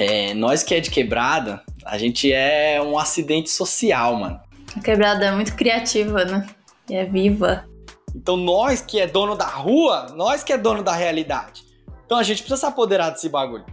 É, 0.00 0.32
nós 0.32 0.62
que 0.62 0.74
é 0.74 0.80
de 0.80 0.90
quebrada, 0.90 1.62
a 1.84 1.98
gente 1.98 2.32
é 2.32 2.80
um 2.80 2.98
acidente 2.98 3.50
social, 3.50 4.16
mano. 4.16 4.40
A 4.74 4.80
quebrada 4.80 5.26
é 5.26 5.30
muito 5.30 5.54
criativa, 5.54 6.24
né? 6.24 6.46
E 6.88 6.94
é 6.94 7.04
viva. 7.04 7.68
Então 8.16 8.34
nós 8.34 8.80
que 8.80 8.98
é 8.98 9.06
dono 9.06 9.36
da 9.36 9.44
rua, 9.44 10.06
nós 10.16 10.42
que 10.42 10.54
é 10.54 10.56
dono 10.56 10.82
da 10.82 10.94
realidade. 10.94 11.62
Então 12.06 12.16
a 12.16 12.22
gente 12.22 12.38
precisa 12.38 12.60
se 12.60 12.64
apoderar 12.64 13.10
desse 13.10 13.28
bagulho. 13.28 13.66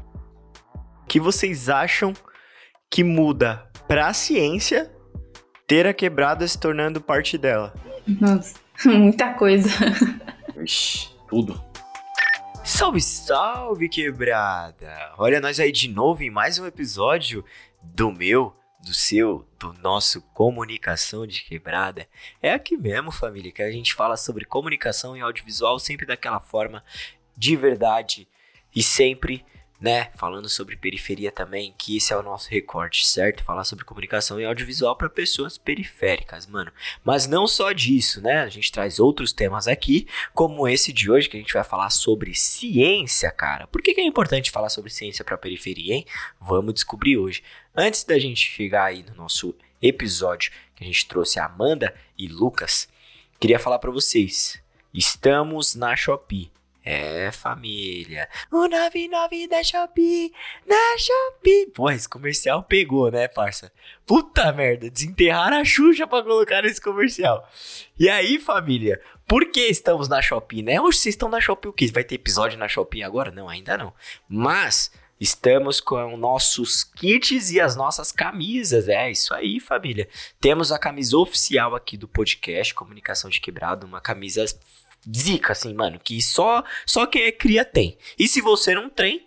O 1.04 1.08
que 1.08 1.18
vocês 1.18 1.70
acham 1.70 2.12
que 2.92 3.06
muda 3.06 3.66
pra 3.88 4.12
ciência 4.12 4.92
ter 5.66 5.88
a 5.88 5.94
quebrada 5.94 6.46
se 6.46 6.60
tornando 6.60 7.00
parte 7.00 7.38
dela? 7.38 7.74
Nossa, 8.06 8.54
muita 8.86 9.34
coisa. 9.34 9.70
Ixi, 10.62 11.10
tudo. 11.30 11.67
Salve, 12.68 13.00
salve, 13.00 13.88
quebrada! 13.88 15.14
Olha 15.18 15.40
nós 15.40 15.58
aí 15.58 15.72
de 15.72 15.88
novo 15.88 16.22
em 16.22 16.30
mais 16.30 16.60
um 16.60 16.66
episódio 16.66 17.44
do 17.82 18.12
meu, 18.12 18.54
do 18.84 18.94
seu, 18.94 19.48
do 19.58 19.72
nosso 19.82 20.22
Comunicação 20.34 21.26
de 21.26 21.46
Quebrada. 21.46 22.06
É 22.42 22.52
aqui 22.52 22.76
mesmo, 22.76 23.10
família, 23.10 23.54
que 23.54 23.64
a 23.64 23.72
gente 23.72 23.96
fala 23.96 24.18
sobre 24.18 24.44
comunicação 24.44 25.16
e 25.16 25.22
audiovisual 25.22 25.80
sempre 25.80 26.06
daquela 26.06 26.42
forma 26.42 26.84
de 27.38 27.56
verdade 27.56 28.28
e 28.76 28.84
sempre 28.84 29.46
né, 29.80 30.10
falando 30.16 30.50
sobre 30.50 30.76
periferia 30.76 31.32
também, 31.32 31.74
que 31.78 31.98
esse 31.98 32.12
é 32.12 32.18
o 32.18 32.24
nosso 32.24 32.50
recorte, 32.50 33.06
certo? 33.06 33.44
Falar 33.44 33.64
sobre 33.64 33.86
comunicação 33.86 34.42
e 34.42 34.46
audiovisual 34.46 34.96
para 34.96 35.10
pessoas 35.10 35.58
periféricas, 35.58 36.48
mano. 36.48 36.72
Mas 37.04 37.28
não 37.28 37.48
só 37.48 37.72
disso, 37.72 38.20
né? 38.22 38.42
A 38.42 38.50
gente 38.50 38.72
traz 38.72 39.00
outros 39.00 39.32
temas 39.32 39.68
aqui, 39.68 40.08
como 40.34 40.68
esse 40.68 40.92
de 40.92 41.12
hoje, 41.12 41.30
que 41.30 41.38
a 41.38 41.40
gente 41.40 41.54
vai 41.54 41.64
falar 41.64 41.92
sobre 41.92 42.34
ciência, 42.34 43.32
cara. 43.32 43.68
Por 43.68 43.82
que, 43.82 43.94
que 43.94 44.02
é 44.02 44.06
importante 44.06 44.50
falar 44.50 44.70
sobre 44.70 44.90
ciência 44.90 45.24
para 45.24 45.38
periferia, 45.38 45.94
hein? 45.94 46.06
Vamos 46.42 46.74
descobrir 46.74 47.18
hoje. 47.18 47.44
Antes 47.76 48.04
da 48.04 48.18
gente 48.18 48.40
chegar 48.40 48.86
aí 48.86 49.04
no 49.04 49.14
nosso 49.14 49.56
episódio, 49.80 50.52
que 50.76 50.84
a 50.84 50.88
gente 50.88 51.08
trouxe 51.08 51.40
a 51.40 51.46
Amanda 51.46 51.94
e 52.18 52.28
Lucas, 52.28 52.88
queria 53.40 53.60
falar 53.60 53.78
para 53.78 53.92
vocês. 53.92 54.60
Estamos 54.92 55.76
na 55.76 55.96
Shopee. 55.96 56.57
É, 56.90 57.34
família. 57.34 58.30
O 58.50 58.66
99 58.66 59.46
da 59.50 59.62
Shopee, 59.62 60.32
da 60.66 60.98
Shopee. 60.98 61.66
Porra, 61.76 61.94
esse 61.94 62.08
comercial 62.08 62.64
pegou, 62.64 63.12
né, 63.12 63.28
parça? 63.28 63.74
Puta 64.06 64.54
merda, 64.54 64.90
desenterraram 64.90 65.58
a 65.58 65.66
Xuxa 65.66 66.08
pra 66.08 66.24
colocar 66.24 66.62
nesse 66.62 66.80
comercial. 66.80 67.46
E 68.00 68.08
aí, 68.08 68.40
família, 68.40 69.02
por 69.28 69.52
que 69.52 69.68
estamos 69.68 70.08
na 70.08 70.22
Shopee, 70.22 70.64
né? 70.64 70.80
Hoje 70.80 71.00
vocês 71.00 71.16
estão 71.16 71.28
na 71.28 71.42
Shopee 71.42 71.68
o 71.68 71.74
quê? 71.74 71.92
Vai 71.94 72.06
ter 72.06 72.16
episódio 72.16 72.58
na 72.58 72.70
Shopee 72.70 73.04
agora? 73.04 73.32
Não, 73.32 73.50
ainda 73.50 73.78
não. 73.78 73.94
Mas... 74.30 74.90
Estamos 75.20 75.82
com 75.82 76.16
nossos 76.16 76.84
kits 76.84 77.50
e 77.50 77.60
as 77.60 77.76
nossas 77.76 78.12
camisas. 78.12 78.88
É 78.88 79.10
isso 79.10 79.34
aí, 79.34 79.60
família. 79.60 80.08
Temos 80.40 80.72
a 80.72 80.78
camisa 80.78 81.18
oficial 81.18 81.74
aqui 81.74 81.98
do 81.98 82.08
podcast 82.08 82.72
Comunicação 82.76 83.28
de 83.28 83.42
Quebrado, 83.42 83.88
uma 83.88 84.00
camisa 84.00 84.46
zica, 85.16 85.54
assim, 85.54 85.74
mano, 85.74 86.00
que 86.00 86.22
só, 86.22 86.64
só 86.86 87.06
quem 87.06 87.24
é 87.24 87.32
cria 87.32 87.66
tem. 87.66 87.98
E 88.18 88.28
se 88.28 88.42
você 88.42 88.74
não 88.74 88.90
tem, 88.90 89.26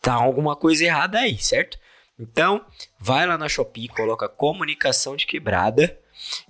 tá 0.00 0.14
alguma 0.14 0.56
coisa 0.56 0.84
errada 0.84 1.18
aí, 1.18 1.38
certo? 1.38 1.78
Então, 2.18 2.64
vai 2.98 3.26
lá 3.26 3.38
na 3.38 3.48
Shopee, 3.48 3.88
coloca 3.88 4.28
comunicação 4.28 5.16
de 5.16 5.26
quebrada 5.26 5.98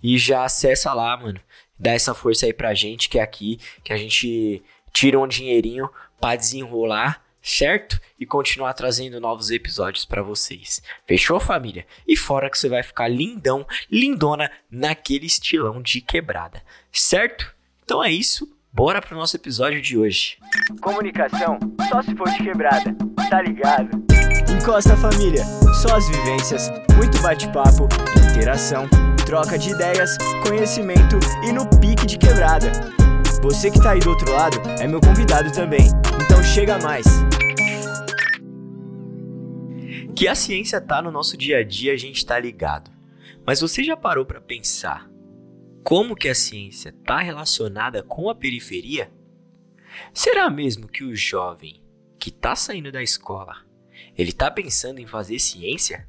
e 0.03 0.19
já 0.19 0.45
acessa 0.45 0.93
lá, 0.93 1.17
mano. 1.17 1.41
Dá 1.79 1.93
essa 1.93 2.15
força 2.15 2.47
aí 2.47 2.53
pra 2.53 2.75
gente 2.75 3.09
que 3.09 3.19
é 3.19 3.23
aqui, 3.23 3.59
que 3.83 3.93
a 3.93 3.97
gente 3.97 4.63
tira 4.93 5.19
um 5.19 5.27
dinheirinho 5.27 5.89
pra 6.21 6.37
desenrolar, 6.37 7.25
certo? 7.41 7.99
E 8.19 8.27
continuar 8.27 8.75
trazendo 8.75 9.21
novos 9.21 9.51
episódios 9.51 10.05
para 10.05 10.23
vocês. 10.23 10.83
Fechou, 11.07 11.41
família? 11.41 11.87
E 12.07 12.17
fora 12.17 12.51
que 12.51 12.59
você 12.59 12.69
vai 12.69 12.83
ficar 12.83 13.09
lindão, 13.09 13.67
lindona 13.91 14.51
naquele 14.71 15.27
estilão 15.27 15.81
de 15.81 16.01
quebrada, 16.01 16.63
certo? 16.93 17.55
Então 17.91 18.05
é 18.05 18.13
isso, 18.13 18.49
bora 18.73 19.03
pro 19.03 19.17
nosso 19.17 19.35
episódio 19.35 19.83
de 19.83 19.99
hoje. 19.99 20.39
Comunicação 20.81 21.59
só 21.89 22.01
se 22.01 22.15
for 22.15 22.31
de 22.31 22.39
quebrada, 22.39 22.95
tá 23.29 23.43
ligado? 23.43 23.91
Encosta 24.49 24.97
família, 24.97 25.45
só 25.83 25.97
as 25.97 26.09
vivências, 26.09 26.71
muito 26.95 27.21
bate-papo, 27.21 27.89
interação, 28.31 28.89
troca 29.27 29.59
de 29.59 29.71
ideias, 29.71 30.17
conhecimento 30.47 31.19
e 31.45 31.51
no 31.51 31.69
pique 31.81 32.07
de 32.07 32.17
quebrada. 32.17 32.71
Você 33.43 33.73
que 33.73 33.83
tá 33.83 33.91
aí 33.91 33.99
do 33.99 34.11
outro 34.11 34.31
lado 34.31 34.61
é 34.79 34.87
meu 34.87 35.01
convidado 35.01 35.51
também, 35.51 35.89
então 36.25 36.41
chega 36.45 36.79
mais. 36.79 37.05
Que 40.15 40.29
a 40.29 40.37
ciência 40.37 40.81
tá 40.81 41.03
no 41.03 41.11
nosso 41.11 41.37
dia 41.37 41.59
a 41.59 41.65
dia, 41.65 41.93
a 41.93 41.97
gente 41.97 42.25
tá 42.25 42.39
ligado. 42.39 42.89
Mas 43.45 43.61
você 43.61 43.83
já 43.83 43.97
parou 43.97 44.25
para 44.25 44.41
pensar 44.41 45.10
como 45.83 46.15
que 46.15 46.29
a 46.29 46.35
ciência 46.35 46.91
está 46.91 47.19
relacionada 47.21 48.03
com 48.03 48.29
a 48.29 48.35
periferia? 48.35 49.11
Será 50.13 50.49
mesmo 50.51 50.89
que 50.89 51.05
o 51.05 51.17
jovem 51.17 51.83
que 52.19 52.29
está 52.29 52.55
saindo 52.55 52.93
da 52.93 53.03
escola, 53.03 53.65
ele 54.17 54.31
está 54.31 54.51
pensando 54.51 55.01
em 55.01 55.07
fazer 55.07 55.39
ciência? 55.39 56.07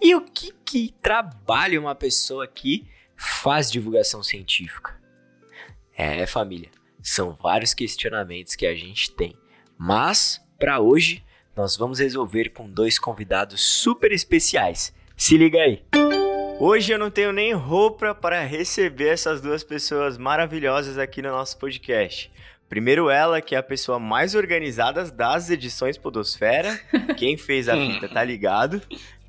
E 0.00 0.14
o 0.14 0.20
que 0.20 0.52
que 0.64 0.94
trabalha 1.02 1.80
uma 1.80 1.94
pessoa 1.94 2.46
que 2.46 2.88
faz 3.16 3.70
divulgação 3.70 4.22
científica? 4.22 5.00
É, 5.96 6.26
família, 6.26 6.70
são 7.02 7.32
vários 7.32 7.72
questionamentos 7.72 8.54
que 8.54 8.66
a 8.66 8.74
gente 8.74 9.10
tem, 9.12 9.36
mas 9.78 10.40
para 10.58 10.80
hoje 10.80 11.24
nós 11.56 11.76
vamos 11.76 11.98
resolver 11.98 12.50
com 12.50 12.68
dois 12.70 12.98
convidados 12.98 13.62
super 13.62 14.12
especiais. 14.12 14.94
Se 15.16 15.38
liga 15.38 15.58
aí. 15.58 15.82
Hoje 16.58 16.90
eu 16.90 16.98
não 16.98 17.10
tenho 17.10 17.32
nem 17.32 17.52
roupa 17.52 18.14
para 18.14 18.42
receber 18.42 19.08
essas 19.08 19.42
duas 19.42 19.62
pessoas 19.62 20.16
maravilhosas 20.16 20.96
aqui 20.96 21.20
no 21.20 21.28
nosso 21.28 21.58
podcast. 21.58 22.32
Primeiro 22.66 23.10
ela, 23.10 23.42
que 23.42 23.54
é 23.54 23.58
a 23.58 23.62
pessoa 23.62 23.98
mais 23.98 24.34
organizada 24.34 25.04
das 25.04 25.50
edições 25.50 25.98
Podosfera. 25.98 26.80
Quem 27.18 27.36
fez 27.36 27.68
a 27.68 27.76
fita 27.76 28.08
tá 28.08 28.24
ligado. 28.24 28.80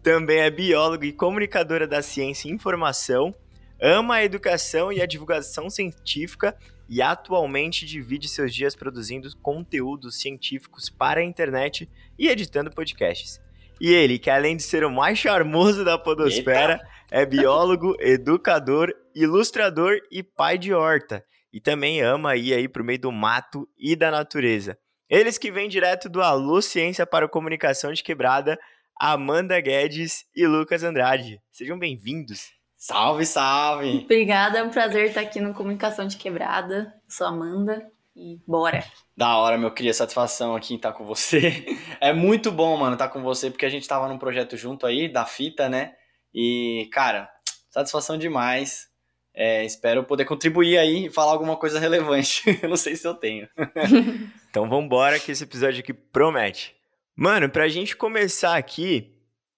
Também 0.01 0.39
é 0.39 0.49
bióloga 0.49 1.05
e 1.05 1.11
comunicadora 1.11 1.85
da 1.85 2.01
ciência 2.01 2.47
e 2.47 2.51
informação. 2.53 3.35
Ama 3.79 4.15
a 4.15 4.23
educação 4.23 4.89
e 4.89 5.01
a 5.01 5.05
divulgação 5.05 5.69
científica 5.69 6.55
e 6.87 7.01
atualmente 7.01 7.85
divide 7.85 8.29
seus 8.29 8.55
dias 8.55 8.73
produzindo 8.73 9.29
conteúdos 9.41 10.21
científicos 10.21 10.89
para 10.89 11.19
a 11.19 11.25
internet 11.25 11.89
e 12.17 12.29
editando 12.29 12.71
podcasts. 12.71 13.41
E 13.79 13.93
ele, 13.93 14.17
que 14.17 14.29
além 14.29 14.55
de 14.55 14.63
ser 14.63 14.85
o 14.85 14.89
mais 14.89 15.19
charmoso 15.19 15.85
da 15.85 15.97
podosfera, 15.97 16.73
Eita 16.73 16.96
é 17.09 17.25
biólogo, 17.25 17.95
educador, 17.99 18.93
ilustrador 19.15 19.97
e 20.11 20.21
pai 20.21 20.57
de 20.57 20.73
horta. 20.73 21.23
E 21.53 21.61
também 21.61 22.01
ama 22.01 22.35
ir 22.35 22.53
aí 22.53 22.67
pro 22.67 22.83
meio 22.83 22.99
do 22.99 23.11
mato 23.11 23.67
e 23.77 23.95
da 23.95 24.11
natureza. 24.11 24.77
Eles 25.09 25.37
que 25.37 25.49
vêm 25.49 25.69
direto 25.69 26.09
do 26.09 26.21
Alô 26.21 26.61
Ciência 26.61 27.05
para 27.05 27.29
Comunicação 27.29 27.93
de 27.93 28.03
Quebrada, 28.03 28.59
Amanda 28.99 29.59
Guedes 29.61 30.25
e 30.35 30.45
Lucas 30.45 30.83
Andrade. 30.83 31.41
Sejam 31.49 31.79
bem-vindos. 31.79 32.51
Salve, 32.75 33.25
salve! 33.25 34.01
Obrigada, 34.03 34.59
é 34.59 34.63
um 34.63 34.69
prazer 34.69 35.05
estar 35.05 35.21
aqui 35.21 35.39
no 35.39 35.53
Comunicação 35.53 36.05
de 36.05 36.17
Quebrada. 36.17 36.93
Eu 37.05 37.11
sou 37.11 37.25
Amanda 37.25 37.89
e 38.15 38.39
bora! 38.45 38.83
Da 39.15 39.37
hora, 39.37 39.57
meu 39.57 39.71
queria 39.71 39.93
satisfação 39.93 40.55
aqui 40.55 40.73
em 40.73 40.75
estar 40.75 40.91
com 40.91 41.05
você. 41.05 41.65
É 41.99 42.13
muito 42.13 42.51
bom, 42.51 42.77
mano, 42.77 42.93
estar 42.93 43.07
com 43.07 43.23
você, 43.23 43.49
porque 43.49 43.65
a 43.65 43.69
gente 43.69 43.87
tava 43.87 44.07
num 44.07 44.19
projeto 44.19 44.55
junto 44.55 44.85
aí, 44.85 45.11
da 45.11 45.25
fita, 45.25 45.67
né? 45.67 45.95
E, 46.39 46.87
cara, 46.91 47.27
satisfação 47.71 48.15
demais. 48.15 48.87
É, 49.33 49.65
espero 49.65 50.03
poder 50.03 50.25
contribuir 50.25 50.77
aí 50.77 51.07
e 51.07 51.09
falar 51.09 51.31
alguma 51.31 51.57
coisa 51.57 51.79
relevante. 51.79 52.43
eu 52.61 52.69
não 52.69 52.77
sei 52.77 52.95
se 52.95 53.07
eu 53.07 53.15
tenho. 53.15 53.49
então 54.47 54.69
vambora 54.69 55.19
que 55.19 55.31
esse 55.31 55.43
episódio 55.43 55.79
aqui 55.79 55.93
promete. 55.93 56.75
Mano, 57.15 57.49
pra 57.49 57.67
gente 57.67 57.95
começar 57.95 58.55
aqui, 58.55 59.17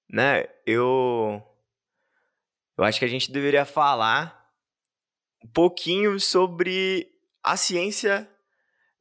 né, 0.10 0.46
eu. 0.66 1.44
Eu 2.78 2.86
acho 2.86 2.98
que 2.98 3.06
a 3.06 3.10
gente 3.10 3.30
deveria 3.30 3.66
falar 3.66 4.50
um 5.44 5.50
pouquinho 5.50 6.18
sobre 6.18 7.10
a 7.44 7.58
ciência 7.58 8.30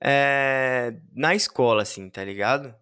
é, 0.02 0.94
na 1.14 1.32
escola, 1.32 1.82
assim, 1.82 2.10
tá 2.10 2.24
ligado? 2.24 2.74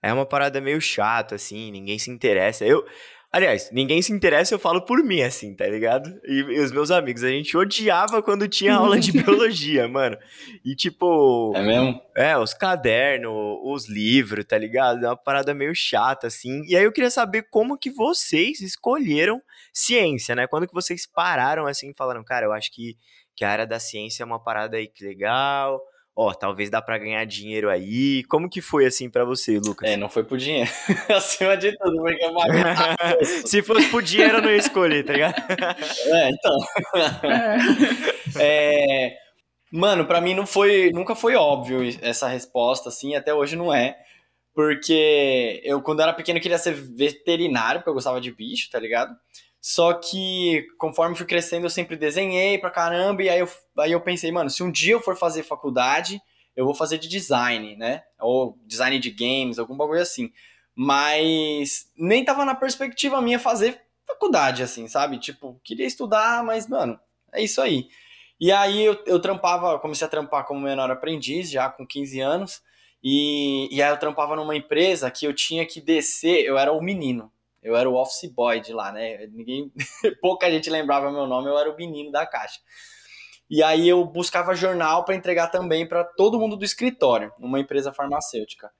É 0.00 0.12
uma 0.12 0.24
parada 0.24 0.60
meio 0.60 0.80
chata, 0.80 1.34
assim, 1.34 1.72
ninguém 1.72 1.98
se 1.98 2.08
interessa. 2.08 2.64
Eu, 2.64 2.86
Aliás, 3.30 3.70
ninguém 3.70 4.00
se 4.00 4.10
interessa, 4.10 4.54
eu 4.54 4.58
falo 4.58 4.86
por 4.86 5.04
mim, 5.04 5.20
assim, 5.20 5.54
tá 5.54 5.66
ligado? 5.66 6.18
E, 6.24 6.38
e 6.38 6.60
os 6.60 6.72
meus 6.72 6.90
amigos, 6.90 7.22
a 7.22 7.28
gente 7.28 7.54
odiava 7.58 8.22
quando 8.22 8.48
tinha 8.48 8.74
aula 8.74 8.98
de 8.98 9.12
biologia, 9.22 9.86
mano. 9.86 10.16
E 10.64 10.74
tipo. 10.74 11.52
É 11.54 11.62
mesmo? 11.62 12.00
É, 12.16 12.38
os 12.38 12.54
cadernos, 12.54 13.30
os 13.64 13.86
livros, 13.86 14.46
tá 14.46 14.56
ligado? 14.56 15.04
É 15.04 15.08
uma 15.08 15.16
parada 15.16 15.52
meio 15.52 15.74
chata, 15.74 16.26
assim. 16.26 16.62
E 16.66 16.74
aí 16.74 16.84
eu 16.84 16.92
queria 16.92 17.10
saber 17.10 17.46
como 17.50 17.76
que 17.76 17.90
vocês 17.90 18.62
escolheram 18.62 19.42
ciência, 19.74 20.34
né? 20.34 20.46
Quando 20.46 20.66
que 20.66 20.74
vocês 20.74 21.06
pararam 21.06 21.66
assim 21.66 21.90
e 21.90 21.94
falaram, 21.96 22.24
cara, 22.24 22.46
eu 22.46 22.52
acho 22.52 22.72
que, 22.72 22.96
que 23.36 23.44
a 23.44 23.50
área 23.50 23.66
da 23.66 23.78
ciência 23.78 24.22
é 24.22 24.26
uma 24.26 24.42
parada 24.42 24.78
aí 24.78 24.88
que 24.88 25.04
legal. 25.04 25.78
Ó, 26.18 26.34
talvez 26.34 26.68
dá 26.68 26.82
pra 26.82 26.98
ganhar 26.98 27.24
dinheiro 27.24 27.70
aí. 27.70 28.24
Como 28.24 28.50
que 28.50 28.60
foi 28.60 28.84
assim 28.84 29.08
pra 29.08 29.24
você, 29.24 29.60
Lucas? 29.60 29.88
É, 29.88 29.96
não 29.96 30.08
foi 30.08 30.24
por 30.24 30.36
dinheiro. 30.36 30.68
Acima 31.08 31.56
de 31.56 31.78
tudo, 31.78 31.96
porque 32.02 32.24
eu 32.24 32.34
paguei 32.34 33.24
Se 33.46 33.62
fosse 33.62 33.88
por 33.88 34.02
dinheiro, 34.02 34.38
eu 34.38 34.42
não 34.42 34.50
ia 34.50 34.56
escolher, 34.56 35.04
tá 35.04 35.12
ligado? 35.12 35.34
É, 36.08 36.30
então. 36.30 36.58
É, 38.40 39.16
mano, 39.70 40.06
pra 40.06 40.20
mim 40.20 40.34
não 40.34 40.46
foi, 40.46 40.90
nunca 40.92 41.14
foi 41.14 41.36
óbvio 41.36 41.80
essa 42.02 42.26
resposta, 42.26 42.88
assim, 42.88 43.14
até 43.14 43.32
hoje 43.32 43.54
não 43.54 43.72
é. 43.72 43.96
Porque 44.54 45.60
eu, 45.64 45.80
quando 45.80 46.02
era 46.02 46.12
pequeno, 46.12 46.40
queria 46.40 46.58
ser 46.58 46.72
veterinário, 46.72 47.80
porque 47.80 47.90
eu 47.90 47.94
gostava 47.94 48.20
de 48.20 48.32
bicho, 48.32 48.68
tá 48.70 48.78
ligado? 48.80 49.14
Só 49.60 49.92
que, 49.94 50.66
conforme 50.78 51.16
fui 51.16 51.26
crescendo, 51.26 51.66
eu 51.66 51.70
sempre 51.70 51.96
desenhei 51.96 52.58
pra 52.58 52.70
caramba, 52.70 53.22
e 53.22 53.28
aí 53.28 53.40
eu, 53.40 53.48
aí 53.78 53.92
eu 53.92 54.00
pensei, 54.00 54.30
mano, 54.30 54.48
se 54.48 54.62
um 54.62 54.70
dia 54.70 54.94
eu 54.94 55.00
for 55.00 55.16
fazer 55.16 55.42
faculdade, 55.42 56.20
eu 56.54 56.64
vou 56.64 56.74
fazer 56.74 56.98
de 56.98 57.08
design, 57.08 57.76
né? 57.76 58.02
Ou 58.20 58.58
design 58.66 58.98
de 58.98 59.10
games, 59.10 59.58
algum 59.58 59.76
bagulho 59.76 60.00
assim. 60.00 60.32
Mas 60.74 61.90
nem 61.96 62.24
tava 62.24 62.44
na 62.44 62.54
perspectiva 62.54 63.20
minha 63.20 63.38
fazer 63.38 63.80
faculdade, 64.06 64.62
assim, 64.62 64.88
sabe? 64.88 65.18
Tipo, 65.18 65.60
queria 65.62 65.86
estudar, 65.86 66.42
mas, 66.44 66.68
mano, 66.68 66.98
é 67.32 67.42
isso 67.42 67.60
aí. 67.60 67.88
E 68.40 68.52
aí 68.52 68.84
eu, 68.84 69.02
eu 69.06 69.20
trampava, 69.20 69.78
comecei 69.78 70.06
a 70.06 70.10
trampar 70.10 70.44
como 70.46 70.60
menor 70.60 70.90
aprendiz, 70.90 71.50
já 71.50 71.68
com 71.68 71.86
15 71.86 72.20
anos, 72.20 72.62
e, 73.02 73.68
e 73.74 73.82
aí 73.82 73.90
eu 73.90 73.98
trampava 73.98 74.36
numa 74.36 74.56
empresa 74.56 75.10
que 75.10 75.26
eu 75.26 75.34
tinha 75.34 75.66
que 75.66 75.80
descer, 75.80 76.44
eu 76.44 76.56
era 76.56 76.72
o 76.72 76.80
menino, 76.80 77.32
eu 77.62 77.76
era 77.76 77.88
o 77.88 77.94
office 77.94 78.30
boy 78.32 78.60
de 78.60 78.72
lá, 78.72 78.92
né? 78.92 79.26
Ninguém, 79.28 79.72
pouca 80.20 80.50
gente 80.50 80.70
lembrava 80.70 81.10
meu 81.10 81.26
nome, 81.26 81.48
eu 81.48 81.58
era 81.58 81.70
o 81.70 81.76
menino 81.76 82.10
da 82.10 82.26
caixa. 82.26 82.60
E 83.50 83.62
aí 83.62 83.88
eu 83.88 84.04
buscava 84.04 84.54
jornal 84.54 85.04
para 85.04 85.14
entregar 85.14 85.48
também 85.48 85.86
para 85.88 86.04
todo 86.04 86.38
mundo 86.38 86.56
do 86.56 86.64
escritório, 86.64 87.32
numa 87.38 87.58
empresa 87.58 87.92
farmacêutica. 87.92 88.70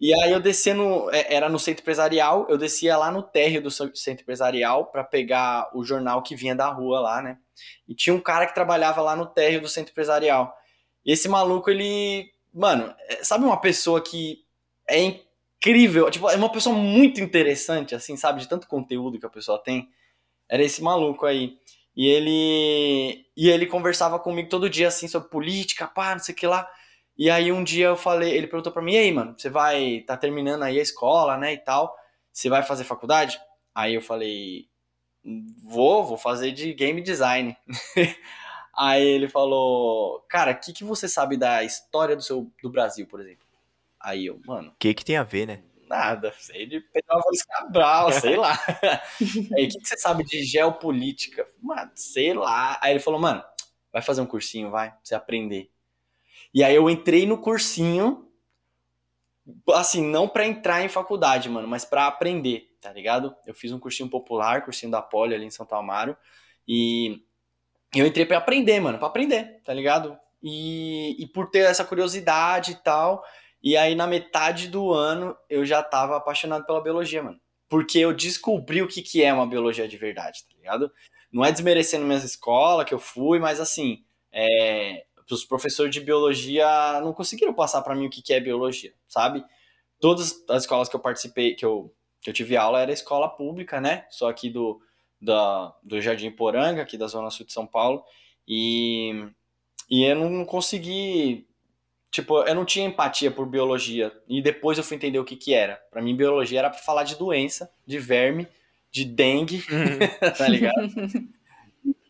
E 0.00 0.12
aí 0.22 0.32
eu 0.32 0.40
descia 0.40 0.74
no. 0.74 1.10
é, 1.10 1.34
Era 1.34 1.48
no 1.48 1.58
centro 1.58 1.82
empresarial, 1.82 2.46
eu 2.48 2.58
descia 2.58 2.96
lá 2.96 3.10
no 3.10 3.22
térreo 3.22 3.62
do 3.62 3.70
centro 3.70 4.22
empresarial 4.22 4.86
para 4.86 5.04
pegar 5.04 5.70
o 5.74 5.84
jornal 5.84 6.22
que 6.22 6.36
vinha 6.36 6.54
da 6.54 6.68
rua 6.68 7.00
lá, 7.00 7.22
né? 7.22 7.38
E 7.88 7.94
tinha 7.94 8.14
um 8.14 8.20
cara 8.20 8.46
que 8.46 8.54
trabalhava 8.54 9.00
lá 9.00 9.16
no 9.16 9.26
térreo 9.26 9.60
do 9.60 9.68
centro 9.68 9.92
empresarial. 9.92 10.54
E 11.04 11.12
esse 11.12 11.28
maluco, 11.28 11.70
ele. 11.70 12.30
Mano, 12.52 12.94
é, 13.08 13.24
sabe 13.24 13.44
uma 13.44 13.60
pessoa 13.60 14.00
que 14.02 14.38
é 14.88 15.20
incrível? 15.58 16.10
Tipo, 16.10 16.30
é 16.30 16.36
uma 16.36 16.50
pessoa 16.50 16.76
muito 16.76 17.20
interessante, 17.20 17.94
assim, 17.94 18.16
sabe? 18.16 18.40
De 18.40 18.48
tanto 18.48 18.68
conteúdo 18.68 19.18
que 19.18 19.26
a 19.26 19.30
pessoa 19.30 19.62
tem. 19.62 19.88
Era 20.48 20.62
esse 20.62 20.82
maluco 20.82 21.26
aí. 21.26 21.58
E 21.96 22.06
ele. 22.06 23.26
E 23.36 23.48
ele 23.48 23.66
conversava 23.66 24.18
comigo 24.18 24.48
todo 24.48 24.70
dia, 24.70 24.88
assim, 24.88 25.08
sobre 25.08 25.28
política, 25.28 25.86
pá, 25.86 26.12
não 26.12 26.18
sei 26.20 26.34
o 26.34 26.36
que 26.38 26.46
lá. 26.46 26.68
E 27.16 27.30
aí 27.30 27.52
um 27.52 27.62
dia 27.62 27.86
eu 27.86 27.96
falei, 27.96 28.32
ele 28.36 28.48
perguntou 28.48 28.72
para 28.72 28.82
mim, 28.82 28.94
e 28.94 28.98
aí, 28.98 29.12
mano, 29.12 29.34
você 29.38 29.48
vai 29.48 30.00
tá 30.00 30.16
terminando 30.16 30.64
aí 30.64 30.78
a 30.78 30.82
escola, 30.82 31.36
né, 31.36 31.52
e 31.54 31.58
tal, 31.58 31.94
você 32.32 32.48
vai 32.48 32.62
fazer 32.62 32.84
faculdade? 32.84 33.40
Aí 33.74 33.94
eu 33.94 34.02
falei, 34.02 34.68
vou, 35.62 36.04
vou 36.04 36.16
fazer 36.18 36.52
de 36.52 36.72
game 36.74 37.00
design. 37.00 37.56
aí 38.76 39.02
ele 39.02 39.28
falou, 39.28 40.24
cara, 40.28 40.52
o 40.52 40.60
que, 40.60 40.72
que 40.72 40.84
você 40.84 41.08
sabe 41.08 41.36
da 41.36 41.62
história 41.62 42.16
do 42.16 42.22
seu 42.22 42.50
do 42.62 42.70
Brasil, 42.70 43.06
por 43.06 43.20
exemplo? 43.20 43.43
Aí 44.04 44.26
eu, 44.26 44.40
mano, 44.46 44.70
O 44.70 44.74
que 44.78 44.92
que 44.94 45.04
tem 45.04 45.16
a 45.16 45.22
ver, 45.24 45.46
né? 45.46 45.62
nada, 45.88 46.34
sei 46.38 46.66
de 46.66 46.80
Pedro 46.80 47.12
Álvares 47.12 47.42
Cabral, 47.44 48.12
sei 48.12 48.36
lá. 48.36 48.58
aí, 49.54 49.66
o 49.66 49.68
que, 49.68 49.78
que 49.78 49.86
você 49.86 49.96
sabe 49.96 50.24
de 50.24 50.42
geopolítica? 50.42 51.46
Mano, 51.62 51.90
sei 51.94 52.34
lá. 52.34 52.78
Aí 52.80 52.92
ele 52.92 53.00
falou, 53.00 53.20
mano, 53.20 53.42
vai 53.92 54.02
fazer 54.02 54.20
um 54.20 54.26
cursinho, 54.26 54.70
vai, 54.70 54.90
pra 54.90 54.98
você 55.02 55.14
aprender. 55.14 55.70
E 56.52 56.62
aí 56.62 56.74
eu 56.74 56.88
entrei 56.90 57.26
no 57.26 57.38
cursinho, 57.38 58.28
assim, 59.72 60.02
não 60.04 60.28
pra 60.28 60.46
entrar 60.46 60.82
em 60.82 60.88
faculdade, 60.88 61.48
mano, 61.48 61.68
mas 61.68 61.84
pra 61.84 62.06
aprender, 62.06 62.76
tá 62.80 62.92
ligado? 62.92 63.34
Eu 63.46 63.54
fiz 63.54 63.72
um 63.72 63.78
cursinho 63.78 64.08
popular, 64.08 64.64
cursinho 64.64 64.90
da 64.90 65.02
Poli 65.02 65.34
ali 65.34 65.44
em 65.44 65.50
Santo 65.50 65.74
Amaro, 65.74 66.16
e 66.66 67.22
eu 67.94 68.06
entrei 68.06 68.26
pra 68.26 68.38
aprender, 68.38 68.80
mano, 68.80 68.98
pra 68.98 69.08
aprender, 69.08 69.60
tá 69.64 69.72
ligado? 69.72 70.18
E, 70.42 71.16
e 71.22 71.26
por 71.26 71.50
ter 71.50 71.60
essa 71.60 71.84
curiosidade 71.84 72.72
e 72.72 72.76
tal, 72.76 73.24
e 73.64 73.76
aí 73.76 73.94
na 73.94 74.06
metade 74.06 74.68
do 74.68 74.92
ano 74.92 75.36
eu 75.48 75.64
já 75.64 75.82
tava 75.82 76.16
apaixonado 76.16 76.66
pela 76.66 76.82
biologia, 76.82 77.22
mano. 77.22 77.40
Porque 77.68 77.98
eu 77.98 78.12
descobri 78.12 78.82
o 78.82 78.86
que, 78.86 79.02
que 79.02 79.24
é 79.24 79.32
uma 79.32 79.46
biologia 79.46 79.88
de 79.88 79.96
verdade, 79.96 80.44
tá 80.44 80.54
ligado? 80.54 80.92
Não 81.32 81.44
é 81.44 81.50
desmerecendo 81.50 82.04
minhas 82.04 82.22
escolas 82.22 82.86
que 82.86 82.94
eu 82.94 82.98
fui, 83.00 83.40
mas 83.40 83.58
assim, 83.58 84.04
é, 84.30 85.04
os 85.30 85.44
professores 85.44 85.92
de 85.92 86.00
biologia 86.00 87.00
não 87.00 87.12
conseguiram 87.12 87.54
passar 87.54 87.82
para 87.82 87.94
mim 87.94 88.06
o 88.06 88.10
que, 88.10 88.22
que 88.22 88.34
é 88.34 88.38
biologia, 88.38 88.92
sabe? 89.08 89.44
Todas 89.98 90.44
as 90.48 90.64
escolas 90.64 90.88
que 90.88 90.94
eu 90.94 91.00
participei, 91.00 91.54
que 91.54 91.64
eu, 91.64 91.92
que 92.20 92.30
eu 92.30 92.34
tive 92.34 92.56
aula, 92.56 92.80
era 92.80 92.92
escola 92.92 93.28
pública, 93.28 93.80
né? 93.80 94.06
Só 94.10 94.28
aqui 94.28 94.50
do, 94.50 94.80
da, 95.20 95.74
do 95.82 96.00
Jardim 96.00 96.30
Poranga, 96.30 96.82
aqui 96.82 96.98
da 96.98 97.06
Zona 97.06 97.30
Sul 97.30 97.46
de 97.46 97.52
São 97.52 97.66
Paulo. 97.66 98.04
E, 98.46 99.26
e 99.90 100.04
eu 100.04 100.16
não 100.16 100.44
consegui. 100.44 101.48
Tipo, 102.14 102.44
eu 102.44 102.54
não 102.54 102.64
tinha 102.64 102.86
empatia 102.86 103.28
por 103.28 103.44
biologia. 103.44 104.16
E 104.28 104.40
depois 104.40 104.78
eu 104.78 104.84
fui 104.84 104.96
entender 104.96 105.18
o 105.18 105.24
que, 105.24 105.34
que 105.34 105.52
era. 105.52 105.82
Para 105.90 106.00
mim, 106.00 106.14
biologia 106.14 106.60
era 106.60 106.70
para 106.70 106.78
falar 106.78 107.02
de 107.02 107.16
doença, 107.16 107.68
de 107.84 107.98
verme, 107.98 108.46
de 108.88 109.04
dengue, 109.04 109.64
tá 110.38 110.46
ligado? 110.46 110.92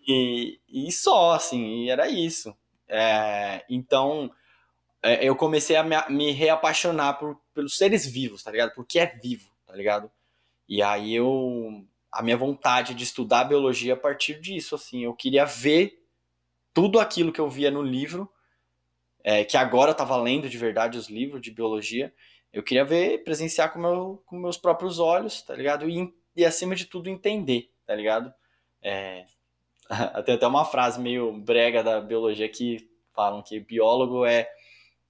E, 0.07 0.61
e 0.69 0.93
só, 0.93 1.33
assim, 1.33 1.85
e 1.85 1.91
era 1.91 2.07
isso. 2.07 2.55
É, 2.87 3.65
então, 3.67 4.31
é, 5.03 5.25
eu 5.25 5.35
comecei 5.35 5.75
a 5.75 5.83
me, 5.83 5.97
me 6.11 6.33
reapaixonar 6.33 7.19
por, 7.19 7.41
pelos 7.55 7.79
seres 7.79 8.05
vivos, 8.05 8.43
tá 8.43 8.51
ligado? 8.51 8.75
Porque 8.75 8.99
é 8.99 9.07
vivo, 9.07 9.49
tá 9.67 9.75
ligado? 9.75 10.13
E 10.69 10.83
aí 10.83 11.15
eu. 11.15 11.83
A 12.13 12.23
minha 12.23 12.37
vontade 12.37 12.93
de 12.93 13.05
estudar 13.05 13.45
biologia 13.45 13.95
a 13.95 13.97
partir 13.97 14.39
disso, 14.39 14.75
assim. 14.75 15.03
Eu 15.03 15.15
queria 15.15 15.47
ver 15.47 16.07
tudo 16.75 17.01
aquilo 17.01 17.33
que 17.33 17.41
eu 17.41 17.49
via 17.49 17.71
no 17.71 17.81
livro, 17.81 18.31
é, 19.25 19.43
que 19.43 19.57
agora 19.57 19.91
eu 19.91 19.95
tava 19.95 20.17
lendo 20.19 20.51
de 20.51 20.59
verdade 20.59 20.99
os 20.99 21.09
livros 21.09 21.41
de 21.41 21.51
biologia. 21.51 22.13
Eu 22.53 22.63
queria 22.63 22.85
ver, 22.85 23.25
presenciar 23.25 23.73
com, 23.73 23.81
meu, 23.81 24.23
com 24.27 24.37
meus 24.37 24.59
próprios 24.59 24.99
olhos, 24.99 25.41
tá 25.41 25.57
ligado? 25.57 25.89
E, 25.89 26.15
e 26.37 26.45
acima 26.45 26.77
de 26.77 26.85
tudo, 26.85 27.09
entender, 27.09 27.73
tá 27.87 27.95
ligado? 27.95 28.33
É, 28.83 29.25
tem 30.27 30.35
até 30.35 30.47
uma 30.47 30.67
frase 30.67 31.01
meio 31.01 31.33
brega 31.33 31.83
da 31.83 32.01
biologia 32.01 32.49
que 32.49 32.89
falam 33.15 33.43
que 33.43 33.59
biólogo 33.59 34.27
é 34.27 34.49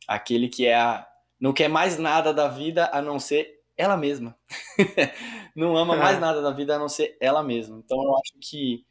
aquele 0.07 0.49
que 0.49 0.67
é 0.67 0.77
a, 0.77 1.07
não 1.41 1.53
quer 1.53 1.69
mais 1.69 1.99
nada 1.99 2.33
da 2.33 2.47
vida 2.47 2.89
a 2.93 3.03
não 3.03 3.19
ser 3.19 3.63
ela 3.77 3.97
mesma. 3.97 4.39
não 5.57 5.77
ama 5.77 5.97
mais 5.97 6.19
nada 6.21 6.41
da 6.41 6.53
vida 6.53 6.77
a 6.77 6.79
não 6.79 6.89
ser 6.89 7.17
ela 7.21 7.43
mesma. 7.43 7.83
Então 7.85 8.01
eu 8.03 8.17
acho 8.17 8.33
que 8.41 8.87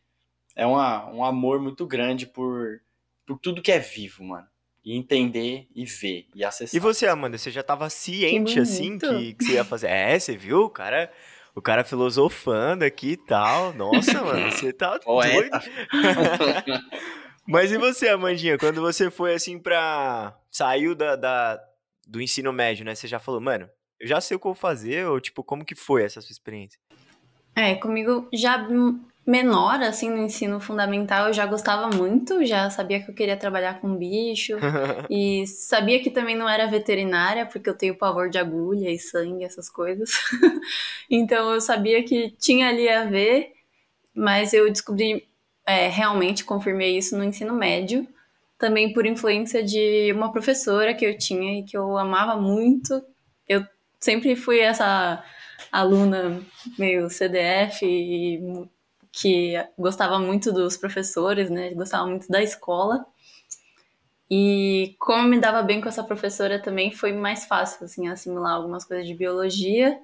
é 0.56 0.66
uma, 0.66 1.10
um 1.12 1.24
amor 1.24 1.62
muito 1.62 1.88
grande 1.88 2.26
por, 2.26 2.82
por 3.26 3.40
tudo 3.40 3.62
que 3.62 3.72
é 3.72 3.80
vivo, 3.80 4.24
mano. 4.24 4.48
E 4.86 4.98
entender 4.98 5.68
e 5.74 5.86
ver 5.86 6.28
e 6.36 6.44
acessar. 6.44 6.76
E 6.76 6.80
você, 6.80 7.08
Amanda, 7.08 7.38
você 7.38 7.50
já 7.50 7.64
tava 7.64 7.90
ciente, 7.90 8.60
assim, 8.60 8.98
bonito. 8.98 9.08
que, 9.08 9.34
que 9.36 9.44
você 9.46 9.54
ia 9.54 9.64
fazer? 9.64 9.88
É, 9.88 10.20
você 10.20 10.36
viu? 10.36 10.64
O 10.64 10.70
cara, 10.70 11.12
o 11.56 11.62
cara 11.62 11.84
filosofando 11.86 12.84
aqui 12.84 13.12
e 13.12 13.18
tal. 13.18 13.74
Nossa, 13.74 14.22
mano, 14.24 14.52
você 14.52 14.74
tá 14.74 14.98
doido. 14.98 15.50
Mas 17.48 17.72
e 17.72 17.78
você, 17.78 18.08
Amandinha, 18.10 18.58
quando 18.58 18.82
você 18.82 19.10
foi, 19.12 19.34
assim, 19.34 19.60
pra... 19.60 20.38
Saiu 20.50 20.96
da, 20.96 21.16
da- 21.16 21.62
do 22.08 22.22
ensino 22.22 22.54
médio, 22.54 22.86
né? 22.86 22.96
Você 22.96 23.08
já 23.08 23.20
falou, 23.20 23.42
mano, 23.42 23.70
eu 24.00 24.08
já 24.08 24.20
sei 24.22 24.36
o 24.36 24.40
que 24.40 24.46
eu 24.48 24.54
vou 24.54 24.60
fazer, 24.60 25.06
ou, 25.08 25.20
tipo, 25.20 25.44
como 25.44 25.66
que 25.66 25.76
foi 25.76 26.04
essa 26.04 26.22
sua 26.22 26.32
experiência? 26.32 26.80
É, 27.56 27.76
comigo 27.76 28.28
já 28.34 28.58
menor, 29.26 29.82
assim, 29.82 30.10
no 30.10 30.18
ensino 30.18 30.60
fundamental, 30.60 31.28
eu 31.28 31.34
já 31.34 31.46
gostava 31.46 31.96
muito, 31.96 32.46
já 32.46 32.70
sabia 32.70 33.02
que 33.02 33.10
eu 33.10 33.16
queria 33.16 33.38
trabalhar 33.38 33.80
com 33.80 33.96
bicho. 33.96 34.58
E 35.10 35.46
sabia 35.48 36.02
que 36.02 36.10
também 36.10 36.36
não 36.36 36.50
era 36.50 36.66
veterinária, 36.68 37.46
porque 37.46 37.70
eu 37.70 37.78
tenho 37.78 37.96
pavor 37.96 38.30
de 38.30 38.38
agulha 38.38 38.90
e 38.90 38.98
sangue, 38.98 39.44
essas 39.44 39.70
coisas. 39.70 40.12
então 41.10 41.54
eu 41.54 41.62
sabia 41.62 42.04
que 42.04 42.32
tinha 42.40 42.70
ali 42.70 42.90
a 42.90 43.06
ver, 43.06 43.54
mas 44.14 44.54
eu 44.54 44.70
descobri, 44.70 45.28
é, 45.66 45.88
realmente 45.88 46.44
confirmei 46.44 46.98
isso 46.98 47.18
no 47.18 47.24
ensino 47.24 47.54
médio, 47.54 48.08
também 48.58 48.94
por 48.94 49.06
influência 49.06 49.64
de 49.64 50.12
uma 50.14 50.32
professora 50.32 50.94
que 50.94 51.06
eu 51.06 51.18
tinha 51.18 51.60
e 51.60 51.64
que 51.64 51.78
eu 51.78 51.98
amava 51.98 52.40
muito. 52.40 53.04
Eu 53.48 53.66
sempre 54.00 54.36
fui 54.36 54.60
essa 54.60 55.24
aluna 55.72 56.42
meio 56.78 57.10
CDF 57.10 57.86
e 57.86 58.40
que 59.14 59.56
gostava 59.80 60.20
muito 60.20 60.52
dos 60.54 60.78
professores, 60.78 61.50
né? 61.52 61.72
Gostava 61.76 62.08
muito 62.08 62.30
da 62.30 62.44
escola. 62.44 63.06
E 64.30 64.96
como 65.00 65.28
me 65.28 65.40
dava 65.40 65.62
bem 65.62 65.80
com 65.82 65.88
essa 65.90 66.04
professora 66.04 66.60
também, 66.62 66.92
foi 66.92 67.12
mais 67.14 67.46
fácil, 67.46 67.86
assim, 67.86 68.08
assimilar 68.08 68.54
algumas 68.54 68.84
coisas 68.86 69.06
de 69.06 69.14
biologia. 69.14 70.00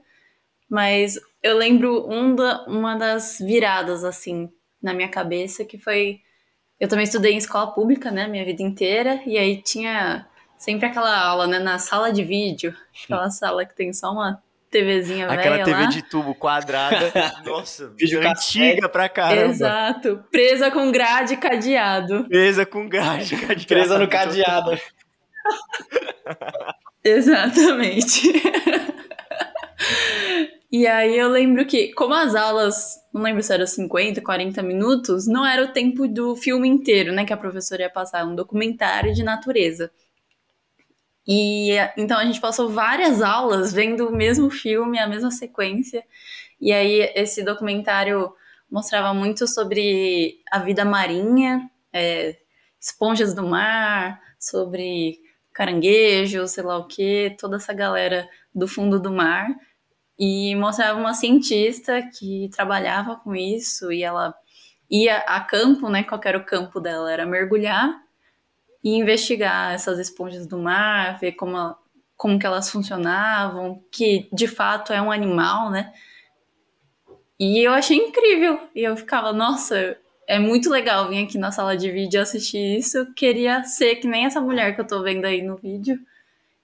Mas 0.69 1.19
eu 1.43 1.57
lembro 1.57 2.07
um 2.09 2.35
da- 2.35 2.65
uma 2.67 2.95
das 2.97 3.39
viradas, 3.39 4.03
assim, 4.05 4.51
na 4.81 4.93
minha 4.93 5.09
cabeça, 5.09 5.65
que 5.65 5.77
foi... 5.77 6.21
Eu 6.79 6.89
também 6.89 7.05
estudei 7.05 7.33
em 7.33 7.37
escola 7.37 7.71
pública, 7.73 8.11
né, 8.11 8.27
minha 8.27 8.45
vida 8.45 8.63
inteira, 8.63 9.21
e 9.25 9.37
aí 9.37 9.61
tinha 9.61 10.27
sempre 10.57 10.87
aquela 10.87 11.17
aula, 11.19 11.47
né, 11.47 11.59
na 11.59 11.79
sala 11.79 12.11
de 12.13 12.23
vídeo, 12.23 12.75
aquela 13.05 13.29
sala 13.31 13.65
que 13.65 13.75
tem 13.75 13.93
só 13.93 14.11
uma 14.11 14.43
TVzinha 14.69 15.27
velha 15.27 15.39
Aquela 15.39 15.63
TV 15.63 15.81
lá. 15.81 15.85
de 15.88 16.01
tubo 16.03 16.35
quadrada. 16.35 17.11
Nossa, 17.43 17.89
Vídeo 17.97 18.21
antiga 18.25 18.88
pra 18.88 19.09
caramba. 19.09 19.49
Exato, 19.49 20.23
presa 20.31 20.69
com 20.69 20.91
grade 20.91 21.33
e 21.33 21.38
cadeado. 21.38 22.25
Presa 22.27 22.65
com 22.65 22.88
grade, 22.88 23.35
cadeado. 23.35 23.65
Presa 23.65 23.97
no 23.97 24.07
cadeado. 24.07 24.71
Exatamente. 27.03 28.31
e 30.71 30.85
aí 30.85 31.17
eu 31.17 31.29
lembro 31.29 31.65
que, 31.65 31.93
como 31.93 32.13
as 32.13 32.35
aulas, 32.35 32.95
não 33.13 33.21
lembro 33.21 33.41
se 33.41 33.53
era 33.53 33.65
50, 33.65 34.21
40 34.21 34.61
minutos, 34.61 35.25
não 35.25 35.45
era 35.45 35.63
o 35.63 35.69
tempo 35.69 36.07
do 36.07 36.35
filme 36.35 36.67
inteiro, 36.67 37.11
né? 37.11 37.25
Que 37.25 37.33
a 37.33 37.38
professora 37.38 37.83
ia 37.83 37.89
passar, 37.89 38.25
um 38.25 38.35
documentário 38.35 39.13
de 39.13 39.23
natureza. 39.23 39.91
E 41.27 41.71
então 41.97 42.17
a 42.17 42.25
gente 42.25 42.41
passou 42.41 42.69
várias 42.69 43.21
aulas 43.21 43.71
vendo 43.71 44.07
o 44.07 44.15
mesmo 44.15 44.49
filme, 44.49 44.99
a 44.99 45.07
mesma 45.07 45.31
sequência. 45.31 46.03
E 46.59 46.71
aí 46.73 47.11
esse 47.15 47.43
documentário 47.43 48.33
mostrava 48.69 49.13
muito 49.13 49.47
sobre 49.47 50.41
a 50.51 50.59
vida 50.59 50.85
marinha, 50.85 51.69
é, 51.93 52.38
esponjas 52.79 53.33
do 53.33 53.45
mar, 53.45 54.19
sobre 54.39 55.19
caranguejo, 55.53 56.47
sei 56.47 56.63
lá 56.63 56.77
o 56.77 56.88
que, 56.88 57.35
toda 57.39 57.57
essa 57.57 57.73
galera 57.73 58.27
do 58.53 58.67
fundo 58.67 58.99
do 58.99 59.11
mar. 59.11 59.47
E 60.17 60.55
mostrava 60.55 60.99
uma 60.99 61.13
cientista 61.13 62.01
que 62.01 62.49
trabalhava 62.53 63.15
com 63.17 63.35
isso 63.35 63.91
e 63.91 64.03
ela 64.03 64.35
ia 64.89 65.19
a 65.19 65.39
campo, 65.41 65.89
né? 65.89 66.03
Qual 66.03 66.19
era 66.25 66.38
o 66.38 66.45
campo 66.45 66.79
dela? 66.79 67.11
Era 67.11 67.25
mergulhar 67.25 68.08
e 68.83 68.95
investigar 68.95 69.74
essas 69.74 70.00
esponjas 70.00 70.48
do 70.48 70.57
mar, 70.57 71.19
ver 71.19 71.33
como, 71.33 71.75
como 72.15 72.39
que 72.39 72.45
elas 72.45 72.69
funcionavam, 72.69 73.83
que 73.91 74.29
de 74.31 74.48
fato 74.48 74.93
é 74.93 75.01
um 75.01 75.12
animal, 75.12 75.69
né? 75.69 75.91
E 77.39 77.65
eu 77.65 77.71
achei 77.71 77.98
incrível. 77.98 78.59
E 78.75 78.81
eu 78.81 78.98
ficava, 78.98 79.31
nossa, 79.31 79.98
é 80.27 80.38
muito 80.38 80.69
legal 80.69 81.09
vir 81.09 81.24
aqui 81.24 81.38
na 81.38 81.51
sala 81.51 81.77
de 81.77 81.89
vídeo 81.91 82.21
assistir 82.21 82.77
isso. 82.77 82.98
Eu 82.98 83.13
queria 83.13 83.63
ser 83.63 83.95
que 83.95 84.07
nem 84.07 84.25
essa 84.25 84.41
mulher 84.41 84.75
que 84.75 84.81
eu 84.81 84.88
tô 84.88 85.01
vendo 85.01 85.25
aí 85.25 85.41
no 85.41 85.55
vídeo 85.55 85.98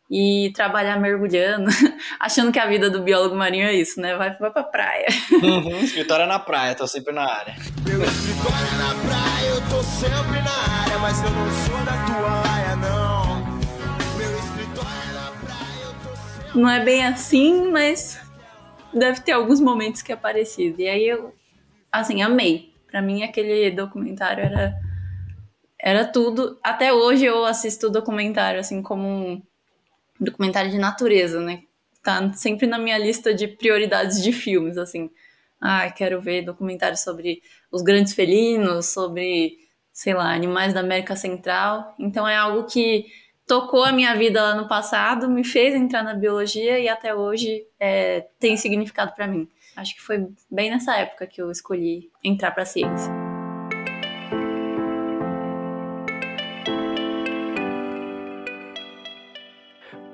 e 0.10 0.52
trabalhar 0.54 1.00
mergulhando, 1.00 1.70
achando 2.20 2.52
que 2.52 2.60
a 2.60 2.68
vida 2.68 2.90
do 2.90 3.02
biólogo 3.02 3.36
marinho 3.36 3.66
é 3.66 3.74
isso, 3.74 4.00
né? 4.00 4.16
Vai, 4.16 4.38
vai 4.38 4.52
pra 4.52 4.64
praia. 4.64 5.08
Uhum, 5.32 5.80
escritório 5.82 6.24
é 6.24 6.28
na 6.28 6.40
praia, 6.40 6.76
tô 6.76 6.88
sempre 6.88 7.14
na 7.14 7.24
área. 7.24 7.56
Meu 7.88 8.04
escritório 8.04 8.68
é 8.68 8.78
na 8.78 8.94
praia, 9.08 9.50
eu 9.50 9.62
tô 9.70 9.82
sempre 9.82 10.42
na 10.42 10.82
área, 10.82 10.85
mas 11.00 11.22
eu 11.22 11.30
não 11.30 11.52
sou 11.52 11.86
da 11.86 12.76
não. 12.76 13.46
Meu 14.18 14.38
escritório 14.38 15.10
é 15.10 15.14
na 15.14 15.32
praia, 15.32 15.84
eu 15.84 15.94
tô 16.04 16.16
sempre. 16.16 16.62
Não 16.62 16.70
é 16.70 16.84
bem 16.84 17.06
assim, 17.06 17.70
mas 17.72 18.20
deve 18.94 19.22
ter 19.22 19.34
alguns 19.34 19.60
momentos 19.60 20.02
que 20.02 20.12
é 20.12 20.16
parecido. 20.16 20.82
E 20.82 20.88
aí 20.88 21.08
eu, 21.08 21.34
assim, 21.92 22.22
amei. 22.22 22.74
Pra 22.88 23.02
mim, 23.02 23.24
aquele 23.24 23.72
documentário 23.72 24.44
era, 24.44 24.74
era 25.80 26.06
tudo. 26.06 26.58
Até 26.64 26.94
hoje 26.94 27.26
eu 27.26 27.44
assisto 27.46 27.90
documentário, 27.90 28.60
assim, 28.60 28.82
como 28.82 29.08
um 29.08 29.42
documentário 30.20 30.72
de 30.72 30.78
natureza, 30.78 31.42
né? 31.42 31.64
Tá 32.02 32.32
sempre 32.34 32.68
na 32.68 32.78
minha 32.78 32.98
lista 32.98 33.34
de 33.34 33.48
prioridades 33.48 34.24
de 34.24 34.32
filmes, 34.32 34.78
assim. 34.78 35.10
Ah, 35.60 35.90
quero 35.90 36.22
ver 36.22 36.44
documentários 36.44 37.02
sobre 37.02 37.42
os 37.72 37.82
grandes 37.82 38.14
felinos, 38.14 38.94
sobre, 38.94 39.58
sei 39.96 40.14
lá, 40.14 40.34
animais 40.34 40.74
da 40.74 40.82
América 40.82 41.16
Central. 41.16 41.96
Então 41.98 42.28
é 42.28 42.36
algo 42.36 42.66
que 42.66 43.06
tocou 43.48 43.86
a 43.86 43.94
minha 43.94 44.14
vida 44.14 44.42
lá 44.42 44.54
no 44.54 44.68
passado, 44.68 45.30
me 45.30 45.44
fez 45.44 45.74
entrar 45.74 46.04
na 46.04 46.14
biologia 46.14 46.78
e 46.78 46.90
até 46.90 47.16
hoje 47.16 47.66
é, 47.80 48.28
tem 48.38 48.58
significado 48.58 49.14
para 49.16 49.26
mim. 49.26 49.48
Acho 49.78 49.96
que 49.96 50.02
foi 50.02 50.28
bem 50.52 50.70
nessa 50.70 50.98
época 50.98 51.26
que 51.26 51.42
eu 51.42 51.50
escolhi 51.50 52.12
entrar 52.22 52.52
para 52.52 52.66
ciência. 52.66 53.25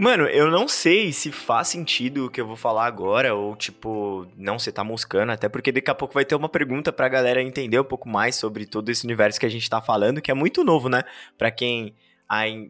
Mano, 0.01 0.25
eu 0.25 0.49
não 0.49 0.67
sei 0.67 1.13
se 1.13 1.31
faz 1.31 1.67
sentido 1.67 2.25
o 2.25 2.29
que 2.31 2.41
eu 2.41 2.47
vou 2.47 2.55
falar 2.55 2.87
agora, 2.87 3.35
ou 3.35 3.55
tipo, 3.55 4.25
não, 4.35 4.57
você 4.57 4.71
tá 4.71 4.83
moscando, 4.83 5.31
até 5.31 5.47
porque 5.47 5.71
daqui 5.71 5.91
a 5.91 5.93
pouco 5.93 6.15
vai 6.15 6.25
ter 6.25 6.33
uma 6.33 6.49
pergunta 6.49 6.91
pra 6.91 7.07
galera 7.07 7.39
entender 7.39 7.79
um 7.79 7.83
pouco 7.83 8.09
mais 8.09 8.35
sobre 8.35 8.65
todo 8.65 8.89
esse 8.89 9.05
universo 9.05 9.39
que 9.39 9.45
a 9.45 9.49
gente 9.49 9.69
tá 9.69 9.79
falando, 9.79 10.19
que 10.19 10.31
é 10.31 10.33
muito 10.33 10.63
novo, 10.63 10.89
né? 10.89 11.03
Pra 11.37 11.51
quem, 11.51 11.95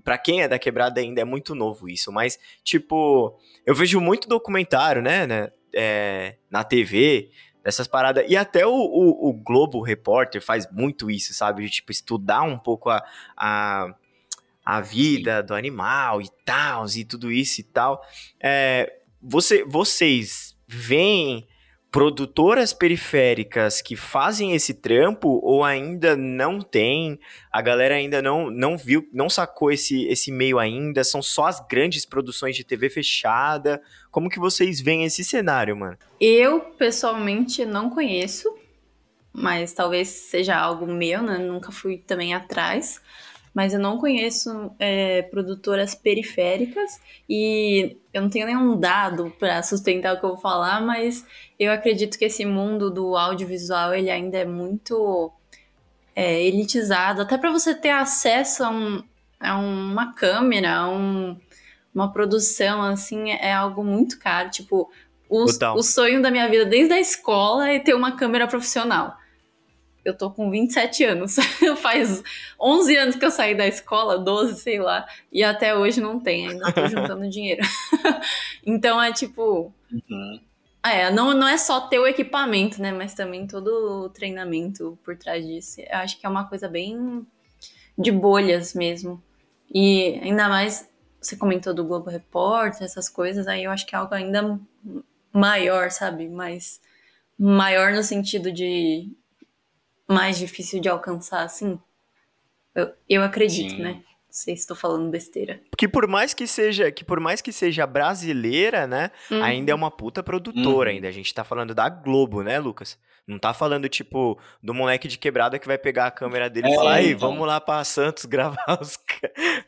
pra 0.04 0.18
quem 0.18 0.42
é 0.42 0.48
da 0.50 0.60
quebrada 0.60 1.00
ainda 1.00 1.22
é 1.22 1.24
muito 1.24 1.56
novo 1.56 1.88
isso, 1.88 2.12
mas, 2.12 2.38
tipo, 2.66 3.40
eu 3.66 3.74
vejo 3.74 4.02
muito 4.02 4.28
documentário, 4.28 5.02
né, 5.02 5.26
né 5.26 5.52
é, 5.74 6.36
na 6.50 6.66
TV, 6.66 7.32
dessas 7.64 7.88
paradas, 7.88 8.26
e 8.28 8.36
até 8.36 8.68
o, 8.68 8.74
o, 8.74 9.30
o 9.30 9.34
Globo 9.34 9.82
Repórter 9.82 10.42
faz 10.42 10.70
muito 10.70 11.10
isso, 11.10 11.34
sabe? 11.34 11.64
De, 11.64 11.70
tipo, 11.70 11.94
estudar 11.94 12.42
um 12.42 12.60
pouco 12.60 12.90
a, 12.90 13.02
a 13.38 13.96
a 14.66 14.80
vida 14.82 15.42
do 15.42 15.54
animal 15.54 16.22
e 16.22 16.30
tal, 16.46 16.86
e 16.96 17.04
tudo 17.04 17.32
isso 17.32 17.62
e 17.62 17.64
tal. 17.64 18.02
É, 18.40 18.92
você, 19.22 19.64
vocês 19.64 20.56
veem 20.68 21.48
produtoras 21.92 22.72
periféricas 22.72 23.82
que 23.82 23.98
fazem 23.98 24.54
esse 24.54 24.74
trampo 24.74 25.42
ou 25.44 25.64
ainda 25.64 26.16
não 26.16 26.62
tem? 26.62 27.20
A 27.52 27.62
galera 27.62 27.96
ainda 27.96 28.22
não, 28.22 28.50
não 28.50 28.78
viu, 28.78 29.08
não 29.12 29.30
sacou 29.30 29.72
esse, 29.72 30.06
esse 30.08 30.32
meio 30.32 30.58
ainda? 30.58 31.04
São 31.04 31.22
só 31.22 31.48
as 31.48 31.60
grandes 31.68 32.06
produções 32.06 32.56
de 32.56 32.64
TV 32.64 32.90
fechada? 32.90 33.82
Como 34.10 34.30
que 34.30 34.40
vocês 34.40 34.80
veem 34.80 35.04
esse 35.04 35.24
cenário, 35.24 35.76
mano? 35.76 35.98
Eu, 36.20 36.62
pessoalmente, 36.62 37.66
não 37.66 37.90
conheço, 37.90 38.56
mas 39.34 39.74
talvez 39.74 40.08
seja 40.08 40.56
algo 40.56 40.88
meu, 40.88 41.22
né? 41.22 41.38
Nunca 41.38 41.74
fui 41.74 41.98
também 41.98 42.34
atrás 42.34 43.02
mas 43.54 43.74
eu 43.74 43.80
não 43.80 43.98
conheço 43.98 44.72
é, 44.80 45.24
produtoras 45.24 45.94
periféricas 45.94 47.00
e 47.30 47.98
eu 48.14 48.22
não 48.22 48.30
tenho 48.30 48.46
nenhum 48.46 48.80
dado 48.80 49.34
para 49.38 49.62
sustentar 49.62 50.16
o 50.16 50.20
que 50.20 50.26
eu 50.26 50.32
vou 50.32 50.38
falar, 50.38 50.82
mas 50.82 51.26
eu 51.60 51.72
acredito 51.72 52.18
que 52.18 52.26
esse 52.26 52.46
mundo 52.46 52.90
do 52.90 53.16
audiovisual 53.16 53.94
ele 53.94 54.10
ainda 54.10 54.38
é 54.38 54.46
muito 54.46 55.32
é, 56.16 56.42
elitizado, 56.42 57.22
até 57.22 57.38
para 57.38 57.52
você 57.52 57.76
ter 57.76 57.90
acesso 57.90 58.64
a, 58.64 58.70
um, 58.70 59.04
a 59.40 59.58
uma 59.58 60.14
câmera, 60.14 60.78
a 60.78 60.90
um, 60.90 61.38
uma 61.94 62.12
produção 62.12 62.82
assim 62.82 63.32
é 63.32 63.54
algo 63.54 63.84
muito 63.84 64.18
caro, 64.18 64.50
tipo 64.50 64.90
o, 65.28 65.46
o 65.46 65.84
sonho 65.84 66.22
da 66.22 66.30
minha 66.30 66.50
vida 66.50 66.66
desde 66.66 66.94
a 66.94 67.00
escola 67.00 67.70
é 67.70 67.80
ter 67.80 67.94
uma 67.94 68.18
câmera 68.18 68.48
profissional 68.48 69.18
eu 70.04 70.18
tô 70.18 70.32
com 70.32 70.50
27 70.50 71.04
anos. 71.04 71.36
Faz 71.82 72.24
11 72.60 72.98
anos 72.98 73.16
que 73.16 73.26
eu 73.26 73.32
saí 73.32 73.56
da 73.56 73.68
escola, 73.68 74.18
12, 74.18 74.60
sei 74.60 74.80
lá, 74.80 75.08
e 75.32 75.44
até 75.44 75.76
hoje 75.76 76.02
não 76.02 76.20
tem, 76.20 76.50
ainda 76.50 76.72
tô 76.72 76.86
juntando 76.88 77.30
dinheiro. 77.30 77.62
então 78.66 79.02
é 79.02 79.12
tipo. 79.12 79.74
Uhum. 79.92 80.40
É, 80.84 81.12
não, 81.12 81.36
não 81.36 81.48
é 81.48 81.58
só 81.58 81.82
ter 81.82 82.00
o 82.00 82.08
equipamento, 82.08 82.82
né? 82.82 82.92
Mas 82.92 83.14
também 83.14 83.46
todo 83.46 83.68
o 84.06 84.10
treinamento 84.10 84.98
por 85.04 85.16
trás 85.16 85.46
disso. 85.46 85.80
Eu 85.82 85.98
acho 85.98 86.20
que 86.20 86.26
é 86.26 86.30
uma 86.30 86.48
coisa 86.48 86.68
bem 86.68 87.26
de 87.96 88.12
bolhas 88.12 88.74
mesmo. 88.74 89.22
E 89.72 90.20
ainda 90.24 90.50
mais, 90.50 90.90
você 91.22 91.36
comentou 91.36 91.72
do 91.72 91.86
Globo 91.86 92.10
Repórter, 92.10 92.84
essas 92.84 93.08
coisas, 93.08 93.48
aí 93.48 93.64
eu 93.64 93.72
acho 93.72 93.86
que 93.86 93.94
é 93.94 93.98
algo 94.00 94.16
ainda 94.16 94.60
maior, 95.32 95.92
sabe? 95.92 96.28
Mais 96.28 96.82
maior 97.38 97.94
no 97.94 98.04
sentido 98.04 98.52
de 98.52 99.10
mais 100.12 100.38
difícil 100.38 100.80
de 100.80 100.90
alcançar, 100.90 101.44
assim? 101.44 101.80
Eu, 102.76 102.92
eu 103.10 103.24
acredito, 103.24 103.76
Sim. 103.76 103.82
né? 103.82 103.94
Não 103.94 104.36
sei 104.38 104.56
se 104.56 104.62
estou 104.62 104.78
falando 104.78 105.10
besteira. 105.10 105.60
Que 105.78 105.90
por 105.90 106.08
mais 106.08 106.34
que 106.34 106.48
seja, 106.48 106.90
que 106.90 107.04
por 107.04 107.20
mais 107.20 107.42
que 107.42 107.52
seja 107.52 107.86
brasileira, 107.86 108.88
né, 108.88 109.12
uhum. 109.30 109.44
ainda 109.44 109.74
é 109.74 109.76
uma 109.76 109.92
puta 109.92 110.24
produtora 110.24 110.90
uhum. 110.90 110.96
ainda. 110.96 111.10
A 111.10 111.12
gente 111.12 111.34
tá 111.34 111.44
falando 111.44 111.76
da 111.76 111.90
Globo, 111.90 112.42
né, 112.42 112.58
Lucas? 112.58 112.98
Não 113.28 113.38
tá 113.38 113.54
falando, 113.54 113.88
tipo, 113.88 114.40
do 114.64 114.74
moleque 114.74 115.08
de 115.08 115.18
quebrada 115.18 115.60
que 115.60 115.68
vai 115.68 115.78
pegar 115.78 116.08
a 116.08 116.12
câmera 116.12 116.50
dele 116.50 116.68
é, 116.68 116.72
e 116.72 116.76
falar, 116.76 117.04
então. 117.04 117.20
vamos 117.20 117.48
lá 117.48 117.62
pra 117.62 117.84
Santos 117.84 118.26
gravar 118.26 118.66
os, 118.82 118.98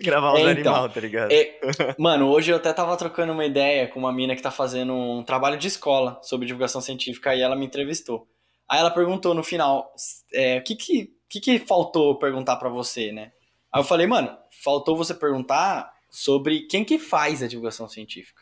gravar 0.01 0.33
os 0.33 0.39
é, 0.39 0.51
então, 0.51 0.73
animais, 0.73 0.93
tá 0.93 0.99
ligado? 0.99 1.31
É, 1.31 1.59
mano, 1.99 2.29
hoje 2.29 2.51
eu 2.51 2.55
até 2.55 2.73
tava 2.73 2.95
trocando 2.97 3.31
uma 3.31 3.45
ideia 3.45 3.87
com 3.87 3.99
uma 3.99 4.11
mina 4.11 4.35
que 4.35 4.41
tá 4.41 4.51
fazendo 4.51 4.93
um 4.93 5.23
trabalho 5.23 5.57
de 5.57 5.67
escola 5.67 6.19
sobre 6.23 6.47
divulgação 6.47 6.81
científica 6.81 7.35
e 7.35 7.41
ela 7.41 7.55
me 7.55 7.65
entrevistou. 7.65 8.27
Aí 8.69 8.79
ela 8.79 8.91
perguntou 8.91 9.33
no 9.33 9.43
final, 9.43 9.93
é, 10.33 10.57
o 10.59 10.63
que 10.63 10.75
que, 10.75 11.13
que 11.29 11.39
que 11.39 11.59
faltou 11.59 12.17
perguntar 12.17 12.55
para 12.55 12.69
você, 12.69 13.11
né? 13.11 13.31
Aí 13.71 13.81
eu 13.81 13.85
falei, 13.85 14.07
mano, 14.07 14.37
faltou 14.63 14.95
você 14.95 15.13
perguntar 15.13 15.91
sobre 16.09 16.61
quem 16.67 16.85
que 16.85 16.99
faz 16.99 17.41
a 17.41 17.47
divulgação 17.47 17.89
científica. 17.89 18.41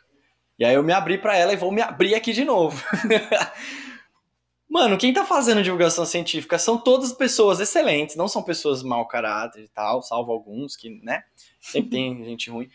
E 0.60 0.66
aí 0.66 0.76
eu 0.76 0.84
me 0.84 0.94
abri 0.94 1.18
para 1.18 1.36
ela 1.36 1.54
e 1.54 1.58
vou 1.58 1.72
me 1.72 1.82
abrir 1.82 2.14
aqui 2.14 2.34
de 2.34 2.46
novo. 2.46 2.82
Mano, 4.72 4.98
quem 4.98 5.12
tá 5.12 5.26
fazendo 5.26 5.62
divulgação 5.62 6.06
científica 6.06 6.58
são 6.58 6.78
todas 6.78 7.12
pessoas 7.12 7.60
excelentes, 7.60 8.16
não 8.16 8.30
são 8.30 8.42
pessoas 8.42 8.82
mau 8.82 9.06
caráter 9.06 9.66
e 9.66 9.68
tal, 9.68 10.02
salvo 10.02 10.32
alguns 10.32 10.78
que, 10.78 10.90
né, 11.04 11.26
sempre 11.60 11.90
tem 11.90 12.24
gente 12.24 12.50
ruim. 12.50 12.70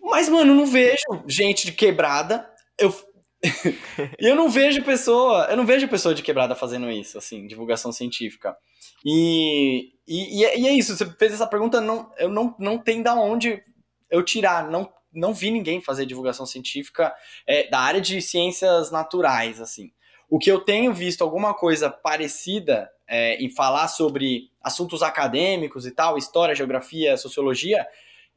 Mas, 0.00 0.26
mano, 0.30 0.54
não 0.54 0.64
vejo 0.64 1.04
gente 1.26 1.66
de 1.66 1.72
quebrada. 1.72 2.48
Eu, 2.78 2.94
e 4.20 4.26
eu 4.26 4.34
não 4.34 4.48
vejo 4.48 4.82
pessoa, 4.82 5.46
eu 5.50 5.56
não 5.56 5.66
vejo 5.66 5.88
pessoa 5.88 6.14
de 6.14 6.22
quebrada 6.22 6.54
fazendo 6.54 6.90
isso, 6.90 7.18
assim, 7.18 7.46
divulgação 7.46 7.92
científica. 7.92 8.56
E, 9.04 9.92
e, 10.06 10.40
e, 10.40 10.44
é, 10.44 10.58
e 10.58 10.68
é 10.68 10.72
isso, 10.72 10.96
você 10.96 11.06
fez 11.06 11.32
essa 11.32 11.46
pergunta, 11.46 11.80
não, 11.80 12.10
eu 12.18 12.28
não, 12.28 12.54
não 12.58 12.78
tem 12.78 13.02
da 13.02 13.14
onde 13.14 13.62
eu 14.10 14.22
tirar, 14.22 14.70
não, 14.70 14.90
não 15.12 15.32
vi 15.34 15.50
ninguém 15.50 15.80
fazer 15.80 16.06
divulgação 16.06 16.46
científica 16.46 17.14
é, 17.46 17.68
da 17.68 17.80
área 17.80 18.00
de 18.00 18.20
ciências 18.20 18.90
naturais, 18.90 19.60
assim. 19.60 19.90
O 20.28 20.38
que 20.38 20.50
eu 20.50 20.60
tenho 20.60 20.92
visto 20.92 21.22
alguma 21.22 21.54
coisa 21.54 21.88
parecida 21.88 22.90
é, 23.08 23.36
em 23.36 23.48
falar 23.48 23.88
sobre 23.88 24.50
assuntos 24.60 25.02
acadêmicos 25.02 25.86
e 25.86 25.92
tal, 25.92 26.18
história, 26.18 26.54
geografia, 26.54 27.16
sociologia, 27.16 27.86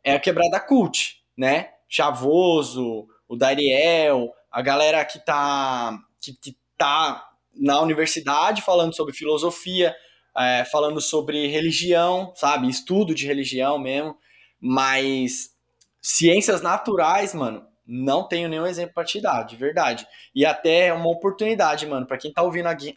é 0.03 0.13
a 0.13 0.19
quebrada 0.19 0.59
cult, 0.59 1.17
né? 1.35 1.71
Chavoso, 1.87 3.07
o 3.27 3.35
Dariel, 3.35 4.31
a 4.51 4.61
galera 4.61 5.03
que 5.05 5.19
tá, 5.19 5.97
que, 6.19 6.33
que 6.33 6.57
tá 6.77 7.29
na 7.53 7.81
universidade 7.81 8.61
falando 8.61 8.95
sobre 8.95 9.13
filosofia, 9.13 9.95
é, 10.37 10.63
falando 10.65 11.01
sobre 11.01 11.47
religião, 11.47 12.33
sabe? 12.35 12.69
Estudo 12.69 13.13
de 13.13 13.27
religião 13.27 13.77
mesmo. 13.77 14.17
Mas 14.59 15.55
ciências 16.01 16.61
naturais, 16.61 17.33
mano, 17.33 17.65
não 17.85 18.27
tenho 18.27 18.47
nenhum 18.47 18.65
exemplo 18.65 18.93
pra 18.93 19.03
te 19.03 19.19
dar, 19.19 19.43
de 19.43 19.55
verdade. 19.55 20.07
E 20.33 20.45
até 20.45 20.87
é 20.87 20.93
uma 20.93 21.09
oportunidade, 21.09 21.85
mano, 21.87 22.05
para 22.05 22.17
quem 22.17 22.31
tá 22.31 22.41
ouvindo 22.41 22.67
aqui, 22.67 22.95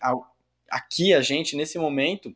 aqui 0.70 1.14
a 1.14 1.20
gente 1.20 1.56
nesse 1.56 1.78
momento, 1.78 2.34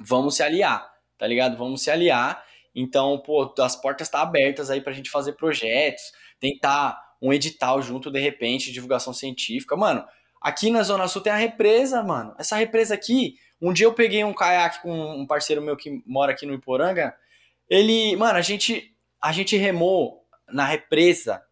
vamos 0.00 0.36
se 0.36 0.42
aliar, 0.42 0.90
tá 1.16 1.26
ligado? 1.26 1.56
Vamos 1.56 1.82
se 1.82 1.90
aliar. 1.90 2.44
Então, 2.74 3.18
pô, 3.18 3.54
as 3.60 3.76
portas 3.76 4.06
estão 4.06 4.20
tá 4.20 4.26
abertas 4.26 4.70
aí 4.70 4.80
pra 4.80 4.92
gente 4.92 5.10
fazer 5.10 5.32
projetos, 5.34 6.02
tentar 6.38 6.98
um 7.20 7.32
edital 7.32 7.82
junto, 7.82 8.10
de 8.10 8.20
repente, 8.20 8.72
divulgação 8.72 9.12
científica. 9.12 9.76
Mano, 9.76 10.04
aqui 10.40 10.70
na 10.70 10.82
Zona 10.82 11.08
Sul 11.08 11.22
tem 11.22 11.32
a 11.32 11.36
represa, 11.36 12.02
mano. 12.02 12.34
Essa 12.38 12.56
represa 12.56 12.94
aqui, 12.94 13.36
um 13.60 13.72
dia 13.72 13.86
eu 13.86 13.92
peguei 13.92 14.22
um 14.24 14.34
caiaque 14.34 14.82
com 14.82 14.92
um 14.92 15.26
parceiro 15.26 15.60
meu 15.62 15.76
que 15.76 16.02
mora 16.06 16.32
aqui 16.32 16.46
no 16.46 16.54
Iporanga. 16.54 17.14
Ele, 17.68 18.16
mano, 18.16 18.38
a 18.38 18.42
gente, 18.42 18.94
a 19.20 19.32
gente 19.32 19.56
remou 19.56 20.24
na 20.48 20.64
represa. 20.64 21.42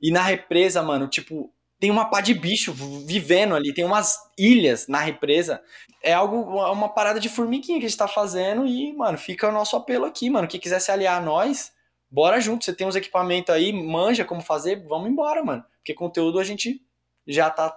E 0.00 0.10
na 0.10 0.22
represa, 0.22 0.82
mano, 0.82 1.06
tipo, 1.06 1.52
tem 1.78 1.90
uma 1.90 2.10
pá 2.10 2.20
de 2.20 2.34
bicho 2.34 2.72
vivendo 3.06 3.54
ali, 3.54 3.72
tem 3.72 3.84
umas 3.84 4.18
ilhas 4.38 4.86
na 4.86 5.00
represa. 5.00 5.62
É 6.02 6.12
algo, 6.12 6.36
uma 6.70 6.88
parada 6.88 7.20
de 7.20 7.28
formiguinha 7.28 7.78
que 7.78 7.86
a 7.86 7.88
gente 7.88 7.98
tá 7.98 8.08
fazendo 8.08 8.66
e, 8.66 8.92
mano, 8.94 9.18
fica 9.18 9.48
o 9.48 9.52
nosso 9.52 9.76
apelo 9.76 10.04
aqui, 10.04 10.28
mano. 10.30 10.48
Quem 10.48 10.60
quiser 10.60 10.80
se 10.80 10.90
aliar 10.90 11.20
a 11.20 11.24
nós, 11.24 11.72
bora 12.10 12.40
junto. 12.40 12.64
Você 12.64 12.74
tem 12.74 12.86
uns 12.86 12.96
equipamentos 12.96 13.54
aí, 13.54 13.72
manja 13.72 14.24
como 14.24 14.40
fazer, 14.40 14.84
vamos 14.86 15.10
embora, 15.10 15.44
mano. 15.44 15.64
Porque 15.76 15.94
conteúdo 15.94 16.38
a 16.38 16.44
gente 16.44 16.82
já 17.26 17.48
tá, 17.50 17.76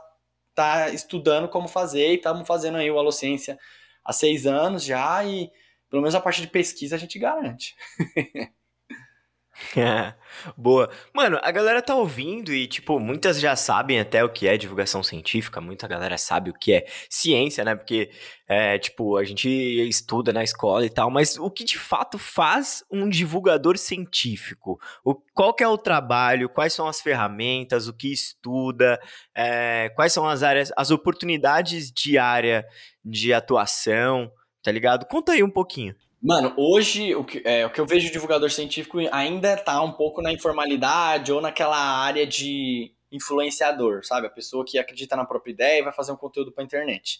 tá 0.55 0.89
estudando 0.89 1.47
como 1.47 1.67
fazer 1.67 2.11
e 2.11 2.15
estamos 2.15 2.47
fazendo 2.47 2.77
aí 2.77 2.89
o 2.89 2.97
Alocência 2.97 3.59
há 4.03 4.11
seis 4.11 4.45
anos 4.45 4.83
já 4.83 5.23
e 5.23 5.51
pelo 5.89 6.01
menos 6.01 6.15
a 6.15 6.21
parte 6.21 6.41
de 6.41 6.47
pesquisa 6.47 6.95
a 6.95 6.99
gente 6.99 7.19
garante. 7.19 7.75
Boa. 10.57 10.89
Mano, 11.13 11.39
a 11.41 11.51
galera 11.51 11.81
tá 11.81 11.95
ouvindo 11.95 12.51
e, 12.53 12.67
tipo, 12.67 12.99
muitas 12.99 13.39
já 13.39 13.55
sabem 13.55 13.99
até 13.99 14.23
o 14.23 14.29
que 14.29 14.47
é 14.47 14.57
divulgação 14.57 15.03
científica, 15.03 15.61
muita 15.61 15.87
galera 15.87 16.17
sabe 16.17 16.49
o 16.49 16.53
que 16.53 16.73
é 16.73 16.85
ciência, 17.09 17.63
né? 17.63 17.75
Porque, 17.75 18.09
é, 18.47 18.79
tipo, 18.79 19.15
a 19.15 19.23
gente 19.23 19.47
estuda 19.47 20.33
na 20.33 20.43
escola 20.43 20.85
e 20.85 20.89
tal, 20.89 21.09
mas 21.11 21.37
o 21.37 21.51
que 21.51 21.63
de 21.63 21.77
fato 21.77 22.17
faz 22.17 22.83
um 22.91 23.07
divulgador 23.07 23.77
científico? 23.77 24.79
O, 25.03 25.15
qual 25.33 25.53
que 25.53 25.63
é 25.63 25.67
o 25.67 25.77
trabalho, 25.77 26.49
quais 26.49 26.73
são 26.73 26.87
as 26.87 26.99
ferramentas, 26.99 27.87
o 27.87 27.93
que 27.93 28.11
estuda, 28.11 28.99
é, 29.35 29.89
quais 29.95 30.11
são 30.13 30.27
as 30.27 30.41
áreas, 30.41 30.71
as 30.75 30.89
oportunidades 30.89 31.91
de 31.91 32.17
área 32.17 32.65
de 33.05 33.33
atuação, 33.33 34.31
tá 34.63 34.71
ligado? 34.71 35.05
Conta 35.05 35.33
aí 35.33 35.43
um 35.43 35.51
pouquinho. 35.51 35.95
Mano, 36.23 36.53
hoje 36.55 37.13
o 37.15 37.25
que, 37.25 37.41
é, 37.43 37.65
o 37.65 37.69
que 37.69 37.81
eu 37.81 37.85
vejo 37.85 38.05
de 38.05 38.13
divulgador 38.13 38.49
científico 38.49 38.97
ainda 39.11 39.57
tá 39.57 39.81
um 39.81 39.91
pouco 39.91 40.21
na 40.21 40.31
informalidade 40.31 41.33
ou 41.33 41.41
naquela 41.41 41.77
área 41.77 42.25
de 42.25 42.93
influenciador, 43.11 44.05
sabe? 44.05 44.27
A 44.27 44.29
pessoa 44.29 44.63
que 44.65 44.79
acredita 44.79 45.17
na 45.17 45.25
própria 45.25 45.51
ideia 45.51 45.79
e 45.79 45.83
vai 45.83 45.91
fazer 45.91 46.13
um 46.13 46.15
conteúdo 46.15 46.49
para 46.49 46.63
internet. 46.63 47.19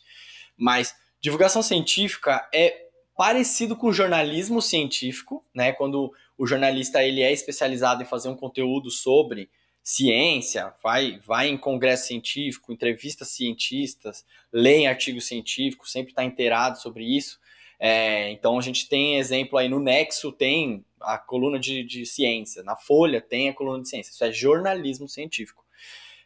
Mas 0.56 0.96
divulgação 1.20 1.62
científica 1.62 2.48
é 2.56 2.88
parecido 3.14 3.76
com 3.76 3.92
jornalismo 3.92 4.62
científico, 4.62 5.46
né? 5.54 5.74
Quando 5.74 6.14
o 6.38 6.48
jornalista 6.48 7.04
ele 7.04 7.22
é 7.22 7.34
especializado 7.34 8.04
em 8.04 8.06
fazer 8.06 8.30
um 8.30 8.38
conteúdo 8.38 8.90
sobre 8.90 9.50
ciência, 9.84 10.74
vai, 10.82 11.20
vai 11.26 11.50
em 11.50 11.58
congresso 11.58 12.08
científico, 12.08 12.72
entrevista 12.72 13.26
cientistas, 13.26 14.26
lê 14.50 14.78
em 14.78 14.88
artigos 14.88 15.28
científicos, 15.28 15.92
sempre 15.92 16.14
está 16.14 16.24
inteirado 16.24 16.80
sobre 16.80 17.04
isso. 17.04 17.43
É, 17.86 18.32
então 18.32 18.58
a 18.58 18.62
gente 18.62 18.88
tem 18.88 19.18
exemplo 19.18 19.58
aí 19.58 19.68
no 19.68 19.78
Nexo, 19.78 20.32
tem 20.32 20.86
a 21.02 21.18
coluna 21.18 21.60
de, 21.60 21.84
de 21.84 22.06
ciência, 22.06 22.64
na 22.64 22.78
Folha 22.78 23.20
tem 23.20 23.50
a 23.50 23.54
coluna 23.54 23.84
de 23.84 23.90
ciência, 23.90 24.12
isso 24.12 24.24
é 24.24 24.32
jornalismo 24.32 25.10
científico. 25.10 25.66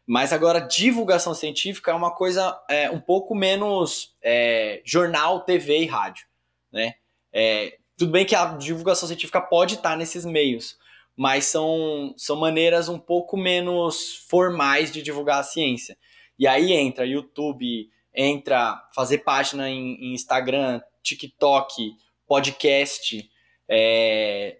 Mas 0.05 0.31
agora, 0.31 0.59
divulgação 0.59 1.33
científica 1.33 1.89
é 1.89 1.95
uma 1.95 2.13
coisa 2.13 2.55
é, 2.69 2.91
um 2.91 3.01
pouco 3.01 3.33
menos 3.33 4.15
é, 4.21 4.83
jornal, 4.85 5.39
TV 5.45 5.79
e 5.79 5.85
rádio. 5.87 6.27
Né? 6.71 6.93
É, 7.33 7.79
tudo 7.97 8.11
bem 8.11 8.23
que 8.23 8.35
a 8.35 8.55
divulgação 8.55 9.07
científica 9.07 9.41
pode 9.41 9.75
estar 9.75 9.97
nesses 9.97 10.25
meios, 10.25 10.77
mas 11.15 11.45
são, 11.45 12.13
são 12.15 12.35
maneiras 12.35 12.87
um 12.87 12.99
pouco 12.99 13.35
menos 13.35 14.27
formais 14.29 14.91
de 14.91 15.01
divulgar 15.01 15.39
a 15.39 15.43
ciência. 15.43 15.97
E 16.37 16.45
aí 16.45 16.71
entra 16.71 17.03
YouTube, 17.03 17.89
entra 18.13 18.79
fazer 18.93 19.19
página 19.19 19.67
em, 19.67 19.95
em 19.95 20.13
Instagram, 20.13 20.79
TikTok, 21.07 21.95
podcast, 22.25 23.29
é, 23.67 24.57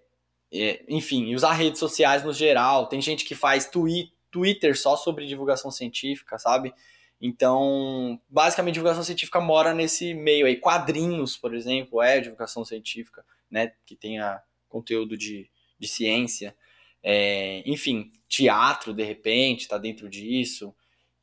é, 0.52 0.84
enfim, 0.88 1.34
usar 1.34 1.52
redes 1.52 1.78
sociais 1.78 2.24
no 2.24 2.32
geral. 2.32 2.86
Tem 2.86 3.00
gente 3.00 3.24
que 3.24 3.34
faz 3.34 3.68
twi 3.68 4.12
Twitter 4.30 4.78
só 4.78 4.96
sobre 4.96 5.26
divulgação 5.26 5.70
científica, 5.70 6.38
sabe? 6.38 6.72
Então, 7.20 8.20
basicamente, 8.28 8.74
divulgação 8.74 9.02
científica 9.02 9.40
mora 9.40 9.74
nesse 9.74 10.14
meio 10.14 10.46
aí. 10.46 10.56
Quadrinhos, 10.56 11.36
por 11.36 11.54
exemplo, 11.54 12.00
é 12.00 12.20
divulgação 12.20 12.64
científica, 12.64 13.24
né? 13.50 13.72
Que 13.84 13.96
tenha 13.96 14.40
conteúdo 14.68 15.16
de, 15.16 15.50
de 15.78 15.88
ciência. 15.88 16.54
É, 17.02 17.62
enfim, 17.66 18.12
teatro, 18.28 18.92
de 18.92 19.02
repente, 19.02 19.62
está 19.62 19.78
dentro 19.78 20.08
disso. 20.08 20.74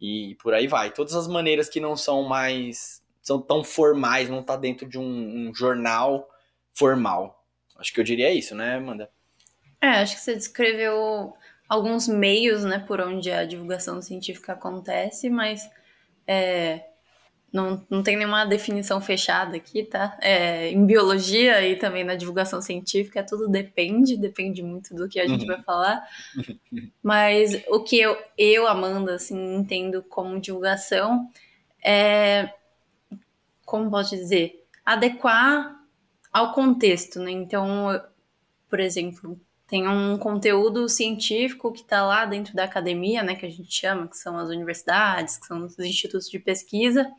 E 0.02 0.36
por 0.42 0.54
aí 0.54 0.68
vai. 0.68 0.92
Todas 0.92 1.16
as 1.16 1.28
maneiras 1.28 1.70
que 1.70 1.80
não 1.80 1.96
são 1.96 2.24
mais 2.24 3.02
são 3.26 3.42
tão 3.42 3.64
formais, 3.64 4.30
não 4.30 4.44
tá 4.44 4.56
dentro 4.56 4.88
de 4.88 5.00
um, 5.00 5.50
um 5.50 5.54
jornal 5.54 6.30
formal. 6.72 7.44
Acho 7.76 7.92
que 7.92 8.00
eu 8.00 8.04
diria 8.04 8.32
isso, 8.32 8.54
né, 8.54 8.76
Amanda? 8.76 9.10
É, 9.82 9.88
acho 9.88 10.16
que 10.16 10.22
você 10.22 10.36
descreveu 10.36 11.34
alguns 11.68 12.08
meios, 12.08 12.64
né, 12.64 12.78
por 12.88 13.02
onde 13.02 13.32
a 13.32 13.44
divulgação 13.44 14.00
científica 14.00 14.54
acontece, 14.54 15.28
mas 15.28 15.68
é, 16.28 16.86
não, 17.52 17.84
não 17.90 18.04
tem 18.04 18.16
nenhuma 18.16 18.46
definição 18.46 19.02
fechada 19.02 19.58
aqui, 19.58 19.82
tá? 19.84 20.16
É, 20.22 20.70
em 20.70 20.86
biologia 20.86 21.68
e 21.68 21.76
também 21.76 22.04
na 22.04 22.14
divulgação 22.14 22.62
científica, 22.62 23.24
tudo 23.24 23.48
depende, 23.48 24.18
depende 24.18 24.62
muito 24.62 24.94
do 24.94 25.10
que 25.10 25.20
a 25.20 25.28
gente 25.28 25.42
uhum. 25.42 25.48
vai 25.48 25.64
falar. 25.64 26.08
Mas 27.02 27.60
o 27.70 27.84
que 27.84 28.00
eu, 28.00 28.16
eu, 28.38 28.68
Amanda, 28.68 29.16
assim, 29.16 29.56
entendo 29.56 30.04
como 30.04 30.40
divulgação 30.40 31.28
é 31.84 32.54
como 33.66 33.90
posso 33.90 34.16
dizer, 34.16 34.66
adequar 34.86 35.76
ao 36.32 36.54
contexto, 36.54 37.20
né? 37.20 37.32
Então, 37.32 38.02
por 38.70 38.80
exemplo, 38.80 39.40
tem 39.68 39.88
um 39.88 40.18
conteúdo 40.18 40.88
científico 40.88 41.72
que 41.72 41.82
está 41.82 42.06
lá 42.06 42.26
dentro 42.26 42.54
da 42.56 42.66
academia, 42.66 43.24
né, 43.24 43.36
que 43.36 43.46
a 43.46 43.50
gente 43.50 43.74
chama, 43.74 44.08
que 44.08 44.18
são 44.18 44.38
as 44.38 44.50
universidades, 44.50 45.38
que 45.38 45.48
são 45.48 45.66
os 45.66 45.78
institutos 45.80 46.30
de 46.30 46.38
pesquisa, 46.38 47.12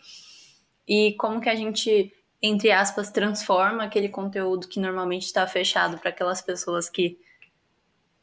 e 0.86 1.14
como 1.18 1.40
que 1.40 1.48
a 1.48 1.56
gente, 1.56 2.12
entre 2.40 2.70
aspas, 2.70 3.10
transforma 3.10 3.82
aquele 3.82 4.08
conteúdo 4.08 4.68
que 4.68 4.78
normalmente 4.78 5.24
está 5.24 5.44
fechado 5.46 5.98
para 5.98 6.10
aquelas 6.10 6.40
pessoas 6.40 6.88
que 6.88 7.18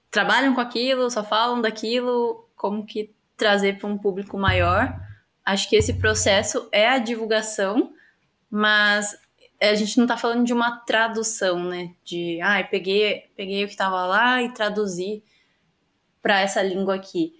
trabalham 0.10 0.56
com 0.56 0.62
aquilo, 0.62 1.10
só 1.10 1.24
falam 1.24 1.62
daquilo, 1.62 2.48
como 2.56 2.86
que 2.86 3.14
trazer 3.36 3.78
para 3.78 3.90
um 3.90 3.98
público 3.98 4.38
maior. 4.38 4.96
Acho 5.44 5.68
que 5.68 5.76
esse 5.76 5.96
processo 5.96 6.70
é 6.72 6.88
a 6.88 7.00
divulgação, 7.00 7.92
mas 8.56 9.18
a 9.60 9.74
gente 9.74 9.98
não 9.98 10.04
está 10.04 10.16
falando 10.16 10.46
de 10.46 10.54
uma 10.54 10.78
tradução, 10.86 11.64
né? 11.64 11.96
De, 12.04 12.40
ah, 12.40 12.64
peguei, 12.64 13.24
peguei 13.36 13.64
o 13.64 13.68
que 13.68 13.74
estava 13.74 14.06
lá 14.06 14.44
e 14.44 14.54
traduzi 14.54 15.24
para 16.22 16.40
essa 16.40 16.62
língua 16.62 16.94
aqui. 16.94 17.34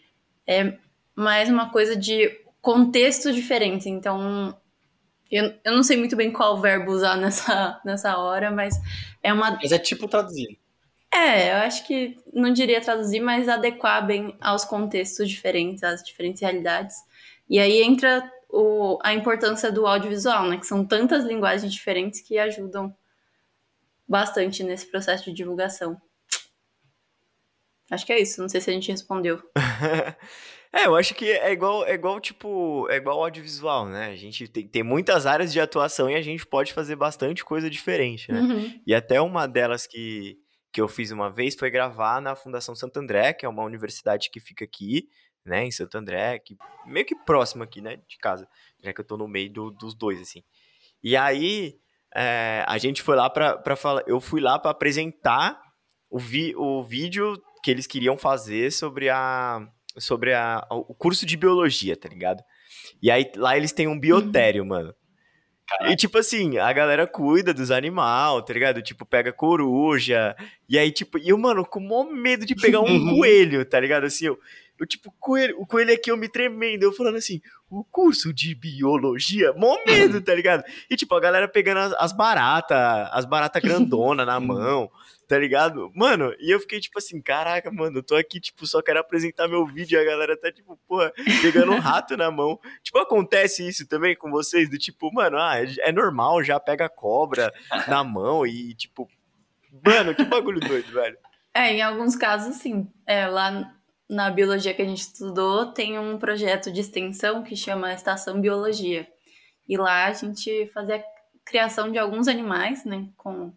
É 0.48 0.76
mais 1.16 1.50
uma 1.50 1.70
coisa 1.70 1.96
de 1.96 2.32
contexto 2.60 3.32
diferente. 3.32 3.88
Então, 3.88 4.58
eu, 5.30 5.54
eu 5.64 5.72
não 5.76 5.84
sei 5.84 5.98
muito 5.98 6.16
bem 6.16 6.32
qual 6.32 6.60
verbo 6.60 6.92
usar 6.92 7.16
nessa, 7.16 7.80
nessa 7.86 8.18
hora, 8.18 8.50
mas 8.50 8.74
é 9.22 9.32
uma. 9.32 9.52
Mas 9.52 9.72
é 9.72 9.78
tipo 9.78 10.08
traduzir. 10.08 10.58
É, 11.14 11.52
eu 11.52 11.58
acho 11.58 11.86
que 11.86 12.18
não 12.34 12.52
diria 12.52 12.82
traduzir, 12.82 13.20
mas 13.20 13.48
adequar 13.48 14.04
bem 14.04 14.36
aos 14.42 14.66
contextos 14.66 15.30
diferentes, 15.30 15.84
às 15.84 16.02
diferentes 16.02 16.42
realidades. 16.42 16.96
E 17.48 17.60
aí 17.60 17.84
entra 17.84 18.28
o, 18.54 19.00
a 19.02 19.16
importância 19.16 19.72
do 19.72 19.88
audiovisual, 19.88 20.48
né? 20.48 20.58
Que 20.58 20.68
são 20.68 20.86
tantas 20.86 21.26
linguagens 21.26 21.74
diferentes 21.74 22.22
que 22.22 22.38
ajudam 22.38 22.96
bastante 24.08 24.64
nesse 24.64 24.86
processo 24.86 25.26
de 25.26 25.34
divulgação. 25.34 26.00
Acho 27.90 28.06
que 28.06 28.14
é 28.14 28.22
isso, 28.22 28.40
não 28.40 28.48
sei 28.48 28.62
se 28.62 28.70
a 28.70 28.74
gente 28.74 28.92
respondeu. 28.92 29.42
é, 30.72 30.86
eu 30.86 30.96
acho 30.96 31.16
que 31.16 31.32
é 31.32 31.52
igual, 31.52 31.84
é 31.86 31.94
igual, 31.96 32.20
tipo, 32.20 32.88
é 32.92 32.98
igual 32.98 33.24
audiovisual, 33.24 33.88
né? 33.88 34.12
A 34.12 34.16
gente 34.16 34.48
tem, 34.48 34.68
tem 34.68 34.84
muitas 34.84 35.26
áreas 35.26 35.52
de 35.52 35.60
atuação 35.60 36.08
e 36.08 36.16
a 36.16 36.22
gente 36.22 36.46
pode 36.46 36.74
fazer 36.74 36.96
bastante 36.96 37.44
coisa 37.44 37.68
diferente, 37.70 38.32
né? 38.32 38.40
Uhum. 38.40 38.82
E 38.86 38.94
até 38.94 39.20
uma 39.20 39.48
delas 39.48 39.88
que, 39.88 40.38
que 40.72 40.80
eu 40.80 40.88
fiz 40.88 41.10
uma 41.10 41.32
vez 41.32 41.56
foi 41.56 41.72
gravar 41.72 42.22
na 42.22 42.36
Fundação 42.36 42.76
Santo 42.76 43.00
André, 43.00 43.34
que 43.34 43.48
é 43.48 43.50
uma 43.50 43.64
universidade 43.64 44.30
que 44.30 44.40
fica 44.40 44.64
aqui, 44.64 45.10
né, 45.46 45.66
em 45.66 45.72
Santo 45.72 45.98
André, 45.98 46.40
que, 46.40 46.58
meio 46.86 47.06
que 47.06 47.16
próximo 47.16 47.64
aqui, 47.64 47.82
né, 47.82 47.98
de 48.08 48.18
casa, 48.18 48.48
já 48.82 48.94
que 48.94 49.02
eu 49.02 49.06
tô 49.06 49.18
no 49.18 49.28
meio 49.28 49.52
do, 49.52 49.72
dos 49.72 49.94
dois, 49.94 50.22
assim. 50.22 50.44
E 51.04 51.18
aí, 51.18 51.76
é, 52.16 52.64
a 52.68 52.78
gente 52.78 53.02
foi 53.02 53.16
lá 53.16 53.30
pra, 53.30 53.58
pra 53.58 53.76
falar, 53.76 54.04
eu 54.08 54.20
fui 54.22 54.40
lá 54.40 54.58
para 54.58 54.72
apresentar 54.72 55.60
o, 56.10 56.20
vi, 56.20 56.56
o 56.56 56.84
vídeo 56.84 57.42
que 57.64 57.72
eles 57.72 57.88
queriam 57.88 58.18
fazer 58.18 58.72
sobre 58.72 59.10
a 59.10 59.68
sobre 59.98 60.34
a, 60.34 60.66
o 60.72 60.94
curso 60.94 61.26
de 61.26 61.38
biologia, 61.38 61.96
tá 61.96 62.10
ligado? 62.10 62.44
E 63.02 63.12
aí 63.12 63.32
lá 63.36 63.56
eles 63.56 63.72
têm 63.72 63.88
um 63.88 64.00
biotério, 64.00 64.64
uhum. 64.64 64.70
mano. 64.70 64.96
E 65.88 65.96
tipo 65.96 66.18
assim, 66.18 66.58
a 66.58 66.72
galera 66.74 67.08
cuida 67.08 67.54
dos 67.54 67.72
animais, 67.72 68.44
tá 68.46 68.54
ligado? 68.54 68.82
Tipo, 68.82 69.06
pega 69.06 69.32
coruja. 69.32 70.36
E 70.68 70.78
aí, 70.78 70.92
tipo, 70.92 71.18
e 71.18 71.30
eu, 71.30 71.38
mano, 71.38 71.66
com 71.66 71.80
o 71.80 71.88
maior 71.88 72.12
medo 72.12 72.46
de 72.46 72.56
pegar 72.56 72.82
um 72.82 73.16
coelho, 73.16 73.66
tá 73.66 73.80
ligado? 73.80 74.06
Assim, 74.06 74.26
eu, 74.26 74.38
eu 74.80 74.86
tipo, 74.88 75.14
coelho, 75.20 75.60
o 75.60 75.66
coelho 75.66 75.94
aqui 75.94 76.10
eu 76.10 76.18
me 76.18 76.28
tremendo, 76.28 76.84
eu 76.84 76.92
falando 76.92 77.18
assim, 77.18 77.42
o 77.70 77.84
curso 77.84 78.34
de 78.34 78.56
biologia, 78.56 79.54
mó 79.54 79.78
medo, 79.86 80.20
tá 80.22 80.34
ligado? 80.34 80.64
E 80.90 80.96
tipo, 80.96 81.14
a 81.16 81.20
galera 81.20 81.48
pegando 81.48 81.80
as, 81.80 81.94
as 81.94 82.12
baratas, 82.12 82.78
as 83.12 83.26
baratas 83.26 83.62
grandona 83.64 84.26
na 84.26 84.40
mão, 84.40 84.90
tá 85.28 85.38
ligado? 85.38 85.92
Mano, 85.96 86.34
e 86.40 86.54
eu 86.54 86.60
fiquei 86.60 86.80
tipo 86.80 86.98
assim, 86.98 87.22
caraca, 87.22 87.72
mano, 87.72 88.00
eu 88.00 88.04
tô 88.04 88.16
aqui, 88.16 88.40
tipo, 88.40 88.66
só 88.66 88.82
quero 88.82 89.00
apresentar 89.00 89.48
meu 89.48 89.66
vídeo 89.66 89.98
e 89.98 90.02
a 90.02 90.06
galera 90.06 90.36
tá, 90.36 90.52
tipo, 90.52 90.78
porra, 90.88 91.14
pegando 91.42 91.72
um 91.72 91.80
rato 91.80 92.18
na 92.18 92.30
mão. 92.32 92.60
Tipo, 92.82 92.98
acontece 93.00 93.68
isso 93.68 93.88
também 93.88 94.16
com 94.16 94.32
vocês? 94.32 94.70
Do 94.70 94.78
tipo, 94.78 95.14
mano, 95.14 95.38
ah, 95.38 95.60
é, 95.60 95.66
é 95.80 95.92
normal, 95.92 96.44
já 96.44 96.60
pega 96.60 96.90
cobra 96.90 97.54
na 97.88 98.04
mão 98.04 98.46
e, 98.46 98.74
tipo, 98.74 99.08
mano, 99.86 100.16
que 100.16 100.26
bagulho 100.26 100.60
doido, 100.60 100.92
velho. 100.92 101.18
É, 101.54 101.72
em 101.72 101.82
alguns 101.82 102.16
casos, 102.16 102.56
sim. 102.56 102.88
É, 103.06 103.28
lá 103.28 103.72
na 104.14 104.30
biologia 104.30 104.74
que 104.74 104.82
a 104.82 104.86
gente 104.86 105.02
estudou, 105.02 105.74
tem 105.74 105.98
um 105.98 106.18
projeto 106.18 106.72
de 106.72 106.82
extensão 106.82 107.44
que 107.44 107.56
chama 107.56 107.94
Estação 107.94 108.40
Biologia. 108.40 109.08
E 109.68 109.78
lá 109.78 110.06
a 110.06 110.14
gente 110.14 110.68
fazia 110.74 110.98
a 110.98 111.04
criação 111.46 111.92
de 111.92 111.98
alguns 111.98 112.28
animais, 112.28 112.86
né, 112.86 113.10
com 113.18 113.54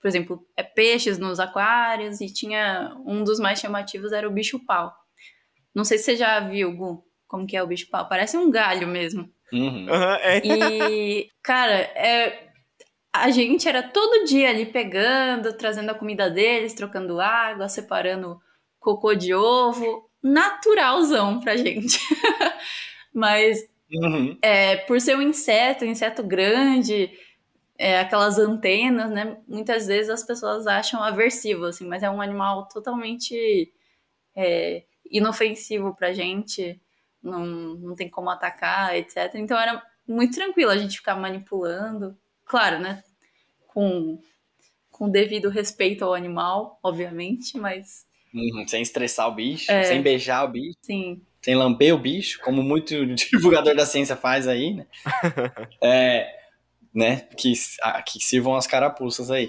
por 0.00 0.08
exemplo, 0.08 0.46
é 0.56 0.62
peixes 0.62 1.18
nos 1.18 1.40
aquários 1.40 2.20
e 2.20 2.32
tinha 2.32 2.96
um 3.04 3.24
dos 3.24 3.40
mais 3.40 3.58
chamativos 3.58 4.12
era 4.12 4.28
o 4.28 4.32
bicho 4.32 4.64
pau. 4.64 4.94
Não 5.74 5.84
sei 5.84 5.98
se 5.98 6.04
você 6.04 6.16
já 6.16 6.38
viu, 6.38 6.72
Gu, 6.76 7.04
como 7.26 7.44
que 7.44 7.56
é 7.56 7.62
o 7.62 7.66
bicho 7.66 7.90
pau. 7.90 8.08
Parece 8.08 8.36
um 8.36 8.48
galho 8.48 8.86
mesmo. 8.86 9.28
Uhum. 9.52 9.86
Uhum, 9.86 10.14
é. 10.20 10.40
E, 10.46 11.28
cara, 11.42 11.74
é, 11.74 12.50
a 13.12 13.30
gente 13.30 13.68
era 13.68 13.82
todo 13.82 14.24
dia 14.24 14.50
ali 14.50 14.66
pegando, 14.66 15.52
trazendo 15.54 15.90
a 15.90 15.94
comida 15.94 16.30
deles, 16.30 16.74
trocando 16.74 17.20
água, 17.20 17.68
separando 17.68 18.40
cocô 18.86 19.14
de 19.14 19.34
ovo. 19.34 20.08
Naturalzão 20.22 21.40
pra 21.40 21.56
gente. 21.56 21.98
Mas 23.12 23.66
Uhum. 23.90 24.36
é, 24.42 24.76
por 24.78 25.00
ser 25.00 25.16
um 25.16 25.22
inseto, 25.22 25.84
um 25.84 25.88
inseto 25.88 26.22
grande, 26.22 27.08
é, 27.78 28.00
aquelas 28.00 28.38
antenas, 28.38 29.10
né? 29.10 29.38
Muitas 29.46 29.86
vezes 29.86 30.10
as 30.10 30.24
pessoas 30.24 30.66
acham 30.66 31.02
aversivo, 31.02 31.66
assim, 31.66 31.86
mas 31.86 32.02
é 32.02 32.10
um 32.10 32.20
animal 32.20 32.68
totalmente 32.68 33.72
é, 34.36 34.84
inofensivo 35.10 35.94
pra 35.96 36.12
gente, 36.12 36.80
não, 37.22 37.46
não 37.46 37.94
tem 37.96 38.08
como 38.10 38.30
atacar, 38.30 38.96
etc. 38.96 39.34
Então 39.36 39.58
era 39.58 39.82
muito 40.06 40.34
tranquilo 40.34 40.70
a 40.72 40.78
gente 40.78 40.98
ficar 40.98 41.16
manipulando, 41.16 42.16
claro, 42.44 42.80
né? 42.80 43.02
Com, 43.68 44.18
com 44.90 45.10
devido 45.10 45.50
respeito 45.50 46.04
ao 46.04 46.14
animal, 46.14 46.78
obviamente, 46.82 47.58
mas. 47.58 48.05
Uhum, 48.36 48.68
sem 48.68 48.82
estressar 48.82 49.28
o 49.28 49.34
bicho, 49.34 49.72
É. 49.72 49.82
sem 49.84 50.02
beijar 50.02 50.44
o 50.44 50.48
bicho, 50.48 50.76
Sim, 50.82 51.22
sem 51.42 51.54
lamber 51.54 51.94
o 51.94 51.98
bicho, 51.98 52.38
como 52.42 52.62
muito 52.62 52.94
divulgador 53.16 53.74
da 53.74 53.86
ciência 53.86 54.14
faz 54.14 54.46
aí, 54.46 54.74
né? 54.74 54.86
É, 55.82 56.28
né? 56.94 57.26
Que, 57.36 57.52
ah, 57.82 58.02
que 58.02 58.20
sirvam 58.20 58.54
as 58.54 58.66
carapuças 58.66 59.30
aí. 59.30 59.48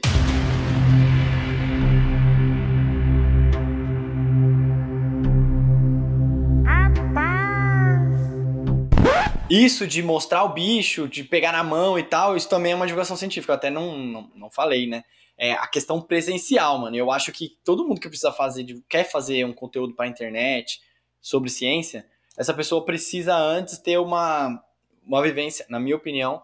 Isso 9.49 9.87
de 9.87 10.03
mostrar 10.03 10.43
o 10.43 10.49
bicho, 10.49 11.07
de 11.07 11.23
pegar 11.23 11.53
na 11.53 11.63
mão 11.63 11.97
e 11.97 12.03
tal, 12.03 12.35
isso 12.35 12.49
também 12.49 12.73
é 12.73 12.75
uma 12.75 12.85
divulgação 12.85 13.15
científica. 13.15 13.53
Eu 13.53 13.55
até 13.55 13.69
não, 13.69 13.97
não, 13.97 14.31
não 14.35 14.49
falei, 14.49 14.87
né? 14.87 15.03
É 15.37 15.51
a 15.53 15.67
questão 15.67 16.01
presencial, 16.01 16.79
mano. 16.79 16.95
Eu 16.95 17.11
acho 17.11 17.31
que 17.31 17.57
todo 17.63 17.87
mundo 17.87 18.01
que 18.01 18.09
precisa 18.09 18.31
fazer, 18.31 18.65
quer 18.89 19.03
fazer 19.03 19.45
um 19.45 19.53
conteúdo 19.53 19.93
para 19.93 20.07
internet 20.07 20.81
sobre 21.21 21.49
ciência, 21.49 22.07
essa 22.37 22.53
pessoa 22.53 22.85
precisa 22.85 23.35
antes 23.35 23.77
ter 23.77 23.97
uma, 23.97 24.63
uma 25.05 25.21
vivência, 25.21 25.65
na 25.69 25.79
minha 25.79 25.95
opinião, 25.95 26.41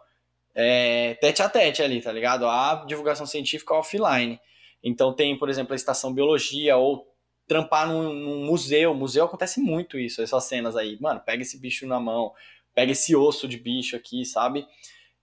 é, 0.55 1.15
tete 1.15 1.41
a 1.41 1.49
tete 1.49 1.81
ali, 1.81 2.01
tá 2.01 2.11
ligado? 2.11 2.47
A 2.47 2.83
divulgação 2.87 3.25
científica 3.25 3.73
offline. 3.73 4.39
Então 4.83 5.13
tem, 5.13 5.37
por 5.37 5.49
exemplo, 5.49 5.73
a 5.73 5.75
estação 5.75 6.13
biologia 6.13 6.77
ou 6.77 7.07
trampar 7.47 7.87
num, 7.87 8.13
num 8.13 8.45
museu. 8.45 8.93
Museu 8.93 9.25
acontece 9.25 9.59
muito 9.59 9.97
isso, 9.97 10.21
essas 10.21 10.43
cenas 10.45 10.75
aí. 10.75 10.97
Mano, 10.99 11.19
pega 11.19 11.41
esse 11.41 11.59
bicho 11.59 11.87
na 11.87 11.99
mão, 11.99 12.33
pega 12.73 12.91
esse 12.91 13.15
osso 13.15 13.47
de 13.47 13.57
bicho 13.57 13.95
aqui, 13.95 14.25
sabe? 14.25 14.65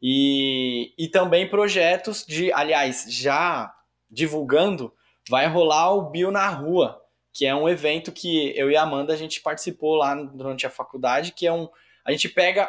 E, 0.02 0.94
e 0.98 1.08
também 1.08 1.48
projetos 1.48 2.24
de, 2.26 2.52
aliás, 2.52 3.06
já 3.08 3.72
divulgando, 4.10 4.92
vai 5.28 5.46
rolar 5.46 5.92
o 5.92 6.10
Bio 6.10 6.30
na 6.30 6.48
Rua, 6.48 7.00
que 7.32 7.46
é 7.46 7.54
um 7.54 7.68
evento 7.68 8.10
que 8.10 8.56
eu 8.56 8.70
e 8.70 8.76
a 8.76 8.82
Amanda 8.82 9.12
a 9.12 9.16
gente 9.16 9.40
participou 9.40 9.96
lá 9.96 10.14
durante 10.14 10.66
a 10.66 10.70
faculdade, 10.70 11.32
que 11.32 11.46
é 11.46 11.52
um. 11.52 11.68
A 12.04 12.10
gente 12.12 12.28
pega 12.28 12.68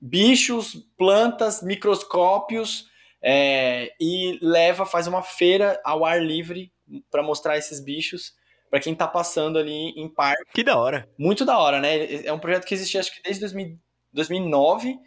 bichos, 0.00 0.74
plantas, 0.96 1.62
microscópios 1.62 2.86
é, 3.22 3.92
e 3.98 4.38
leva, 4.42 4.84
faz 4.84 5.06
uma 5.06 5.22
feira 5.22 5.80
ao 5.84 6.04
ar 6.04 6.22
livre 6.22 6.72
para 7.10 7.22
mostrar 7.22 7.56
esses 7.56 7.80
bichos 7.80 8.34
para 8.70 8.80
quem 8.80 8.94
tá 8.94 9.08
passando 9.08 9.58
ali 9.58 9.90
em 9.96 10.08
parque. 10.08 10.44
Que 10.54 10.62
da 10.62 10.76
hora. 10.76 11.08
Muito 11.18 11.44
da 11.44 11.58
hora, 11.58 11.80
né? 11.80 12.26
É 12.26 12.32
um 12.32 12.38
projeto 12.38 12.66
que 12.66 12.74
existe 12.74 12.98
acho 12.98 13.14
que 13.14 13.22
desde 13.22 13.40
2000 13.40 13.78
2009. 14.12 14.98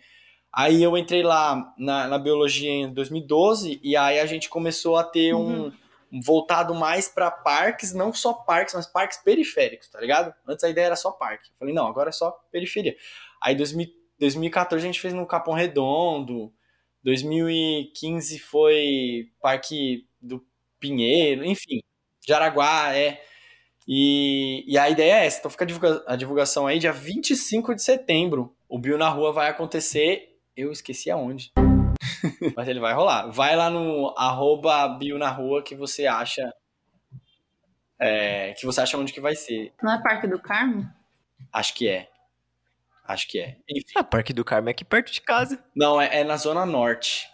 Aí 0.53 0.81
eu 0.81 0.97
entrei 0.97 1.21
lá 1.23 1.73
na, 1.77 2.07
na 2.07 2.17
biologia 2.17 2.69
em 2.71 2.91
2012 2.93 3.79
e 3.83 3.95
aí 3.95 4.19
a 4.19 4.25
gente 4.25 4.49
começou 4.49 4.97
a 4.97 5.03
ter 5.03 5.33
um, 5.33 5.71
um 6.11 6.21
voltado 6.21 6.73
mais 6.73 7.07
para 7.07 7.29
parques, 7.29 7.93
não 7.93 8.11
só 8.11 8.33
parques, 8.33 8.73
mas 8.73 8.87
parques 8.87 9.19
periféricos, 9.19 9.87
tá 9.89 9.99
ligado? 10.01 10.33
Antes 10.47 10.63
a 10.63 10.69
ideia 10.69 10.87
era 10.87 10.95
só 10.95 11.11
parque. 11.11 11.49
Eu 11.51 11.55
falei, 11.59 11.73
não, 11.73 11.87
agora 11.87 12.09
é 12.09 12.11
só 12.13 12.31
periferia. 12.51 12.95
Aí 13.41 13.55
2000 13.55 13.87
2014 14.19 14.83
a 14.83 14.87
gente 14.87 14.99
fez 14.99 15.13
no 15.13 15.25
Capão 15.25 15.53
Redondo, 15.53 16.51
2015 17.03 18.37
foi 18.39 19.29
Parque 19.41 20.05
do 20.21 20.45
Pinheiro, 20.77 21.45
enfim, 21.45 21.79
Jaraguá, 22.27 22.93
é. 22.93 23.21
E, 23.87 24.63
e 24.67 24.77
a 24.77 24.89
ideia 24.89 25.13
é 25.21 25.25
essa, 25.25 25.39
então 25.39 25.51
fica 25.51 25.63
a, 25.63 25.67
divulga- 25.67 26.03
a 26.07 26.15
divulgação 26.15 26.67
aí, 26.67 26.77
dia 26.77 26.91
25 26.93 27.73
de 27.73 27.81
setembro. 27.81 28.55
O 28.67 28.77
Bio 28.77 28.97
na 28.97 29.09
Rua 29.09 29.31
vai 29.33 29.49
acontecer, 29.49 30.28
eu 30.61 30.71
esqueci 30.71 31.09
aonde. 31.09 31.51
Mas 32.55 32.67
ele 32.67 32.79
vai 32.79 32.93
rolar. 32.93 33.29
Vai 33.31 33.55
lá 33.55 33.69
no 33.69 34.13
arroba 34.17 34.87
Bio 34.89 35.17
na 35.17 35.29
Rua 35.29 35.63
que 35.63 35.75
você 35.75 36.05
acha. 36.05 36.53
é, 37.99 38.53
que 38.53 38.65
você 38.65 38.81
acha 38.81 38.97
onde 38.97 39.13
que 39.13 39.21
vai 39.21 39.35
ser. 39.35 39.73
não 39.81 39.93
é 39.93 40.01
Parque 40.01 40.27
do 40.27 40.39
Carmo? 40.39 40.89
Acho 41.51 41.73
que 41.73 41.87
é. 41.87 42.09
Acho 43.05 43.27
que 43.27 43.39
é. 43.39 43.57
Enfim. 43.69 43.93
Ah, 43.95 44.03
Parque 44.03 44.33
do 44.33 44.45
Carmo 44.45 44.69
é 44.69 44.71
aqui 44.71 44.85
perto 44.85 45.11
de 45.11 45.21
casa. 45.21 45.63
Não, 45.75 45.99
é, 45.99 46.19
é 46.19 46.23
na 46.23 46.37
Zona 46.37 46.65
Norte. 46.65 47.27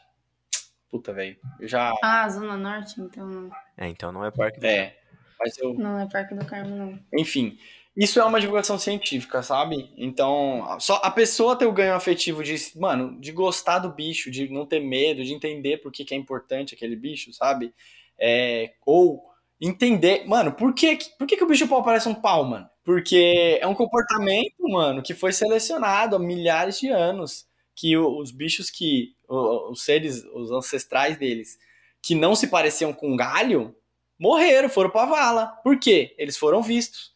Puta, 0.89 1.11
velho. 1.11 1.37
Eu 1.59 1.67
já. 1.67 1.93
Ah, 2.01 2.27
Zona 2.29 2.55
Norte, 2.55 3.01
então 3.01 3.27
não. 3.27 3.51
É, 3.77 3.87
então 3.87 4.11
não 4.11 4.23
é 4.23 4.31
Parque 4.31 4.59
do 4.59 4.65
É. 4.65 4.95
Mas 5.39 5.57
eu. 5.57 5.73
Não 5.73 5.99
é 5.99 6.07
Parque 6.07 6.35
do 6.35 6.45
Carmo, 6.45 6.75
não. 6.75 6.99
Enfim. 7.17 7.57
Isso 7.95 8.19
é 8.19 8.25
uma 8.25 8.41
divulgação 8.41 8.77
científica, 8.77 9.41
sabe? 9.41 9.89
Então, 9.95 10.77
só 10.79 10.95
a 10.95 11.09
pessoa 11.09 11.55
ter 11.55 11.65
o 11.65 11.71
ganho 11.71 11.93
afetivo 11.93 12.43
de, 12.43 12.53
mano, 12.75 13.17
de 13.21 13.31
gostar 13.31 13.79
do 13.79 13.93
bicho, 13.93 14.29
de 14.29 14.49
não 14.49 14.65
ter 14.65 14.81
medo, 14.81 15.23
de 15.23 15.33
entender 15.33 15.77
por 15.77 15.93
que, 15.93 16.03
que 16.03 16.13
é 16.13 16.17
importante 16.17 16.75
aquele 16.75 16.97
bicho, 16.97 17.31
sabe? 17.31 17.73
É, 18.19 18.73
ou 18.85 19.23
entender, 19.61 20.27
mano, 20.27 20.51
por 20.51 20.73
que, 20.73 20.97
por 21.17 21.25
que, 21.25 21.37
que 21.37 21.43
o 21.43 21.47
bicho 21.47 21.69
pau 21.69 21.81
parece 21.83 22.09
um 22.09 22.15
pau, 22.15 22.43
mano? 22.43 22.69
Porque 22.83 23.57
é 23.61 23.65
um 23.65 23.73
comportamento, 23.73 24.61
mano, 24.69 25.01
que 25.01 25.13
foi 25.13 25.31
selecionado 25.31 26.17
há 26.17 26.19
milhares 26.19 26.79
de 26.79 26.89
anos. 26.89 27.47
Que 27.73 27.97
os 27.97 28.31
bichos 28.31 28.69
que. 28.69 29.15
Os 29.27 29.83
seres, 29.83 30.23
os 30.33 30.51
ancestrais 30.51 31.17
deles, 31.17 31.57
que 32.01 32.13
não 32.13 32.35
se 32.35 32.47
pareciam 32.47 32.93
com 32.93 33.15
galho, 33.15 33.75
morreram, 34.19 34.69
foram 34.69 34.89
pra 34.89 35.05
vala. 35.05 35.47
Por 35.63 35.79
quê? 35.79 36.15
Eles 36.17 36.37
foram 36.37 36.61
vistos. 36.61 37.13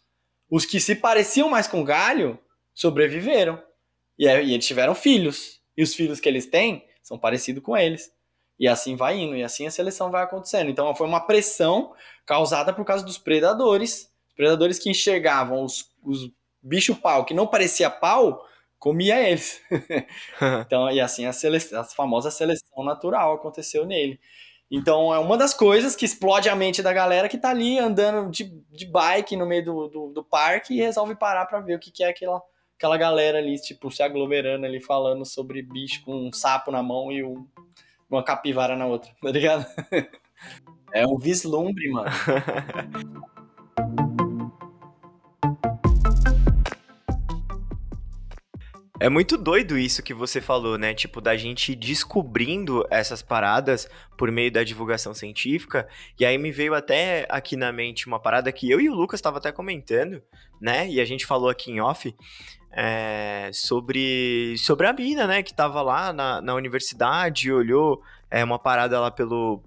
Os 0.49 0.65
que 0.65 0.79
se 0.79 0.95
pareciam 0.95 1.49
mais 1.49 1.67
com 1.67 1.83
galho 1.83 2.39
sobreviveram. 2.73 3.61
E, 4.17 4.25
e 4.25 4.53
eles 4.53 4.65
tiveram 4.65 4.95
filhos. 4.95 5.61
E 5.77 5.83
os 5.83 5.93
filhos 5.93 6.19
que 6.19 6.27
eles 6.27 6.45
têm 6.45 6.85
são 7.01 7.17
parecidos 7.17 7.63
com 7.63 7.75
eles. 7.77 8.11
E 8.59 8.67
assim 8.67 8.95
vai 8.95 9.17
indo, 9.17 9.37
e 9.37 9.43
assim 9.43 9.65
a 9.65 9.71
seleção 9.71 10.11
vai 10.11 10.21
acontecendo. 10.21 10.69
Então 10.69 10.93
foi 10.93 11.07
uma 11.07 11.21
pressão 11.21 11.93
causada 12.25 12.73
por 12.73 12.83
causa 12.83 13.05
dos 13.05 13.17
predadores. 13.17 14.11
Predadores 14.35 14.77
que 14.77 14.89
enxergavam 14.89 15.63
os, 15.63 15.89
os 16.03 16.29
bicho 16.61 16.95
pau 16.95 17.25
que 17.25 17.33
não 17.33 17.47
parecia 17.47 17.89
pau, 17.89 18.45
comia 18.77 19.21
eles. 19.21 19.61
então, 20.65 20.91
e 20.91 20.99
assim 20.99 21.25
a, 21.25 21.31
seleção, 21.31 21.79
a 21.79 21.83
famosa 21.85 22.29
seleção 22.29 22.83
natural 22.83 23.33
aconteceu 23.33 23.85
nele. 23.85 24.19
Então 24.71 25.13
é 25.13 25.17
uma 25.17 25.35
das 25.35 25.53
coisas 25.53 25.95
que 25.95 26.05
explode 26.05 26.47
a 26.47 26.55
mente 26.55 26.83
da 26.83 26.93
galera 26.93 27.27
que 27.27 27.37
tá 27.37 27.49
ali 27.49 27.79
andando 27.79 28.29
de, 28.29 28.45
de 28.71 28.85
bike 28.85 29.35
no 29.35 29.45
meio 29.45 29.65
do, 29.65 29.87
do, 29.87 30.07
do 30.09 30.23
parque 30.23 30.75
e 30.75 30.77
resolve 30.77 31.15
parar 31.15 31.45
para 31.45 31.59
ver 31.59 31.75
o 31.75 31.79
que, 31.79 31.89
que 31.89 32.03
é 32.03 32.09
aquela, 32.09 32.39
aquela 32.77 32.95
galera 32.95 33.39
ali, 33.39 33.59
tipo, 33.59 33.89
se 33.89 34.03
aglomerando 34.03 34.65
ali, 34.65 34.79
falando 34.79 35.25
sobre 35.25 35.63
bicho 35.63 36.03
com 36.03 36.27
um 36.27 36.31
sapo 36.31 36.71
na 36.71 36.83
mão 36.83 37.11
e 37.11 37.23
um, 37.23 37.47
uma 38.09 38.23
capivara 38.23 38.75
na 38.75 38.85
outra, 38.85 39.11
tá 39.21 39.31
ligado? 39.31 39.65
É 40.91 41.05
um 41.05 41.17
vislumbre, 41.17 41.89
mano. 41.89 42.09
É 49.01 49.07
muito 49.07 49.37
doido 49.37 49.77
isso 49.77 50.03
que 50.03 50.13
você 50.13 50.41
falou, 50.41 50.77
né? 50.77 50.93
Tipo, 50.93 51.21
da 51.21 51.37
gente 51.37 51.73
descobrindo 51.73 52.85
essas 52.91 53.21
paradas 53.21 53.89
por 54.17 54.29
meio 54.29 54.51
da 54.51 54.61
divulgação 54.61 55.13
científica. 55.13 55.87
E 56.19 56.25
aí 56.25 56.37
me 56.37 56.51
veio 56.51 56.73
até 56.73 57.25
aqui 57.29 57.55
na 57.55 57.71
mente 57.71 58.07
uma 58.07 58.19
parada 58.19 58.51
que 58.51 58.69
eu 58.69 58.81
e 58.81 58.89
o 58.89 58.93
Lucas 58.93 59.19
estava 59.19 59.37
até 59.37 59.53
comentando, 59.53 60.21
né? 60.59 60.89
E 60.89 60.99
a 60.99 61.05
gente 61.05 61.25
falou 61.25 61.49
aqui 61.49 61.71
em 61.71 61.79
off. 61.79 62.13
É, 62.71 63.49
sobre, 63.53 64.55
sobre 64.57 64.85
a 64.85 64.91
mina, 64.91 65.25
né? 65.25 65.43
Que 65.43 65.53
tava 65.53 65.81
lá 65.81 66.11
na, 66.11 66.41
na 66.41 66.53
universidade, 66.53 67.51
olhou 67.51 68.01
é, 68.29 68.43
uma 68.43 68.59
parada 68.59 68.99
lá 68.99 69.09
pelo, 69.09 69.63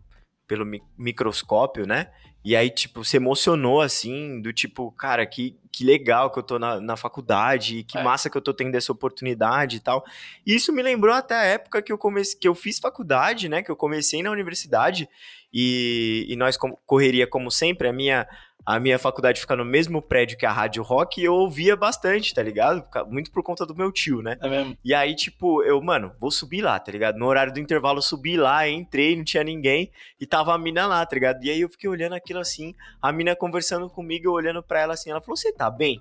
pelo 0.46 0.66
microscópio, 0.98 1.86
né? 1.86 2.08
E 2.44 2.56
aí, 2.56 2.70
tipo, 2.70 3.04
se 3.04 3.16
emocionou 3.16 3.80
assim, 3.80 4.40
do 4.40 4.52
tipo, 4.52 4.90
cara, 4.92 5.24
que, 5.24 5.56
que 5.70 5.84
legal 5.84 6.30
que 6.30 6.38
eu 6.38 6.42
tô 6.42 6.58
na, 6.58 6.80
na 6.80 6.96
faculdade, 6.96 7.84
que 7.84 7.96
é. 7.96 8.02
massa 8.02 8.28
que 8.28 8.36
eu 8.36 8.42
tô 8.42 8.52
tendo 8.52 8.74
essa 8.74 8.90
oportunidade 8.90 9.76
e 9.76 9.80
tal. 9.80 10.04
E 10.44 10.54
isso 10.54 10.72
me 10.72 10.82
lembrou 10.82 11.14
até 11.14 11.36
a 11.36 11.44
época 11.44 11.80
que 11.80 11.92
eu 11.92 11.98
comecei, 11.98 12.38
que 12.38 12.48
eu 12.48 12.54
fiz 12.54 12.80
faculdade, 12.80 13.48
né? 13.48 13.62
Que 13.62 13.70
eu 13.70 13.76
comecei 13.76 14.22
na 14.22 14.30
universidade 14.30 15.08
e, 15.52 16.26
e 16.28 16.36
nós 16.36 16.56
correria 16.86 17.26
como 17.26 17.50
sempre, 17.50 17.88
a 17.88 17.92
minha 17.92 18.26
a 18.64 18.78
minha 18.78 18.98
faculdade 18.98 19.40
fica 19.40 19.56
no 19.56 19.64
mesmo 19.64 20.00
prédio 20.00 20.38
que 20.38 20.46
a 20.46 20.52
Rádio 20.52 20.82
Rock 20.84 21.20
e 21.20 21.24
eu 21.24 21.34
ouvia 21.34 21.74
bastante, 21.74 22.32
tá 22.32 22.42
ligado? 22.42 22.84
Muito 23.08 23.30
por 23.32 23.42
conta 23.42 23.66
do 23.66 23.74
meu 23.74 23.90
tio, 23.90 24.22
né? 24.22 24.38
É 24.40 24.48
mesmo. 24.48 24.78
E 24.84 24.94
aí, 24.94 25.16
tipo, 25.16 25.62
eu, 25.64 25.82
mano, 25.82 26.12
vou 26.20 26.30
subir 26.30 26.62
lá, 26.62 26.78
tá 26.78 26.92
ligado? 26.92 27.18
No 27.18 27.26
horário 27.26 27.52
do 27.52 27.58
intervalo 27.58 27.98
eu 27.98 28.02
subi 28.02 28.36
lá, 28.36 28.68
entrei, 28.68 29.16
não 29.16 29.24
tinha 29.24 29.42
ninguém 29.42 29.90
e 30.20 30.26
tava 30.26 30.54
a 30.54 30.58
mina 30.58 30.86
lá, 30.86 31.04
tá 31.04 31.14
ligado? 31.14 31.44
E 31.44 31.50
aí 31.50 31.60
eu 31.60 31.68
fiquei 31.68 31.90
olhando 31.90 32.14
aquilo 32.14 32.38
assim, 32.38 32.74
a 33.00 33.10
mina 33.10 33.34
conversando 33.34 33.90
comigo, 33.90 34.26
eu 34.26 34.32
olhando 34.32 34.62
pra 34.62 34.80
ela 34.80 34.94
assim, 34.94 35.10
ela 35.10 35.20
falou: 35.20 35.36
Você 35.36 35.52
tá 35.52 35.68
bem? 35.68 36.00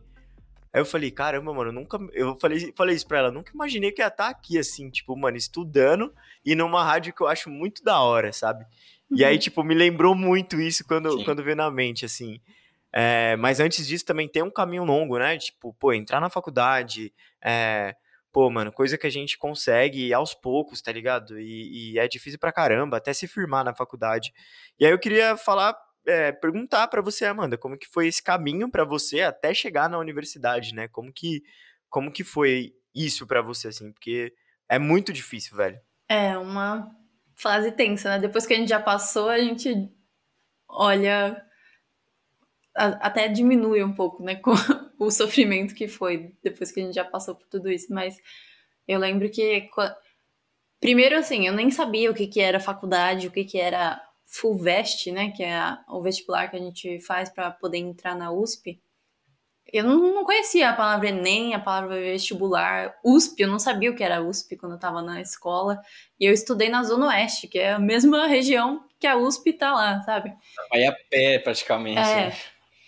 Aí 0.74 0.80
eu 0.80 0.86
falei, 0.86 1.12
caramba, 1.12 1.54
mano, 1.54 1.72
nunca. 1.72 2.00
Eu 2.14 2.38
falei, 2.38 2.72
falei 2.78 2.96
isso 2.96 3.06
pra 3.06 3.18
ela, 3.18 3.32
nunca 3.32 3.52
imaginei 3.54 3.92
que 3.92 4.02
ia 4.02 4.08
estar 4.08 4.26
tá 4.26 4.30
aqui, 4.30 4.58
assim, 4.58 4.90
tipo, 4.90 5.18
mano, 5.18 5.36
estudando 5.36 6.14
e 6.46 6.56
numa 6.56 6.84
rádio 6.84 7.14
que 7.14 7.22
eu 7.22 7.28
acho 7.28 7.50
muito 7.50 7.84
da 7.84 8.00
hora, 8.00 8.32
sabe? 8.32 8.66
E 9.14 9.26
aí, 9.26 9.38
tipo, 9.38 9.64
me 9.64 9.76
lembrou 9.76 10.16
muito 10.16 10.60
isso 10.60 10.86
quando, 10.86 11.24
quando 11.26 11.44
veio 11.44 11.56
na 11.56 11.70
mente, 11.70 12.06
assim. 12.06 12.40
É, 12.94 13.36
mas 13.38 13.60
antes 13.60 13.88
disso 13.88 14.06
também 14.06 14.28
tem 14.28 14.44
um 14.44 14.52
caminho 14.52 14.84
longo, 14.84 15.18
né? 15.18 15.38
Tipo, 15.38 15.74
pô, 15.74 15.94
entrar 15.94 16.20
na 16.20 16.30
faculdade, 16.30 17.14
é, 17.42 17.96
pô, 18.32 18.50
mano, 18.50 18.72
coisa 18.72 18.98
que 18.98 19.08
a 19.08 19.10
gente 19.10 19.38
consegue 19.38 20.14
aos 20.14 20.34
poucos, 20.34 20.82
tá 20.82 20.92
ligado? 20.92 21.40
E, 21.40 21.94
e, 21.94 22.00
é 22.00 22.08
difícil 22.08 22.40
pra 22.40 22.52
caramba, 22.52 22.98
até 22.98 23.14
se 23.14 23.28
firmar 23.28 23.64
na 23.64 23.74
faculdade. 23.74 24.34
E 24.80 24.86
aí 24.86 24.92
eu 24.92 25.00
queria 25.00 25.38
falar, 25.38 25.76
é, 26.06 26.32
perguntar 26.32 26.88
para 26.88 27.02
você, 27.02 27.26
Amanda, 27.26 27.58
como 27.58 27.78
que 27.78 27.88
foi 27.88 28.08
esse 28.08 28.22
caminho 28.22 28.70
para 28.70 28.84
você 28.84 29.22
até 29.22 29.54
chegar 29.54 29.90
na 29.90 29.98
universidade, 29.98 30.74
né? 30.74 30.88
Como 30.90 31.12
que, 31.14 31.42
como 31.90 32.12
que 32.12 32.24
foi 32.24 32.74
isso 32.94 33.26
para 33.26 33.42
você, 33.42 33.70
assim? 33.70 33.92
Porque 33.92 34.34
é 34.68 34.80
muito 34.80 35.14
difícil, 35.14 35.56
velho. 35.56 35.80
É 36.10 36.38
uma 36.38 36.90
fase 37.42 37.72
tensa, 37.72 38.10
né? 38.10 38.20
Depois 38.20 38.46
que 38.46 38.54
a 38.54 38.58
gente 38.58 38.70
já 38.70 38.80
passou, 38.80 39.28
a 39.28 39.40
gente 39.40 39.90
olha. 40.70 41.44
até 42.76 43.28
diminui 43.28 43.84
um 43.84 43.94
pouco, 43.94 44.24
né? 44.24 44.36
Com 44.36 44.52
o 45.00 45.10
sofrimento 45.10 45.74
que 45.74 45.88
foi 45.88 46.34
depois 46.44 46.72
que 46.72 46.80
a 46.80 46.84
gente 46.84 46.96
já 46.96 47.04
passou 47.04 47.36
por 47.36 47.48
tudo 47.48 47.70
isso. 47.70 47.92
Mas 47.92 48.16
eu 48.88 49.00
lembro 49.00 49.30
que. 49.30 49.68
Primeiro, 50.80 51.18
assim, 51.18 51.48
eu 51.48 51.54
nem 51.54 51.70
sabia 51.72 52.10
o 52.10 52.14
que, 52.14 52.28
que 52.28 52.40
era 52.40 52.60
faculdade, 52.60 53.28
o 53.28 53.32
que, 53.32 53.44
que 53.44 53.60
era 53.60 54.02
FUVEST, 54.26 55.12
né? 55.12 55.32
Que 55.32 55.44
é 55.44 55.60
o 55.90 56.02
vestibular 56.02 56.50
que 56.50 56.58
a 56.58 56.60
gente 56.60 57.00
faz 57.02 57.30
para 57.30 57.50
poder 57.52 57.80
entrar 57.80 58.16
na 58.16 58.32
USP. 58.32 58.80
Eu 59.72 59.86
não, 59.86 60.26
conhecia 60.26 60.70
a 60.70 60.74
palavra 60.74 61.10
Enem, 61.10 61.54
a 61.54 61.60
palavra 61.60 61.96
vestibular, 61.96 62.94
USP, 63.04 63.42
eu 63.42 63.48
não 63.48 63.58
sabia 63.58 63.90
o 63.90 63.96
que 63.96 64.04
era 64.04 64.22
USP 64.22 64.58
quando 64.58 64.74
eu 64.74 64.76
estava 64.76 65.02
na 65.02 65.22
escola. 65.22 65.80
E 66.20 66.26
eu 66.26 66.34
estudei 66.34 66.70
na 66.70 66.84
Zona 66.84 67.08
Oeste, 67.08 67.48
que 67.48 67.58
é 67.58 67.72
a 67.72 67.80
mesma 67.80 68.28
região 68.28 68.84
que 69.00 69.08
a 69.08 69.16
USP 69.16 69.54
tá 69.54 69.74
lá, 69.74 70.02
sabe? 70.02 70.34
Vai 70.70 70.86
a 70.86 70.94
pé, 71.10 71.40
praticamente. 71.40 72.00
É. 72.00 72.28
Né? 72.28 72.34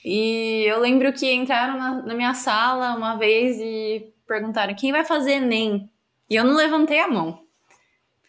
E 0.03 0.65
eu 0.67 0.79
lembro 0.79 1.13
que 1.13 1.31
entraram 1.31 1.77
na, 1.77 2.01
na, 2.01 2.13
minha 2.13 2.33
sala 2.33 2.93
uma 2.95 3.15
vez 3.15 3.57
e 3.59 4.13
perguntaram 4.27 4.75
quem 4.75 4.91
vai 4.91 5.05
fazer 5.05 5.33
Enem. 5.33 5.89
E 6.29 6.35
eu 6.35 6.43
não 6.43 6.55
levantei 6.55 6.99
a 6.99 7.07
mão. 7.07 7.41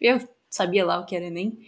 Eu 0.01 0.21
sabia 0.49 0.87
lá 0.87 1.01
o 1.01 1.05
que 1.05 1.17
era 1.17 1.25
Enem. 1.25 1.59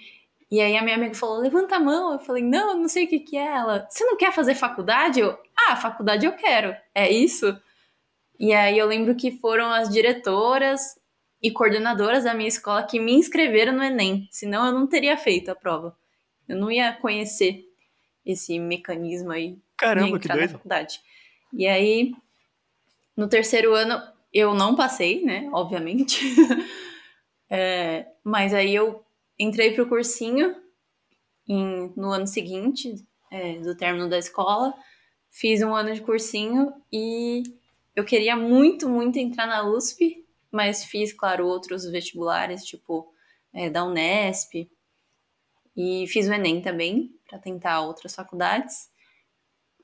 E 0.50 0.60
aí 0.60 0.76
a 0.76 0.82
minha 0.82 0.96
amiga 0.96 1.14
falou, 1.14 1.38
levanta 1.38 1.76
a 1.76 1.80
mão. 1.80 2.12
Eu 2.12 2.18
falei, 2.20 2.42
não, 2.42 2.70
eu 2.70 2.76
não 2.76 2.88
sei 2.88 3.04
o 3.04 3.08
que, 3.08 3.18
que 3.20 3.36
é. 3.36 3.46
Ela, 3.46 3.86
você 3.88 4.04
não 4.04 4.16
quer 4.16 4.32
fazer 4.32 4.54
faculdade? 4.54 5.20
Eu, 5.20 5.36
ah, 5.68 5.76
faculdade 5.76 6.24
eu 6.24 6.32
quero. 6.32 6.76
É 6.94 7.10
isso? 7.10 7.58
E 8.38 8.52
aí 8.52 8.78
eu 8.78 8.86
lembro 8.86 9.14
que 9.16 9.32
foram 9.32 9.72
as 9.72 9.88
diretoras 9.88 10.98
e 11.42 11.50
coordenadoras 11.50 12.24
da 12.24 12.34
minha 12.34 12.48
escola 12.48 12.84
que 12.84 13.00
me 13.00 13.12
inscreveram 13.12 13.72
no 13.72 13.82
Enem. 13.82 14.28
Senão 14.30 14.66
eu 14.66 14.72
não 14.72 14.86
teria 14.86 15.16
feito 15.16 15.50
a 15.50 15.54
prova. 15.54 15.96
Eu 16.48 16.56
não 16.56 16.70
ia 16.70 16.92
conhecer 16.92 17.64
esse 18.24 18.58
mecanismo 18.58 19.32
aí 19.32 19.58
Caramba, 19.76 20.10
de 20.10 20.14
entrar 20.16 20.34
que 20.34 20.38
doido. 20.40 20.52
na 20.52 20.58
faculdade. 20.58 21.00
E 21.52 21.66
aí, 21.66 22.12
no 23.16 23.28
terceiro 23.28 23.74
ano, 23.74 24.00
eu 24.32 24.54
não 24.54 24.74
passei, 24.76 25.24
né? 25.24 25.48
Obviamente. 25.52 26.20
é, 27.48 28.06
mas 28.22 28.52
aí 28.52 28.74
eu 28.74 29.05
entrei 29.38 29.74
pro 29.74 29.88
cursinho 29.88 30.56
em, 31.48 31.92
no 31.96 32.10
ano 32.10 32.26
seguinte 32.26 32.94
é, 33.30 33.58
do 33.58 33.76
término 33.76 34.08
da 34.08 34.18
escola, 34.18 34.74
fiz 35.30 35.62
um 35.62 35.74
ano 35.74 35.92
de 35.92 36.00
cursinho 36.00 36.72
e 36.92 37.42
eu 37.94 38.04
queria 38.04 38.36
muito, 38.36 38.88
muito 38.88 39.18
entrar 39.18 39.46
na 39.46 39.68
USP, 39.68 40.24
mas 40.50 40.84
fiz, 40.84 41.12
claro, 41.12 41.46
outros 41.46 41.84
vestibulares, 41.84 42.64
tipo 42.64 43.12
é, 43.52 43.70
da 43.70 43.84
Unesp, 43.84 44.68
e 45.76 46.06
fiz 46.06 46.28
o 46.28 46.32
Enem 46.32 46.60
também, 46.60 47.14
para 47.28 47.38
tentar 47.38 47.80
outras 47.80 48.14
faculdades. 48.14 48.90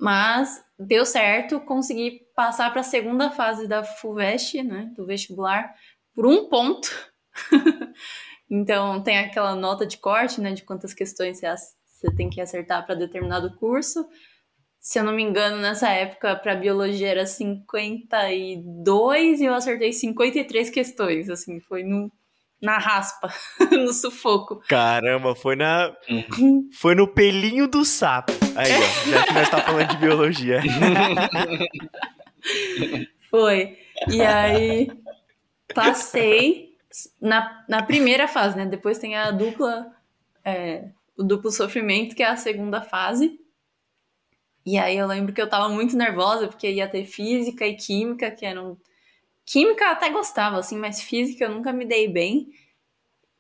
Mas 0.01 0.63
deu 0.79 1.05
certo, 1.05 1.61
consegui 1.61 2.27
passar 2.35 2.71
para 2.71 2.81
a 2.81 2.85
segunda 2.85 3.31
fase 3.31 3.69
da 3.69 3.85
FUVEST, 3.85 4.63
né, 4.63 4.93
do 4.97 5.07
vestibular, 5.07 5.75
por 6.15 6.27
um 6.27 6.49
ponto. 6.49 6.89
Então, 8.55 9.03
tem 9.03 9.17
aquela 9.17 9.57
nota 9.57 9.87
de 9.87 9.97
corte, 9.97 10.39
né, 10.39 10.53
de 10.53 10.63
quantas 10.63 10.93
questões 10.93 11.39
você, 11.39 11.47
você 11.57 12.15
tem 12.15 12.29
que 12.29 12.39
acertar 12.39 12.85
para 12.85 12.95
determinado 12.95 13.57
curso. 13.57 14.07
Se 14.79 14.99
eu 14.99 15.05
não 15.05 15.15
me 15.15 15.23
engano, 15.23 15.57
nessa 15.57 15.89
época, 15.89 16.37
para 16.37 16.55
biologia 16.55 17.09
era 17.09 17.25
52 17.25 19.41
e 19.41 19.47
eu 19.47 19.55
acertei 19.55 19.95
53 19.95 20.69
questões, 20.69 21.31
assim, 21.31 21.61
foi 21.61 21.83
no, 21.83 22.13
na 22.61 22.77
raspa, 22.77 23.33
no 23.73 23.91
sufoco. 23.91 24.61
Caramba, 24.69 25.35
foi 25.35 25.57
na 25.57 25.91
uhum. 26.11 26.69
foi 26.75 26.95
no 26.95 27.09
pelinho 27.09 27.67
do 27.67 27.87
sapo. 27.87 28.35
Aí, 28.55 28.71
ó, 28.71 28.81
já 29.11 29.25
que 29.25 29.33
nós 29.33 29.49
tá 29.49 29.63
falando 29.63 29.89
de 29.89 29.97
biologia. 29.97 30.61
foi. 33.31 33.79
E 34.11 34.21
aí 34.21 34.91
passei 35.75 36.72
na, 37.21 37.65
na 37.69 37.83
primeira 37.83 38.29
fase, 38.29 38.57
né? 38.57 38.67
Depois 38.67 38.99
tem 38.99 39.17
a 39.17 39.31
dupla, 39.31 39.95
é, 40.45 40.89
o 41.17 41.23
duplo 41.23 41.51
sofrimento, 41.51 42.15
que 42.15 42.23
é 42.23 42.29
a 42.29 42.37
segunda 42.37 42.83
fase. 42.83 43.39
E 44.65 44.79
aí 44.79 44.97
eu 44.97 45.07
lembro 45.07 45.33
que 45.33 45.43
eu 45.43 45.49
tava 45.49 45.69
muito 45.69 45.97
nervosa, 45.97 46.47
porque 46.47 46.71
ia 46.71 46.89
ter 46.89 47.05
física 47.05 47.67
e 47.67 47.75
química, 47.75 48.31
que 48.31 48.47
eram. 48.47 48.79
Química 49.45 49.85
eu 49.85 49.91
até 49.91 50.11
gostava, 50.11 50.59
assim, 50.59 50.77
mas 50.77 51.03
física 51.03 51.45
eu 51.45 51.51
nunca 51.51 51.73
me 51.73 51.85
dei 51.85 52.09
bem. 52.09 52.53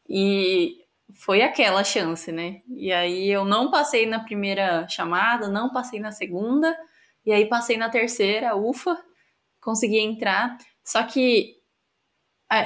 E 0.08 0.82
foi 1.14 1.42
aquela 1.42 1.84
chance, 1.84 2.32
né? 2.32 2.62
E 2.68 2.92
aí 2.92 3.28
eu 3.28 3.44
não 3.44 3.70
passei 3.70 4.06
na 4.06 4.20
primeira 4.20 4.86
chamada, 4.88 5.48
não 5.48 5.70
passei 5.70 6.00
na 6.00 6.10
segunda, 6.10 6.76
e 7.24 7.32
aí 7.32 7.46
passei 7.46 7.76
na 7.76 7.88
terceira, 7.88 8.56
ufa, 8.56 8.98
consegui 9.60 9.98
entrar. 9.98 10.58
Só 10.84 11.02
que 11.04 11.61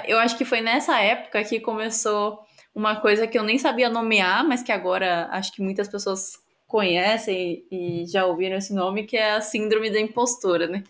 eu 0.07 0.19
acho 0.19 0.37
que 0.37 0.45
foi 0.45 0.61
nessa 0.61 1.01
época 1.01 1.43
que 1.45 1.61
começou 1.61 2.41
uma 2.75 2.97
coisa 2.97 3.27
que 3.27 3.39
eu 3.39 3.43
nem 3.43 3.59
sabia 3.59 3.89
nomear, 3.89 4.47
mas 4.47 4.63
que 4.63 4.73
agora 4.73 5.29
acho 5.31 5.53
que 5.53 5.63
muitas 5.63 5.89
pessoas 5.89 6.33
conhecem 6.67 7.65
e 7.71 8.05
já 8.07 8.27
ouviram 8.27 8.57
esse 8.57 8.75
nome, 8.75 9.05
que 9.05 9.17
é 9.17 9.33
a 9.33 9.41
síndrome 9.41 9.91
da 9.91 10.01
impostora, 10.01 10.67
né? 10.67 10.83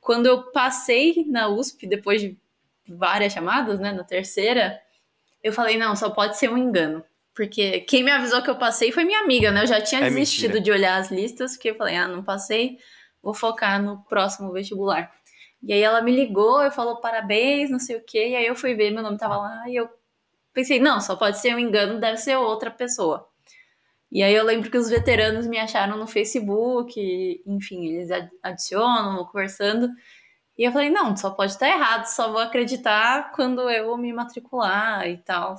Quando 0.00 0.26
eu 0.26 0.44
passei 0.52 1.24
na 1.28 1.48
USP, 1.48 1.86
depois 1.86 2.20
de 2.20 2.36
várias 2.88 3.32
chamadas, 3.32 3.78
né, 3.78 3.92
na 3.92 4.04
terceira, 4.04 4.80
eu 5.42 5.52
falei, 5.52 5.76
não, 5.76 5.94
só 5.94 6.08
pode 6.10 6.38
ser 6.38 6.50
um 6.50 6.56
engano. 6.56 7.04
Porque 7.34 7.80
quem 7.80 8.02
me 8.02 8.10
avisou 8.10 8.42
que 8.42 8.48
eu 8.50 8.56
passei 8.56 8.90
foi 8.90 9.04
minha 9.04 9.20
amiga, 9.20 9.50
né? 9.50 9.62
Eu 9.62 9.66
já 9.66 9.80
tinha 9.80 10.00
É 10.00 10.08
desistido 10.08 10.54
mentira. 10.54 10.60
de 10.64 10.70
olhar 10.72 10.96
as 10.98 11.10
listas, 11.10 11.52
porque 11.52 11.70
eu 11.70 11.74
falei, 11.76 11.96
ah, 11.96 12.08
não 12.08 12.22
passei, 12.22 12.78
vou 13.22 13.34
focar 13.34 13.80
no 13.82 14.02
próximo 14.04 14.50
vestibular. 14.52 15.12
E 15.62 15.72
aí 15.72 15.82
ela 15.82 16.02
me 16.02 16.14
ligou 16.14 16.62
e 16.62 16.70
falou 16.70 17.00
parabéns, 17.00 17.70
não 17.70 17.78
sei 17.80 17.96
o 17.96 18.04
quê, 18.04 18.28
e 18.30 18.36
aí 18.36 18.46
eu 18.46 18.54
fui 18.56 18.74
ver, 18.74 18.90
meu 18.92 19.02
nome 19.02 19.18
tava 19.18 19.36
lá, 19.38 19.68
e 19.68 19.76
eu 19.76 19.88
pensei, 20.54 20.80
não, 20.80 21.00
só 21.00 21.16
pode 21.16 21.38
ser 21.40 21.54
um 21.54 21.58
engano, 21.58 22.00
deve 22.00 22.18
ser 22.18 22.36
outra 22.36 22.70
pessoa. 22.70 23.28
E 24.10 24.22
aí 24.22 24.34
eu 24.34 24.44
lembro 24.44 24.70
que 24.70 24.78
os 24.78 24.88
veteranos 24.88 25.46
me 25.46 25.58
acharam 25.58 25.98
no 25.98 26.06
Facebook, 26.06 27.42
enfim, 27.46 27.86
eles 27.88 28.10
ad- 28.10 28.30
adicionam, 28.42 29.24
conversando. 29.26 29.88
E 30.58 30.64
eu 30.64 30.72
falei, 30.72 30.90
não, 30.90 31.16
só 31.16 31.30
pode 31.30 31.52
estar 31.52 31.68
errado, 31.68 32.06
só 32.06 32.30
vou 32.32 32.40
acreditar 32.40 33.32
quando 33.32 33.70
eu 33.70 33.96
me 33.98 34.12
matricular 34.12 35.08
e 35.08 35.18
tal. 35.18 35.56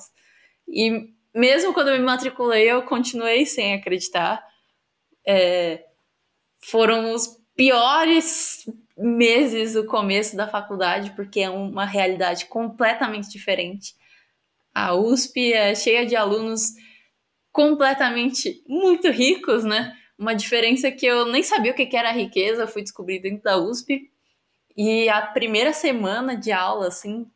E 0.67 1.09
mesmo 1.35 1.73
quando 1.73 1.89
eu 1.89 1.97
me 1.99 2.05
matriculei, 2.05 2.71
eu 2.71 2.83
continuei 2.83 3.45
sem 3.45 3.73
acreditar. 3.75 4.43
É, 5.27 5.85
foram 6.61 7.13
os 7.13 7.38
piores 7.59 8.65
meses 8.97 9.73
do 9.73 9.85
começo 9.85 10.37
da 10.37 10.47
faculdade, 10.47 11.11
porque 11.11 11.41
é 11.41 11.49
uma 11.49 11.83
realidade 11.83 12.45
completamente 12.45 13.29
diferente. 13.29 13.93
A 14.73 14.95
USP 14.95 15.51
é 15.51 15.75
cheia 15.75 16.05
de 16.05 16.15
alunos 16.15 16.75
completamente 17.51 18.63
muito 18.65 19.09
ricos, 19.11 19.65
né? 19.65 19.93
Uma 20.17 20.33
diferença 20.33 20.89
que 20.89 21.05
eu 21.05 21.25
nem 21.25 21.43
sabia 21.43 21.73
o 21.73 21.75
que 21.75 21.97
era 21.97 22.13
riqueza, 22.13 22.65
fui 22.65 22.81
descobrir 22.81 23.19
dentro 23.19 23.43
da 23.43 23.57
USP. 23.57 24.09
E 24.77 25.09
a 25.09 25.21
primeira 25.21 25.73
semana 25.73 26.37
de 26.37 26.53
aula, 26.53 26.87
assim, 26.87 27.29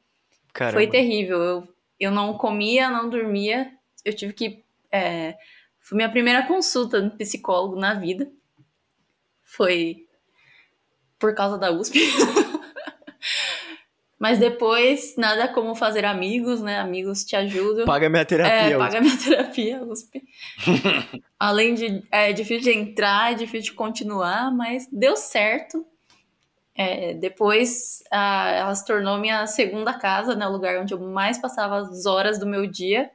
Caramba. 0.53 0.77
foi 0.77 0.88
terrível. 0.88 1.41
Eu, 1.41 1.67
eu 1.99 2.12
não 2.12 2.38
comia, 2.38 2.89
não 2.89 3.09
dormia. 3.09 3.73
Eu 4.05 4.15
tive 4.15 4.31
que. 4.31 4.63
é, 4.89 5.36
foi 5.81 5.97
minha 5.97 6.09
primeira 6.09 6.47
consulta 6.47 7.01
no 7.01 7.12
psicólogo 7.12 7.75
na 7.75 7.93
vida. 7.93 8.31
Foi 9.41 10.02
por 11.23 11.33
causa 11.33 11.57
da 11.57 11.71
USP. 11.71 11.99
Mas 14.19 14.39
depois, 14.39 15.15
nada 15.17 15.47
como 15.47 15.73
fazer 15.73 16.03
amigos, 16.03 16.62
né? 16.62 16.79
Amigos 16.79 17.23
te 17.23 17.36
ajudam. 17.36 17.86
Paga 17.86 18.09
minha 18.09 18.25
terapia. 18.25 18.75
É, 18.75 18.77
paga 18.77 18.99
minha 19.01 19.15
terapia, 19.17 19.81
USP. 19.83 20.21
Além 21.39 21.73
de 21.75 22.03
é 22.12 22.33
difícil 22.33 22.73
de 22.73 22.77
entrar, 22.77 23.31
é 23.31 23.36
difícil 23.36 23.71
de 23.71 23.73
continuar, 23.73 24.51
mas 24.53 24.88
deu 24.91 25.15
certo. 25.15 25.86
É, 26.75 27.13
depois 27.13 28.03
a- 28.12 28.49
ela 28.51 28.75
se 28.75 28.86
tornou 28.86 29.17
minha 29.17 29.47
segunda 29.47 29.93
casa, 29.93 30.36
né? 30.36 30.45
O 30.47 30.51
lugar 30.51 30.77
onde 30.81 30.93
eu 30.93 30.99
mais 30.99 31.38
passava 31.38 31.77
as 31.79 32.05
horas 32.05 32.38
do 32.38 32.45
meu 32.45 32.67
dia. 32.67 33.09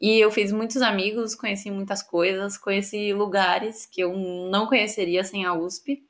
E 0.00 0.18
eu 0.18 0.30
fiz 0.30 0.50
muitos 0.52 0.80
amigos, 0.80 1.34
conheci 1.34 1.70
muitas 1.70 2.02
coisas, 2.02 2.56
conheci 2.56 3.12
lugares 3.12 3.84
que 3.86 4.00
eu 4.02 4.14
não 4.50 4.66
conheceria 4.66 5.24
sem 5.24 5.44
a 5.44 5.52
USP, 5.54 6.02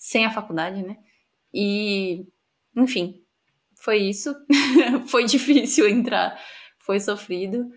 sem 0.00 0.24
a 0.24 0.30
faculdade, 0.30 0.82
né? 0.82 0.96
E, 1.52 2.26
enfim, 2.74 3.22
foi 3.76 3.98
isso. 3.98 4.34
foi 5.06 5.26
difícil 5.26 5.86
entrar, 5.86 6.40
foi 6.78 6.98
sofrido. 6.98 7.70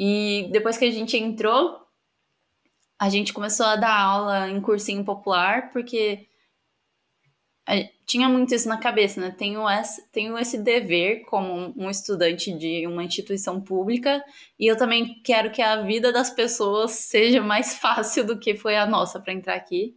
E 0.00 0.48
depois 0.50 0.78
que 0.78 0.86
a 0.86 0.90
gente 0.90 1.18
entrou, 1.18 1.78
a 2.98 3.10
gente 3.10 3.34
começou 3.34 3.66
a 3.66 3.76
dar 3.76 3.94
aula 3.94 4.48
em 4.48 4.58
cursinho 4.60 5.04
popular, 5.04 5.70
porque 5.70 6.26
tinha 8.06 8.28
muito 8.28 8.54
isso 8.54 8.68
na 8.68 8.78
cabeça, 8.78 9.20
né? 9.20 9.34
Tenho 9.36 9.68
esse, 9.68 10.08
tenho 10.10 10.38
esse 10.38 10.56
dever 10.56 11.24
como 11.26 11.74
um 11.76 11.90
estudante 11.90 12.52
de 12.52 12.86
uma 12.86 13.04
instituição 13.04 13.60
pública 13.60 14.24
e 14.58 14.66
eu 14.66 14.78
também 14.78 15.20
quero 15.22 15.50
que 15.50 15.60
a 15.60 15.82
vida 15.82 16.10
das 16.10 16.30
pessoas 16.30 16.92
seja 16.92 17.42
mais 17.42 17.76
fácil 17.78 18.24
do 18.24 18.38
que 18.38 18.56
foi 18.56 18.76
a 18.76 18.86
nossa 18.86 19.20
para 19.20 19.34
entrar 19.34 19.56
aqui. 19.56 19.94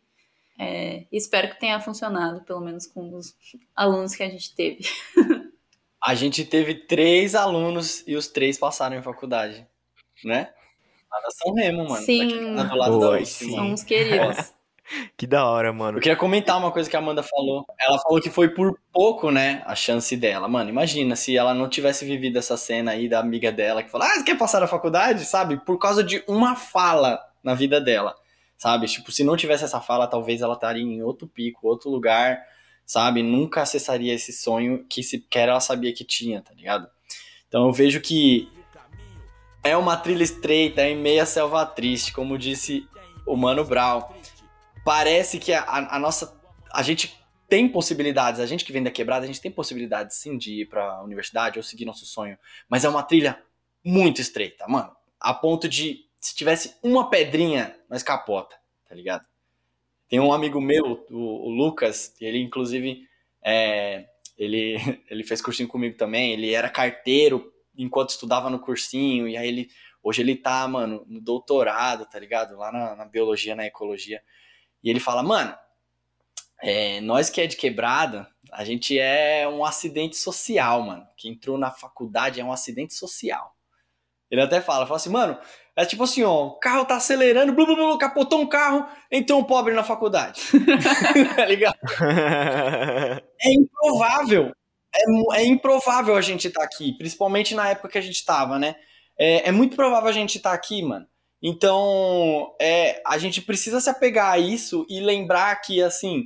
É, 0.60 1.06
espero 1.10 1.50
que 1.50 1.60
tenha 1.60 1.80
funcionado, 1.80 2.42
pelo 2.42 2.60
menos 2.60 2.86
com 2.86 3.16
os 3.16 3.34
alunos 3.74 4.14
que 4.14 4.22
a 4.22 4.30
gente 4.30 4.54
teve. 4.54 4.84
A 6.02 6.16
gente 6.16 6.46
teve 6.46 6.76
três 6.76 7.36
alunos 7.36 8.06
e 8.08 8.16
os 8.16 8.28
três 8.28 8.58
passaram 8.58 8.96
em 8.96 9.02
faculdade, 9.02 9.68
né? 10.24 10.50
Lá 11.12 11.20
da 11.20 11.30
São 11.32 11.54
Remo, 11.54 11.90
mano. 11.90 12.06
Sim. 12.06 12.56
Daqui, 12.56 12.56
lá 12.56 12.64
do 12.64 12.76
lado 12.78 13.00
da 13.00 13.10
USP, 13.20 13.44
sim. 13.44 13.52
mano. 13.52 13.58
São 13.58 13.74
os 13.74 13.84
queridos. 13.84 14.54
Que 15.16 15.28
da 15.28 15.46
hora, 15.46 15.72
mano. 15.72 15.98
Eu 15.98 16.02
queria 16.02 16.16
comentar 16.16 16.58
uma 16.58 16.72
coisa 16.72 16.90
que 16.90 16.96
a 16.96 17.00
Amanda 17.00 17.22
falou. 17.22 17.64
Ela 17.80 18.00
falou 18.00 18.20
que 18.20 18.30
foi 18.30 18.50
por 18.50 18.80
pouco, 18.92 19.30
né, 19.30 19.62
a 19.66 19.76
chance 19.76 20.18
dela. 20.18 20.48
Mano, 20.48 20.70
imagina 20.70 21.16
se 21.16 21.38
ela 21.38 21.54
não 21.54 21.70
tivesse 21.70 22.06
vivido 22.06 22.40
essa 22.40 22.58
cena 22.58 22.92
aí 22.92 23.08
da 23.08 23.20
amiga 23.20 23.52
dela 23.52 23.84
que 23.84 23.92
falou: 23.92 24.08
Ah, 24.08 24.16
você 24.16 24.24
quer 24.24 24.38
passar 24.38 24.62
na 24.62 24.68
faculdade? 24.68 25.26
Sabe? 25.26 25.58
Por 25.58 25.78
causa 25.78 26.04
de 26.04 26.24
uma 26.28 26.56
fala 26.56 27.24
na 27.44 27.54
vida 27.54 27.80
dela. 27.80 28.16
Sabe? 28.60 28.86
Tipo, 28.88 29.12
se 29.12 29.24
não 29.24 29.36
tivesse 29.36 29.64
essa 29.64 29.80
fala, 29.82 30.06
talvez 30.06 30.42
ela 30.42 30.54
estaria 30.54 30.84
em 30.84 31.02
outro 31.02 31.26
pico, 31.28 31.66
outro 31.68 31.90
lugar, 31.90 32.38
sabe? 32.86 33.24
Nunca 33.24 33.62
acessaria 33.64 34.14
esse 34.14 34.32
sonho 34.34 34.86
que 34.88 35.02
sequer 35.02 35.48
ela 35.50 35.60
sabia 35.62 35.94
que 35.94 36.04
tinha, 36.04 36.42
tá 36.42 36.54
ligado? 36.54 36.88
Então 37.48 37.66
eu 37.66 37.72
vejo 37.74 38.02
que 38.02 38.48
é 39.64 39.76
uma 39.78 39.96
trilha 39.98 40.24
estreita 40.24 40.84
em 40.84 40.96
meia 40.98 41.26
selva 41.26 41.66
triste, 41.66 42.12
como 42.12 42.38
disse 42.38 42.86
o 43.26 43.36
Mano 43.36 43.64
Brown 43.64 44.04
parece 44.84 45.40
que 45.40 45.54
a, 45.54 45.62
a- 45.64 45.96
a 45.96 46.00
nossa. 46.00 46.38
A 46.72 46.84
gente 46.84 47.18
tem 47.48 47.68
possibilidades, 47.68 48.40
a 48.40 48.46
gente 48.46 48.64
que 48.66 48.72
vem 48.72 48.84
da 48.84 48.92
quebrada, 48.92 49.24
a 49.24 49.28
gente 49.28 49.42
tem 49.42 49.52
possibilidades 49.52 50.18
sim 50.18 50.38
de 50.38 50.62
ir 50.62 50.66
pra 50.68 51.02
universidade 51.02 51.58
ou 51.58 51.64
seguir 51.64 51.86
nosso 51.86 52.06
sonho. 52.06 52.38
Mas 52.70 52.84
é 52.84 52.90
uma 52.90 53.02
trilha 53.04 53.42
muito 53.84 54.22
estreita, 54.22 54.68
mano. 54.68 54.92
A 55.20 55.34
ponto 55.34 55.68
de, 55.68 56.06
se 56.20 56.36
tivesse 56.36 56.76
uma 56.84 57.10
pedrinha, 57.10 57.76
nós 57.90 58.04
capota, 58.04 58.56
tá 58.88 58.94
ligado? 58.94 59.26
Tem 60.08 60.20
um 60.20 60.34
amigo 60.34 60.60
meu, 60.60 61.06
o, 61.10 61.48
o 61.48 61.50
Lucas, 61.50 62.16
ele 62.20 62.40
inclusive. 62.42 63.08
é, 63.44 64.08
ele, 64.38 64.76
ele 65.10 65.24
fez 65.24 65.42
cursinho 65.42 65.68
comigo 65.68 65.98
também, 65.98 66.34
ele 66.34 66.54
era 66.54 66.70
carteiro 66.70 67.54
enquanto 67.78 68.10
estudava 68.10 68.50
no 68.50 68.60
cursinho, 68.60 69.28
e 69.28 69.38
aí 69.38 69.48
ele. 69.48 69.70
Hoje 70.02 70.22
ele 70.22 70.36
tá, 70.36 70.66
mano, 70.66 71.04
no 71.08 71.20
doutorado, 71.20 72.06
tá 72.06 72.18
ligado? 72.18 72.56
Lá 72.58 72.72
na, 72.72 72.96
na 72.96 73.06
biologia, 73.06 73.54
na 73.54 73.66
ecologia. 73.66 74.22
E 74.82 74.90
ele 74.90 75.00
fala, 75.00 75.22
mano, 75.22 75.54
é, 76.62 77.02
nós 77.02 77.30
que 77.30 77.42
é 77.42 77.48
de 77.48 77.58
quebrada, 77.58 78.26
a 78.50 78.64
gente 78.64 78.98
é 78.98 79.46
um 79.46 79.64
acidente 79.66 80.16
social, 80.16 80.82
mano. 80.84 81.06
Que 81.18 81.28
entrou 81.28 81.58
na 81.58 81.70
faculdade 81.70 82.40
é 82.40 82.44
um 82.44 82.52
acidente 82.54 82.94
social. 82.94 83.54
Ele 84.32 84.42
até 84.42 84.62
fala, 84.62 84.86
fala 84.86 84.96
assim, 84.98 85.10
mano, 85.10 85.38
é 85.80 85.86
tipo 85.86 86.04
assim, 86.04 86.24
ó, 86.24 86.48
o 86.48 86.60
carro 86.60 86.84
tá 86.84 86.98
acelerando, 86.98 87.54
blu, 87.54 87.66
blu, 87.66 87.76
blu, 87.76 87.98
capotou 87.98 88.42
um 88.42 88.48
carro, 88.48 88.86
entrou 89.10 89.40
um 89.40 89.46
pobre 89.46 89.74
na 89.74 89.82
faculdade. 89.82 90.42
tá 91.36 91.46
ligado? 91.46 91.78
É 93.42 93.54
improvável. 93.54 94.52
É, 94.94 95.40
é 95.40 95.46
improvável 95.46 96.18
a 96.18 96.22
gente 96.22 96.50
estar 96.50 96.62
aqui, 96.62 96.92
principalmente 96.98 97.56
na 97.56 97.70
época 97.70 97.88
que 97.88 97.98
a 97.98 98.02
gente 98.02 98.26
tava, 98.26 98.60
né? 98.60 98.76
É, 99.18 99.48
é 99.48 99.52
muito 99.54 99.78
provável 99.78 100.10
a 100.10 100.12
gente 100.12 100.36
estar 100.36 100.52
aqui, 100.52 100.84
mano. 100.84 101.08
Então, 101.42 102.54
é, 102.60 103.02
a 103.08 103.18
gente 103.18 103.42
precisa 103.42 103.80
se 103.80 103.90
apegar 103.90 104.34
a 104.34 104.38
isso 104.38 104.86
e 104.90 105.00
lembrar 105.00 105.56
que, 105.62 105.82
assim, 105.82 106.26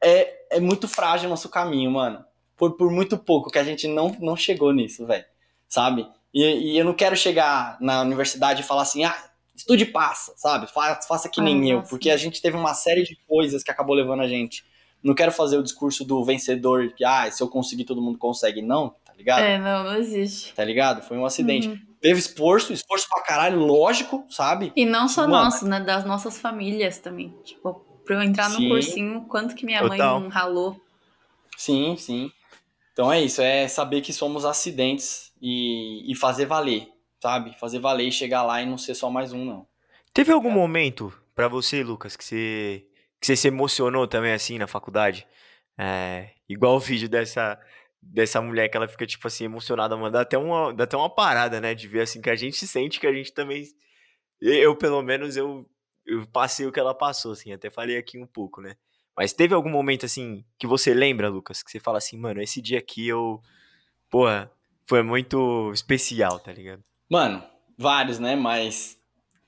é, 0.00 0.32
é 0.52 0.60
muito 0.60 0.86
frágil 0.86 1.26
o 1.26 1.30
nosso 1.30 1.48
caminho, 1.48 1.90
mano. 1.90 2.24
Por, 2.56 2.76
por 2.76 2.88
muito 2.92 3.18
pouco 3.18 3.50
que 3.50 3.58
a 3.58 3.64
gente 3.64 3.88
não, 3.88 4.16
não 4.20 4.36
chegou 4.36 4.72
nisso, 4.72 5.04
velho. 5.04 5.24
Sabe? 5.68 6.06
E, 6.34 6.72
e 6.72 6.78
eu 6.78 6.84
não 6.84 6.92
quero 6.94 7.16
chegar 7.16 7.76
na 7.80 8.02
universidade 8.02 8.60
e 8.62 8.64
falar 8.64 8.82
assim, 8.82 9.04
ah, 9.04 9.16
estude 9.54 9.84
e 9.84 9.86
passa, 9.86 10.32
sabe? 10.36 10.66
Fa- 10.66 11.00
Faça 11.06 11.28
que 11.28 11.40
Ah, 11.40 11.44
nem 11.44 11.70
eu. 11.70 11.78
nossa. 11.78 11.88
Porque 11.90 12.10
a 12.10 12.16
gente 12.16 12.42
teve 12.42 12.56
uma 12.56 12.74
série 12.74 13.04
de 13.04 13.16
coisas 13.28 13.62
que 13.62 13.70
acabou 13.70 13.94
levando 13.94 14.20
a 14.22 14.26
gente. 14.28 14.64
Não 15.02 15.14
quero 15.14 15.30
fazer 15.30 15.56
o 15.58 15.62
discurso 15.62 16.04
do 16.04 16.24
vencedor, 16.24 16.92
que, 16.96 17.04
ah, 17.04 17.30
se 17.30 17.42
eu 17.42 17.48
conseguir, 17.48 17.84
todo 17.84 18.02
mundo 18.02 18.18
consegue. 18.18 18.60
Não, 18.62 18.88
tá 19.04 19.12
ligado? 19.14 19.42
É, 19.42 19.58
não, 19.58 19.84
não 19.84 19.96
existe. 19.96 20.52
Tá 20.54 20.64
ligado? 20.64 21.02
Foi 21.02 21.16
um 21.16 21.24
acidente. 21.26 21.68
Uhum. 21.68 21.78
Teve 22.00 22.18
esforço, 22.18 22.72
esforço 22.72 23.06
pra 23.08 23.22
caralho, 23.22 23.60
lógico, 23.60 24.24
sabe? 24.28 24.72
E 24.74 24.84
não 24.84 25.06
só 25.08 25.22
Mano. 25.28 25.44
nosso, 25.44 25.66
né? 25.68 25.78
Das 25.80 26.04
nossas 26.04 26.38
famílias 26.38 26.98
também. 26.98 27.32
Tipo, 27.44 27.74
pra 28.04 28.16
eu 28.16 28.22
entrar 28.22 28.48
no 28.50 28.56
Sim. 28.56 28.68
cursinho, 28.68 29.20
quanto 29.28 29.54
que 29.54 29.64
minha 29.64 29.80
Total. 29.82 30.18
mãe 30.20 30.22
não 30.24 30.28
ralou. 30.28 30.80
Sim, 31.56 31.96
sim. 31.96 32.30
Então 32.92 33.12
é 33.12 33.20
isso, 33.22 33.40
é 33.42 33.66
saber 33.68 34.00
que 34.02 34.12
somos 34.12 34.44
acidentes 34.44 35.32
e, 35.46 36.10
e 36.10 36.14
fazer 36.16 36.46
valer, 36.46 36.88
sabe? 37.22 37.52
Fazer 37.58 37.78
valer 37.78 38.08
e 38.08 38.12
chegar 38.12 38.42
lá 38.42 38.62
e 38.62 38.66
não 38.66 38.78
ser 38.78 38.94
só 38.94 39.10
mais 39.10 39.30
um, 39.30 39.44
não. 39.44 39.68
Teve 40.14 40.32
algum 40.32 40.50
momento 40.50 41.12
pra 41.34 41.48
você, 41.48 41.84
Lucas, 41.84 42.16
que 42.16 42.24
você, 42.24 42.86
que 43.20 43.26
você 43.26 43.36
se 43.36 43.48
emocionou 43.48 44.08
também 44.08 44.32
assim 44.32 44.56
na 44.56 44.66
faculdade? 44.66 45.26
É, 45.76 46.30
igual 46.48 46.76
o 46.76 46.80
vídeo 46.80 47.10
dessa, 47.10 47.60
dessa 48.00 48.40
mulher 48.40 48.70
que 48.70 48.76
ela 48.78 48.88
fica, 48.88 49.06
tipo 49.06 49.26
assim, 49.26 49.44
emocionada, 49.44 49.94
mano. 49.98 50.12
Dá 50.12 50.22
até 50.22 50.38
uma, 50.38 50.72
dá 50.72 50.84
até 50.84 50.96
uma 50.96 51.14
parada, 51.14 51.60
né? 51.60 51.74
De 51.74 51.86
ver 51.86 52.00
assim 52.00 52.22
que 52.22 52.30
a 52.30 52.36
gente 52.36 52.66
sente 52.66 52.98
que 52.98 53.06
a 53.06 53.12
gente 53.12 53.30
também. 53.30 53.64
Eu, 54.40 54.74
pelo 54.74 55.02
menos, 55.02 55.36
eu, 55.36 55.68
eu 56.06 56.26
passei 56.28 56.66
o 56.66 56.72
que 56.72 56.80
ela 56.80 56.94
passou, 56.94 57.32
assim, 57.32 57.52
até 57.52 57.68
falei 57.68 57.98
aqui 57.98 58.18
um 58.18 58.26
pouco, 58.26 58.62
né? 58.62 58.76
Mas 59.14 59.34
teve 59.34 59.54
algum 59.54 59.70
momento 59.70 60.06
assim 60.06 60.42
que 60.58 60.66
você 60.66 60.94
lembra, 60.94 61.28
Lucas, 61.28 61.62
que 61.62 61.70
você 61.70 61.78
fala 61.78 61.98
assim, 61.98 62.18
mano, 62.18 62.40
esse 62.40 62.62
dia 62.62 62.78
aqui 62.78 63.06
eu. 63.06 63.42
Porra, 64.08 64.50
foi 64.86 65.02
muito 65.02 65.70
especial, 65.72 66.38
tá 66.38 66.52
ligado? 66.52 66.82
Mano, 67.08 67.42
vários, 67.76 68.18
né? 68.18 68.36
Mas 68.36 68.98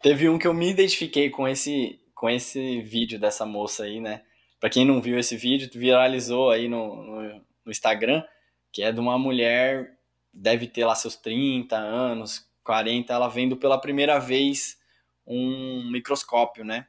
teve 0.03 0.29
um 0.29 0.39
que 0.39 0.47
eu 0.47 0.55
me 0.55 0.71
identifiquei 0.71 1.31
com 1.31 1.47
esse, 1.47 2.01
com 2.15 2.29
esse 2.29 2.81
vídeo 2.83 3.19
dessa 3.19 3.45
moça 3.45 3.85
aí, 3.85 4.01
né? 4.01 4.23
Pra 4.59 4.71
quem 4.71 4.85
não 4.85 5.01
viu 5.01 5.19
esse 5.19 5.37
vídeo, 5.37 5.69
viralizou 5.75 6.51
aí 6.51 6.69
no, 6.69 6.97
no, 6.97 7.23
no 7.65 7.71
Instagram, 7.71 8.25
que 8.73 8.83
é 8.83 8.91
de 8.91 9.01
uma 9.01 9.19
mulher, 9.19 9.99
deve 10.33 10.67
ter 10.67 10.85
lá 10.85 10.95
seus 10.95 11.17
30 11.17 11.77
anos, 11.77 12.49
40, 12.65 13.13
ela 13.13 13.29
vendo 13.29 13.57
pela 13.57 13.81
primeira 13.81 14.19
vez 14.19 14.79
um 15.27 15.91
microscópio, 15.91 16.65
né? 16.65 16.87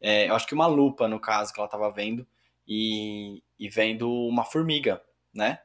É, 0.00 0.28
eu 0.28 0.34
acho 0.34 0.46
que 0.46 0.54
uma 0.54 0.66
lupa, 0.66 1.06
no 1.06 1.20
caso, 1.20 1.52
que 1.52 1.60
ela 1.60 1.68
tava 1.68 1.90
vendo, 1.90 2.26
e, 2.66 3.42
e 3.58 3.68
vendo 3.68 4.10
uma 4.10 4.44
formiga, 4.44 5.02
né? 5.32 5.60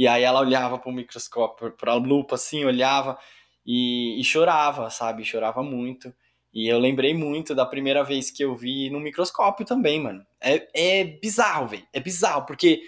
E 0.00 0.08
aí 0.08 0.22
ela 0.22 0.40
olhava 0.40 0.78
pro 0.78 0.90
microscópio, 0.90 1.72
pra 1.72 1.92
lupa, 1.92 2.36
assim, 2.36 2.64
olhava 2.64 3.18
e, 3.66 4.18
e 4.18 4.24
chorava, 4.24 4.88
sabe? 4.88 5.26
Chorava 5.26 5.62
muito. 5.62 6.10
E 6.54 6.66
eu 6.66 6.78
lembrei 6.78 7.12
muito 7.12 7.54
da 7.54 7.66
primeira 7.66 8.02
vez 8.02 8.30
que 8.30 8.42
eu 8.42 8.56
vi 8.56 8.88
no 8.88 8.98
microscópio 8.98 9.66
também, 9.66 10.00
mano. 10.00 10.24
É, 10.40 11.00
é 11.00 11.04
bizarro, 11.04 11.68
velho. 11.68 11.86
É 11.92 12.00
bizarro, 12.00 12.46
porque 12.46 12.80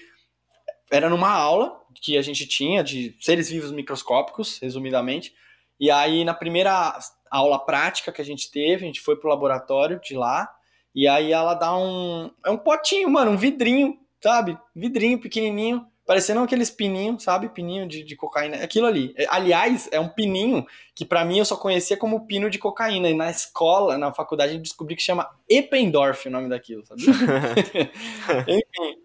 era 0.90 1.10
numa 1.10 1.30
aula 1.30 1.78
que 2.00 2.16
a 2.16 2.22
gente 2.22 2.46
tinha 2.46 2.82
de 2.82 3.14
seres 3.20 3.50
vivos 3.50 3.72
microscópicos, 3.72 4.58
resumidamente. 4.58 5.34
E 5.78 5.90
aí, 5.90 6.24
na 6.24 6.32
primeira 6.32 6.98
aula 7.30 7.58
prática 7.58 8.10
que 8.10 8.22
a 8.22 8.24
gente 8.24 8.50
teve, 8.50 8.84
a 8.84 8.86
gente 8.86 9.02
foi 9.02 9.16
pro 9.16 9.28
laboratório 9.28 10.00
de 10.00 10.14
lá. 10.14 10.50
E 10.94 11.06
aí 11.06 11.30
ela 11.30 11.52
dá 11.52 11.76
um. 11.76 12.30
É 12.42 12.50
um 12.50 12.56
potinho, 12.56 13.10
mano, 13.10 13.32
um 13.32 13.36
vidrinho, 13.36 13.98
sabe? 14.18 14.58
Vidrinho 14.74 15.20
pequenininho, 15.20 15.91
parecendo 16.07 16.40
aqueles 16.40 16.70
pininhos, 16.70 17.22
sabe? 17.22 17.48
Pininho 17.48 17.86
de, 17.86 18.03
de 18.03 18.16
cocaína. 18.16 18.57
Aquilo 18.57 18.86
ali. 18.86 19.14
É, 19.16 19.26
Aliás, 19.28 19.88
é 19.92 20.00
um 20.00 20.09
pininho 20.09 20.66
que 20.94 21.05
pra 21.05 21.24
mim 21.24 21.38
eu 21.38 21.44
só 21.44 21.57
conhecia 21.57 21.96
como 21.96 22.26
pino 22.26 22.50
de 22.50 22.59
cocaína. 22.59 23.09
E 23.09 23.14
na 23.14 23.30
escola, 23.30 23.96
na 23.96 24.12
faculdade, 24.12 24.55
eu 24.55 24.61
descobri 24.61 24.96
que 24.96 25.03
chama 25.03 25.28
Eppendorf 25.48 26.26
o 26.26 26.30
nome 26.30 26.48
daquilo, 26.48 26.84
sabe? 26.84 27.03
Enfim, 28.48 28.98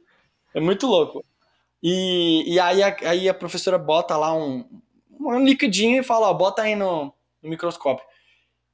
é 0.54 0.60
muito 0.60 0.88
louco. 0.88 1.24
E, 1.82 2.43
e 2.54 2.60
aí, 2.60 2.82
a, 2.82 2.95
aí 3.04 3.30
a 3.30 3.34
professora 3.34 3.78
bota 3.78 4.18
lá 4.18 4.34
um, 4.34 4.66
um 5.20 5.43
liquidinho 5.43 6.02
e 6.02 6.04
fala, 6.04 6.30
ó, 6.30 6.34
bota 6.34 6.64
aí 6.64 6.76
no, 6.76 7.14
no 7.41 7.50
microscópio. 7.50 8.06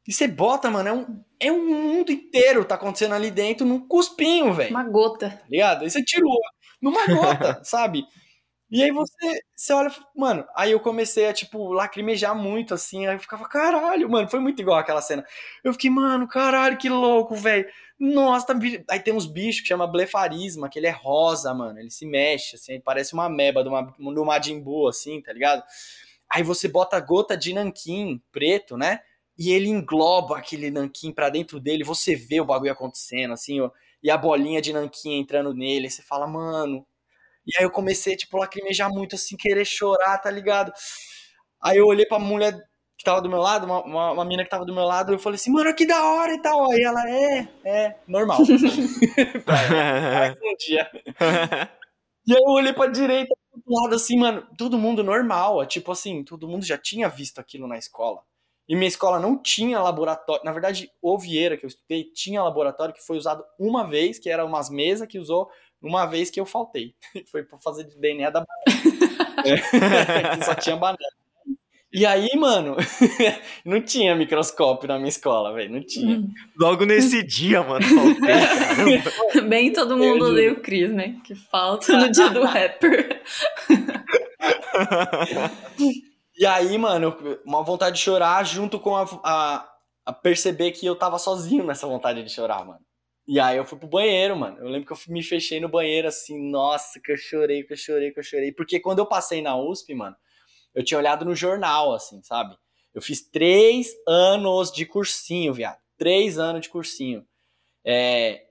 E 0.07 0.11
você 0.11 0.27
bota, 0.27 0.69
mano, 0.69 0.89
é 0.89 0.93
um, 0.93 1.23
é 1.39 1.51
um 1.51 1.65
mundo 1.65 2.11
inteiro 2.11 2.65
tá 2.65 2.75
acontecendo 2.75 3.15
ali 3.15 3.31
dentro 3.31 3.65
num 3.65 3.79
cuspinho, 3.87 4.53
velho. 4.53 4.69
Uma 4.69 4.83
gota. 4.83 5.29
Tá 5.29 5.45
ligado? 5.49 5.83
Aí 5.83 5.89
você 5.89 6.03
tirou 6.03 6.37
numa 6.83 7.07
gota, 7.07 7.59
sabe? 7.63 8.05
E 8.71 8.81
aí 8.83 8.91
você, 8.91 9.41
você 9.55 9.73
olha, 9.73 9.91
mano, 10.15 10.45
aí 10.55 10.71
eu 10.71 10.79
comecei 10.79 11.27
a, 11.27 11.33
tipo, 11.33 11.71
lacrimejar 11.73 12.35
muito, 12.35 12.73
assim, 12.73 13.05
aí 13.05 13.15
eu 13.15 13.19
ficava, 13.19 13.47
caralho, 13.47 14.09
mano, 14.09 14.27
foi 14.27 14.39
muito 14.39 14.61
igual 14.61 14.79
aquela 14.79 15.01
cena. 15.01 15.23
Eu 15.63 15.73
fiquei, 15.73 15.91
mano, 15.91 16.27
caralho, 16.27 16.77
que 16.77 16.89
louco, 16.89 17.35
velho. 17.35 17.67
Nossa, 17.99 18.47
tá... 18.47 18.55
aí 18.89 18.99
tem 18.99 19.13
uns 19.13 19.27
bichos 19.27 19.61
que 19.61 19.67
chama 19.67 19.85
blefarisma, 19.85 20.69
que 20.69 20.79
ele 20.79 20.87
é 20.87 20.91
rosa, 20.91 21.53
mano, 21.53 21.79
ele 21.79 21.91
se 21.91 22.05
mexe, 22.07 22.55
assim, 22.55 22.79
parece 22.81 23.13
uma 23.13 23.29
meba 23.29 23.63
do, 23.63 23.69
Ma- 23.71 23.81
do 23.99 24.25
Majin 24.25 24.59
Buu, 24.59 24.87
assim, 24.87 25.21
tá 25.21 25.31
ligado? 25.31 25.63
Aí 26.29 26.43
você 26.43 26.67
bota 26.67 26.99
gota 26.99 27.37
de 27.37 27.53
nanquim 27.53 28.21
preto, 28.31 28.77
né? 28.77 29.01
E 29.37 29.51
ele 29.51 29.67
engloba 29.69 30.37
aquele 30.37 30.69
nanquim 30.71 31.11
pra 31.11 31.29
dentro 31.29 31.59
dele, 31.59 31.83
você 31.83 32.15
vê 32.15 32.39
o 32.41 32.45
bagulho 32.45 32.71
acontecendo, 32.71 33.33
assim, 33.33 33.61
ó, 33.61 33.69
e 34.03 34.11
a 34.11 34.17
bolinha 34.17 34.61
de 34.61 34.73
nanquim 34.73 35.19
entrando 35.19 35.53
nele, 35.53 35.85
aí 35.85 35.91
você 35.91 36.03
fala, 36.03 36.27
mano. 36.27 36.85
E 37.47 37.57
aí 37.57 37.65
eu 37.65 37.71
comecei, 37.71 38.15
tipo, 38.15 38.37
lacrimejar 38.37 38.89
muito, 38.89 39.15
assim, 39.15 39.37
querer 39.37 39.65
chorar, 39.65 40.17
tá 40.19 40.29
ligado? 40.29 40.71
Aí 41.61 41.77
eu 41.77 41.87
olhei 41.87 42.05
pra 42.05 42.19
mulher 42.19 42.53
que 42.97 43.03
tava 43.03 43.21
do 43.21 43.29
meu 43.29 43.39
lado, 43.39 43.65
uma, 43.65 43.83
uma, 43.83 44.11
uma 44.11 44.25
mina 44.25 44.43
que 44.43 44.49
tava 44.49 44.65
do 44.65 44.73
meu 44.73 44.83
lado, 44.83 45.13
eu 45.13 45.19
falei 45.19 45.35
assim, 45.35 45.51
mano, 45.51 45.73
que 45.73 45.85
da 45.85 46.03
hora 46.05 46.33
e 46.33 46.41
tal. 46.41 46.71
Aí 46.71 46.81
ela, 46.81 47.09
é, 47.09 47.47
é, 47.65 47.95
normal. 48.07 48.39
Mais 49.47 50.35
um 50.35 50.55
dia. 50.57 50.89
E 52.25 52.33
aí 52.33 52.41
eu 52.41 52.53
olhei 52.53 52.71
pra 52.71 52.87
direita, 52.87 53.35
outro 53.51 53.83
lado, 53.83 53.95
assim, 53.95 54.17
mano, 54.17 54.47
todo 54.57 54.77
mundo 54.77 55.03
normal. 55.03 55.65
Tipo 55.65 55.91
assim, 55.91 56.23
todo 56.23 56.47
mundo 56.47 56.65
já 56.65 56.77
tinha 56.77 57.09
visto 57.09 57.39
aquilo 57.39 57.67
na 57.67 57.77
escola. 57.77 58.21
E 58.67 58.75
minha 58.75 58.87
escola 58.87 59.19
não 59.19 59.37
tinha 59.37 59.79
laboratório. 59.79 60.43
Na 60.45 60.51
verdade, 60.51 60.89
o 61.01 61.17
Vieira, 61.17 61.57
que 61.57 61.65
eu 61.65 61.67
estudei, 61.67 62.05
tinha 62.05 62.41
laboratório 62.41 62.93
que 62.93 63.05
foi 63.05 63.17
usado 63.17 63.43
uma 63.59 63.87
vez, 63.87 64.17
que 64.19 64.29
era 64.29 64.45
umas 64.45 64.69
mesas 64.69 65.07
que 65.07 65.19
usou 65.19 65.49
uma 65.81 66.05
vez 66.05 66.29
que 66.29 66.39
eu 66.39 66.45
faltei. 66.45 66.95
Foi 67.29 67.43
pra 67.43 67.59
fazer 67.59 67.83
de 67.83 67.99
DNA 67.99 68.29
da 68.29 68.45
banana. 68.45 69.23
É, 69.45 70.37
que 70.37 70.45
só 70.45 70.55
tinha 70.55 70.77
banana. 70.77 70.97
E 71.91 72.05
aí, 72.05 72.29
mano, 72.37 72.77
não 73.65 73.81
tinha 73.81 74.15
microscópio 74.15 74.87
na 74.87 74.95
minha 74.97 75.09
escola, 75.09 75.53
velho. 75.53 75.73
Não 75.73 75.83
tinha. 75.83 76.23
Logo 76.57 76.85
nesse 76.85 77.21
dia, 77.21 77.61
mano, 77.61 77.83
faltei. 77.83 79.41
Bem 79.41 79.73
todo 79.73 79.97
mundo 79.97 80.25
odeia 80.25 80.53
o 80.53 80.61
Chris, 80.61 80.91
né? 80.91 81.17
Que 81.25 81.35
falta 81.35 81.97
no 81.97 82.09
dia 82.09 82.29
do 82.29 82.43
rapper. 82.45 83.21
E 86.35 86.45
aí, 86.45 86.77
mano, 86.77 87.15
uma 87.45 87.63
vontade 87.63 87.97
de 87.97 88.01
chorar 88.01 88.43
junto 88.45 88.79
com 88.79 88.95
a, 88.95 89.03
a, 89.23 89.69
a 90.05 90.13
perceber 90.13 90.71
que 90.71 90.85
eu 90.85 90.95
tava 90.95 91.19
sozinho 91.19 91.63
nessa 91.63 91.85
vontade 91.87 92.23
de 92.23 92.29
chorar, 92.29 92.65
mano. 92.65 92.79
E 93.27 93.39
aí 93.39 93.57
eu 93.57 93.65
fui 93.65 93.77
pro 93.77 93.87
banheiro, 93.87 94.35
mano. 94.35 94.57
Eu 94.59 94.67
lembro 94.69 94.87
que 94.87 94.93
eu 94.93 95.13
me 95.13 95.23
fechei 95.23 95.59
no 95.59 95.69
banheiro 95.69 96.07
assim, 96.07 96.49
nossa, 96.51 96.99
que 96.99 97.11
eu 97.11 97.17
chorei, 97.17 97.63
que 97.63 97.73
eu 97.73 97.77
chorei, 97.77 98.11
que 98.11 98.19
eu 98.19 98.23
chorei. 98.23 98.51
Porque 98.51 98.79
quando 98.79 98.99
eu 98.99 99.05
passei 99.05 99.41
na 99.41 99.55
USP, 99.55 99.93
mano, 99.93 100.15
eu 100.75 100.83
tinha 100.83 100.97
olhado 100.97 101.25
no 101.25 101.35
jornal, 101.35 101.93
assim, 101.93 102.21
sabe? 102.23 102.55
Eu 102.93 103.01
fiz 103.01 103.21
três 103.29 103.89
anos 104.07 104.71
de 104.71 104.85
cursinho, 104.85 105.53
viado. 105.53 105.79
Três 105.97 106.39
anos 106.39 106.61
de 106.63 106.69
cursinho. 106.69 107.25
É, 107.85 108.45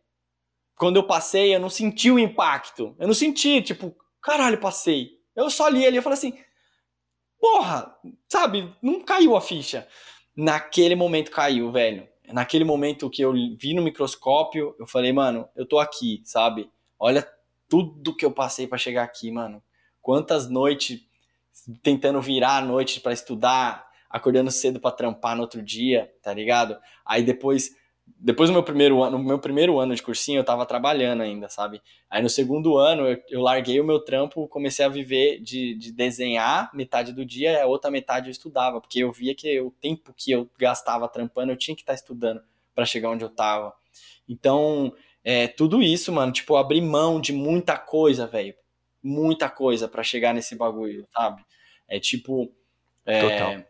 Quando 0.76 0.96
eu 0.96 1.06
passei, 1.06 1.54
eu 1.54 1.60
não 1.60 1.70
senti 1.70 2.10
o 2.10 2.18
impacto. 2.18 2.96
Eu 2.98 3.06
não 3.06 3.14
senti, 3.14 3.62
tipo, 3.62 3.94
caralho, 4.22 4.58
passei. 4.58 5.10
Eu 5.36 5.48
só 5.50 5.68
li 5.68 5.86
ali, 5.86 5.96
eu 5.96 6.02
falei 6.02 6.18
assim, 6.18 6.38
porra, 7.42 7.92
sabe? 8.28 8.72
Não 8.80 9.00
caiu 9.00 9.34
a 9.34 9.40
ficha. 9.40 9.88
Naquele 10.36 10.94
momento 10.94 11.32
caiu, 11.32 11.72
velho. 11.72 12.08
Naquele 12.32 12.64
momento 12.64 13.10
que 13.10 13.20
eu 13.20 13.32
vi 13.32 13.74
no 13.74 13.82
microscópio, 13.82 14.76
eu 14.78 14.86
falei, 14.86 15.12
mano, 15.12 15.48
eu 15.56 15.66
tô 15.66 15.80
aqui, 15.80 16.22
sabe? 16.24 16.70
Olha 16.96 17.28
tudo 17.68 18.14
que 18.14 18.24
eu 18.24 18.30
passei 18.30 18.68
pra 18.68 18.78
chegar 18.78 19.02
aqui, 19.02 19.28
mano. 19.32 19.60
Quantas 20.00 20.48
noites 20.48 21.00
tentando 21.82 22.20
virar 22.20 22.58
a 22.58 22.64
noite 22.64 23.00
pra 23.00 23.12
estudar, 23.12 23.86
acordando 24.08 24.50
cedo 24.50 24.78
pra 24.78 24.92
trampar 24.92 25.34
no 25.34 25.42
outro 25.42 25.60
dia, 25.60 26.12
tá 26.22 26.32
ligado? 26.32 26.78
Aí 27.04 27.24
depois, 27.24 27.70
depois 28.06 28.48
do 28.48 28.52
meu 28.52 28.62
primeiro 28.62 29.02
ano, 29.02 29.18
no 29.18 29.24
meu 29.24 29.38
primeiro 29.38 29.78
ano 29.78 29.94
de 29.94 30.02
cursinho, 30.02 30.38
eu 30.40 30.44
tava 30.44 30.64
trabalhando 30.64 31.22
ainda, 31.22 31.48
sabe? 31.48 31.82
Aí 32.08 32.22
no 32.22 32.30
segundo 32.30 32.76
ano, 32.76 33.06
eu, 33.08 33.22
eu 33.28 33.40
larguei 33.40 33.80
o 33.80 33.84
meu 33.84 33.98
trampo, 33.98 34.46
comecei 34.48 34.84
a 34.84 34.88
viver 34.88 35.40
de, 35.40 35.74
de 35.74 35.92
desenhar 35.92 36.70
metade 36.74 37.12
do 37.12 37.24
dia, 37.24 37.52
e 37.52 37.60
a 37.60 37.66
outra 37.66 37.90
metade 37.90 38.28
eu 38.28 38.32
estudava, 38.32 38.80
porque 38.80 39.00
eu 39.00 39.12
via 39.12 39.34
que 39.34 39.60
o 39.60 39.70
tempo 39.70 40.14
que 40.16 40.30
eu 40.30 40.48
gastava 40.58 41.08
trampando, 41.08 41.52
eu 41.52 41.56
tinha 41.56 41.74
que 41.74 41.82
estar 41.82 41.94
estudando 41.94 42.40
pra 42.74 42.84
chegar 42.84 43.10
onde 43.10 43.24
eu 43.24 43.30
tava. 43.30 43.74
Então, 44.28 44.92
é, 45.24 45.46
tudo 45.46 45.82
isso, 45.82 46.12
mano, 46.12 46.32
tipo, 46.32 46.56
abrir 46.56 46.80
mão 46.80 47.20
de 47.20 47.32
muita 47.32 47.76
coisa, 47.76 48.26
velho. 48.26 48.54
Muita 49.02 49.48
coisa 49.48 49.88
pra 49.88 50.02
chegar 50.02 50.32
nesse 50.32 50.54
bagulho, 50.56 51.06
sabe? 51.12 51.44
É 51.88 51.98
tipo. 51.98 52.52
é, 53.04 53.20
Total. 53.20 53.64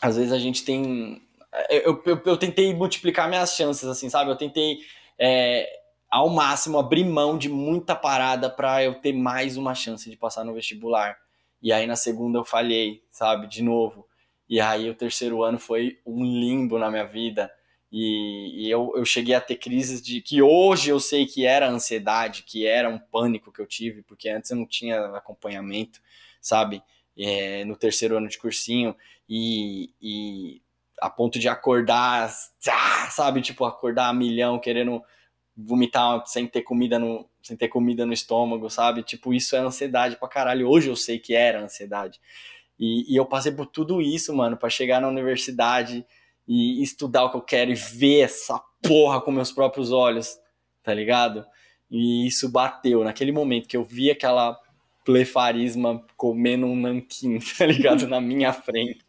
Às 0.00 0.16
vezes 0.16 0.32
a 0.32 0.38
gente 0.38 0.64
tem. 0.64 1.22
Eu, 1.70 2.02
eu, 2.04 2.22
eu 2.24 2.36
tentei 2.36 2.74
multiplicar 2.74 3.28
minhas 3.28 3.54
chances, 3.54 3.84
assim, 3.84 4.10
sabe? 4.10 4.30
Eu 4.30 4.36
tentei, 4.36 4.78
é, 5.18 5.68
ao 6.10 6.28
máximo, 6.28 6.78
abrir 6.78 7.04
mão 7.04 7.38
de 7.38 7.48
muita 7.48 7.94
parada 7.94 8.50
pra 8.50 8.82
eu 8.82 8.94
ter 8.94 9.12
mais 9.12 9.56
uma 9.56 9.74
chance 9.74 10.08
de 10.10 10.16
passar 10.16 10.44
no 10.44 10.54
vestibular. 10.54 11.16
E 11.62 11.72
aí 11.72 11.86
na 11.86 11.96
segunda 11.96 12.38
eu 12.38 12.44
falhei, 12.44 13.02
sabe, 13.10 13.46
de 13.46 13.62
novo. 13.62 14.06
E 14.48 14.60
aí 14.60 14.88
o 14.88 14.94
terceiro 14.94 15.42
ano 15.42 15.58
foi 15.58 15.98
um 16.06 16.22
limbo 16.24 16.78
na 16.78 16.90
minha 16.90 17.04
vida. 17.04 17.50
E, 17.90 18.66
e 18.66 18.70
eu, 18.70 18.92
eu 18.96 19.04
cheguei 19.04 19.34
a 19.34 19.40
ter 19.40 19.56
crises 19.56 20.02
de 20.02 20.20
que 20.20 20.42
hoje 20.42 20.90
eu 20.90 21.00
sei 21.00 21.26
que 21.26 21.46
era 21.46 21.68
ansiedade, 21.68 22.42
que 22.42 22.66
era 22.66 22.88
um 22.88 22.98
pânico 22.98 23.52
que 23.52 23.60
eu 23.60 23.66
tive, 23.66 24.02
porque 24.02 24.28
antes 24.28 24.50
eu 24.50 24.56
não 24.56 24.66
tinha 24.66 25.00
acompanhamento, 25.16 26.00
sabe? 26.40 26.82
É, 27.18 27.64
no 27.64 27.76
terceiro 27.76 28.16
ano 28.16 28.28
de 28.28 28.38
cursinho. 28.38 28.94
E, 29.28 29.90
e 30.00 30.62
a 31.00 31.10
ponto 31.10 31.38
de 31.38 31.48
acordar, 31.48 32.32
sabe? 33.10 33.40
Tipo, 33.42 33.64
acordar 33.64 34.08
a 34.08 34.14
milhão, 34.14 34.58
querendo 34.58 35.02
vomitar 35.56 36.22
sem 36.26 36.46
ter 36.46 36.62
comida 36.62 36.98
no, 36.98 37.28
sem 37.42 37.56
ter 37.56 37.68
comida 37.68 38.04
no 38.04 38.12
estômago, 38.12 38.68
sabe? 38.68 39.02
Tipo, 39.02 39.32
isso 39.32 39.56
é 39.56 39.58
ansiedade 39.58 40.16
pra 40.16 40.28
caralho. 40.28 40.68
Hoje 40.68 40.88
eu 40.88 40.96
sei 40.96 41.18
que 41.18 41.34
era 41.34 41.62
ansiedade. 41.62 42.20
E, 42.78 43.12
e 43.12 43.16
eu 43.16 43.24
passei 43.24 43.52
por 43.52 43.66
tudo 43.66 44.02
isso, 44.02 44.34
mano, 44.34 44.56
para 44.56 44.68
chegar 44.68 45.00
na 45.00 45.08
universidade 45.08 46.04
e 46.46 46.82
estudar 46.82 47.24
o 47.24 47.30
que 47.30 47.36
eu 47.36 47.42
quero 47.42 47.70
e 47.70 47.74
ver 47.74 48.20
essa 48.20 48.60
porra 48.82 49.20
com 49.20 49.30
meus 49.30 49.50
próprios 49.50 49.90
olhos, 49.90 50.38
tá 50.82 50.92
ligado? 50.92 51.44
E 51.90 52.26
isso 52.26 52.50
bateu 52.50 53.02
naquele 53.02 53.32
momento 53.32 53.68
que 53.68 53.76
eu 53.76 53.84
vi 53.84 54.10
aquela 54.10 54.58
plefarisma 55.04 56.04
comendo 56.16 56.66
um 56.66 56.76
nanquim, 56.76 57.38
tá 57.56 57.64
ligado? 57.64 58.06
Na 58.08 58.20
minha 58.20 58.52
frente. 58.52 59.05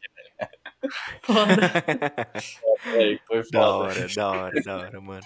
Foda. 1.24 2.34
É, 2.86 3.20
foi 3.28 3.44
foda. 3.44 3.50
Da 3.52 3.76
hora, 3.76 4.08
da 4.16 4.32
hora, 4.32 4.62
da 4.62 4.78
hora, 4.78 5.02
mano. 5.02 5.22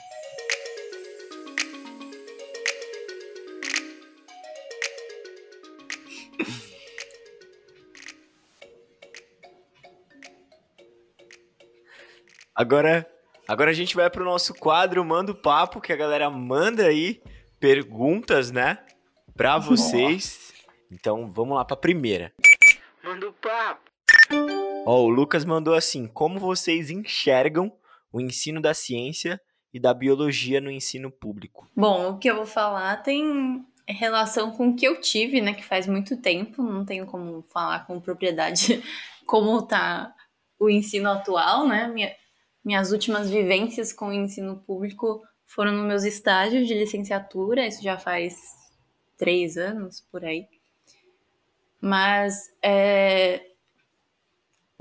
Agora, 12.53 13.09
agora 13.47 13.71
a 13.71 13.73
gente 13.73 13.95
vai 13.95 14.09
pro 14.09 14.23
nosso 14.23 14.53
quadro 14.53 15.03
Manda 15.03 15.31
o 15.31 15.35
Papo, 15.35 15.81
que 15.81 15.91
a 15.91 15.95
galera 15.95 16.29
manda 16.29 16.85
aí 16.85 17.21
perguntas, 17.59 18.51
né? 18.51 18.77
Pra 19.35 19.57
vocês. 19.57 20.53
Então 20.91 21.29
vamos 21.29 21.55
lá 21.55 21.65
pra 21.65 21.75
primeira. 21.75 22.33
Manda 23.03 23.29
o 23.29 23.33
papo. 23.33 23.90
Ó, 24.85 25.03
o 25.03 25.09
Lucas 25.09 25.45
mandou 25.45 25.73
assim: 25.73 26.07
como 26.07 26.39
vocês 26.39 26.89
enxergam 26.89 27.71
o 28.11 28.19
ensino 28.19 28.61
da 28.61 28.73
ciência 28.73 29.39
e 29.73 29.79
da 29.79 29.93
biologia 29.93 30.59
no 30.59 30.71
ensino 30.71 31.11
público? 31.11 31.69
Bom, 31.75 32.11
o 32.11 32.17
que 32.17 32.29
eu 32.29 32.35
vou 32.35 32.45
falar 32.45 32.97
tem 32.97 33.65
relação 33.87 34.51
com 34.51 34.69
o 34.69 34.75
que 34.75 34.85
eu 34.85 34.99
tive, 34.99 35.39
né? 35.39 35.53
Que 35.53 35.63
faz 35.63 35.87
muito 35.87 36.17
tempo, 36.17 36.63
não 36.63 36.83
tenho 36.83 37.05
como 37.05 37.43
falar 37.43 37.85
com 37.85 37.99
propriedade 37.99 38.83
como 39.25 39.61
tá 39.61 40.13
o 40.59 40.69
ensino 40.69 41.09
atual, 41.09 41.67
né? 41.67 41.87
Minha, 41.87 42.11
minhas 42.63 42.91
últimas 42.91 43.29
vivências 43.29 43.93
com 43.93 44.07
o 44.07 44.13
ensino 44.13 44.57
público 44.57 45.21
foram 45.45 45.73
nos 45.73 45.85
meus 45.85 46.03
estágios 46.03 46.67
de 46.67 46.73
licenciatura, 46.73 47.67
isso 47.67 47.83
já 47.83 47.97
faz 47.97 48.35
três 49.17 49.57
anos 49.57 50.01
por 50.11 50.23
aí. 50.23 50.47
Mas 51.79 52.49
é, 52.63 53.50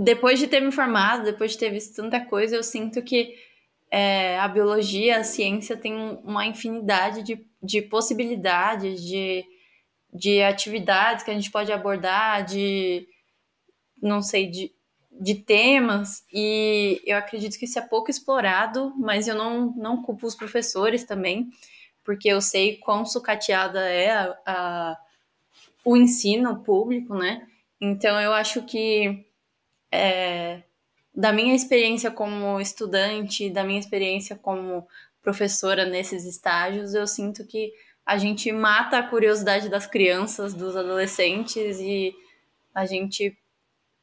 depois 0.02 0.38
de 0.38 0.46
ter 0.46 0.60
me 0.60 0.72
formado, 0.72 1.24
depois 1.24 1.52
de 1.52 1.58
ter 1.58 1.68
visto 1.68 1.94
tanta 1.94 2.24
coisa, 2.24 2.56
eu 2.56 2.62
sinto 2.62 3.02
que 3.02 3.34
é, 3.90 4.38
a 4.38 4.48
biologia, 4.48 5.18
a 5.18 5.24
ciência 5.24 5.76
tem 5.76 5.94
uma 6.24 6.46
infinidade 6.46 7.22
de, 7.22 7.46
de 7.62 7.82
possibilidades, 7.82 9.02
de, 9.02 9.44
de 10.10 10.42
atividades 10.42 11.22
que 11.22 11.30
a 11.30 11.34
gente 11.34 11.50
pode 11.50 11.70
abordar, 11.70 12.46
de 12.46 13.06
não 14.00 14.22
sei, 14.22 14.46
de, 14.46 14.72
de 15.12 15.34
temas, 15.34 16.24
e 16.32 17.02
eu 17.04 17.18
acredito 17.18 17.58
que 17.58 17.66
isso 17.66 17.78
é 17.78 17.82
pouco 17.82 18.10
explorado, 18.10 18.94
mas 18.96 19.28
eu 19.28 19.34
não, 19.34 19.74
não 19.76 20.02
culpo 20.02 20.26
os 20.26 20.34
professores 20.34 21.04
também, 21.04 21.50
porque 22.02 22.28
eu 22.28 22.40
sei 22.40 22.78
quão 22.78 23.04
sucateada 23.04 23.80
é 23.86 24.10
a, 24.10 24.38
a 24.46 24.96
o 25.84 25.94
ensino 25.94 26.62
público, 26.62 27.14
né? 27.14 27.46
Então 27.78 28.18
eu 28.18 28.32
acho 28.32 28.62
que 28.62 29.26
é, 29.92 30.62
da 31.14 31.32
minha 31.32 31.54
experiência 31.54 32.10
como 32.10 32.60
estudante, 32.60 33.50
da 33.50 33.64
minha 33.64 33.80
experiência 33.80 34.36
como 34.36 34.86
professora 35.22 35.84
nesses 35.84 36.24
estágios, 36.24 36.94
eu 36.94 37.06
sinto 37.06 37.46
que 37.46 37.72
a 38.06 38.16
gente 38.16 38.50
mata 38.50 38.98
a 38.98 39.02
curiosidade 39.02 39.68
das 39.68 39.86
crianças, 39.86 40.54
dos 40.54 40.76
adolescentes 40.76 41.78
e 41.78 42.14
a 42.74 42.86
gente 42.86 43.36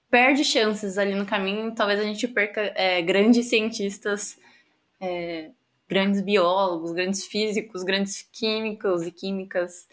perde 0.10 0.44
chances 0.44 0.98
ali 0.98 1.16
no 1.16 1.26
caminho. 1.26 1.74
Talvez 1.74 2.00
a 2.00 2.04
gente 2.04 2.28
perca 2.28 2.62
é, 2.76 3.02
grandes 3.02 3.48
cientistas, 3.48 4.38
é, 5.00 5.52
grandes 5.88 6.22
biólogos, 6.22 6.92
grandes 6.92 7.26
físicos, 7.26 7.84
grandes 7.84 8.22
químicos 8.32 9.06
e 9.06 9.12
químicas 9.12 9.88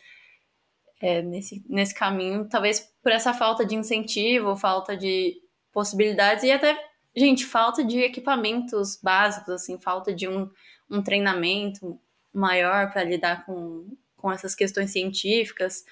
é, 1.01 1.23
nesse, 1.23 1.65
nesse 1.69 1.95
caminho. 1.95 2.49
Talvez 2.49 2.81
por 3.03 3.13
essa 3.13 3.33
falta 3.33 3.65
de 3.65 3.75
incentivo, 3.75 4.57
falta 4.57 4.97
de 4.97 5.41
possibilidades 5.75 6.45
e 6.45 6.53
até, 6.53 6.79
gente, 7.14 7.45
falta 7.45 7.85
de 7.85 7.99
equipamentos 7.99 8.99
básicos, 9.03 9.53
assim, 9.53 9.79
falta 9.79 10.14
de 10.14 10.27
um, 10.27 10.49
um 10.89 11.03
treinamento 11.03 12.01
maior 12.33 12.91
para 12.91 13.05
lidar 13.05 13.45
com, 13.45 13.87
com 14.16 14.33
essas 14.33 14.55
questões 14.55 14.91
científicas, 14.91 15.85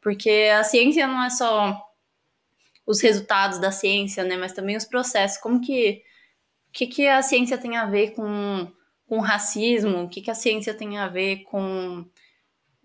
porque 0.00 0.50
a 0.54 0.62
ciência 0.62 1.06
não 1.06 1.24
é 1.24 1.30
só 1.30 1.80
os 2.86 3.00
resultados 3.00 3.58
da 3.58 3.70
ciência, 3.70 4.24
né, 4.24 4.36
mas 4.36 4.52
também 4.52 4.76
os 4.76 4.84
processos, 4.84 5.38
como 5.38 5.60
que 5.60 6.02
que, 6.72 6.86
que 6.86 7.08
a 7.08 7.22
ciência 7.22 7.58
tem 7.58 7.76
a 7.76 7.86
ver 7.86 8.12
com, 8.12 8.70
com 9.06 9.18
racismo, 9.18 10.04
o 10.04 10.08
que, 10.08 10.20
que 10.20 10.30
a 10.30 10.34
ciência 10.34 10.74
tem 10.74 10.98
a 10.98 11.08
ver 11.08 11.38
com 11.44 12.04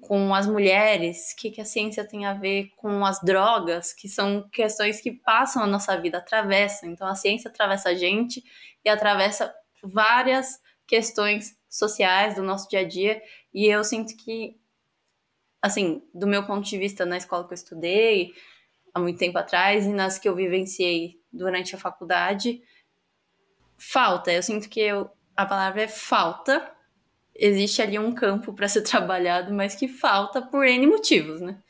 com 0.08 0.34
as 0.34 0.46
mulheres, 0.46 1.32
o 1.32 1.36
que, 1.38 1.52
que 1.52 1.62
a 1.62 1.66
ciência 1.66 2.08
tem 2.08 2.26
a 2.26 2.34
ver 2.34 2.70
com 2.76 3.06
as 3.06 3.22
drogas, 3.22 3.94
que 3.94 4.08
são 4.10 4.48
questões 4.50 5.02
que 5.02 5.12
passam 5.12 5.64
a 5.64 5.68
nossa 5.68 5.96
vida, 6.00 6.18
atravessam. 6.18 6.90
Então, 6.90 7.08
a 7.08 7.16
ciência 7.16 7.50
atravessa 7.50 7.90
a 7.90 7.96
gente 7.96 8.44
e 8.84 8.90
atravessa 8.90 9.54
várias 9.82 10.60
questões 10.86 11.58
sociais 11.70 12.36
do 12.36 12.44
nosso 12.44 12.70
dia 12.70 12.82
a 12.82 12.88
dia. 12.88 13.22
E 13.54 13.66
eu 13.66 13.84
sinto 13.84 14.16
que, 14.18 14.60
assim, 15.62 16.04
do 16.14 16.28
meu 16.28 16.46
ponto 16.46 16.68
de 16.68 16.78
vista, 16.78 17.06
na 17.06 17.18
escola 17.18 17.46
que 17.48 17.54
eu 17.54 17.56
estudei, 17.56 18.34
há 18.94 19.00
muito 19.00 19.18
tempo 19.18 19.38
atrás, 19.38 19.86
e 19.86 19.90
nas 19.90 20.20
que 20.20 20.28
eu 20.28 20.36
vivenciei 20.36 21.20
durante 21.32 21.76
a 21.76 21.80
faculdade, 21.80 22.62
falta. 23.78 24.32
Eu 24.32 24.44
sinto 24.44 24.70
que 24.70 24.82
eu, 24.82 25.10
a 25.36 25.46
palavra 25.46 25.84
é 25.84 25.88
falta 25.88 26.74
existe 27.36 27.82
ali 27.82 27.98
um 27.98 28.14
campo 28.14 28.54
para 28.54 28.68
ser 28.68 28.82
trabalhado, 28.84 29.54
mas 29.54 29.76
que 29.76 29.88
falta 29.88 30.42
por 30.42 30.66
N 30.66 30.88
motivos, 30.88 31.42
né? 31.42 31.62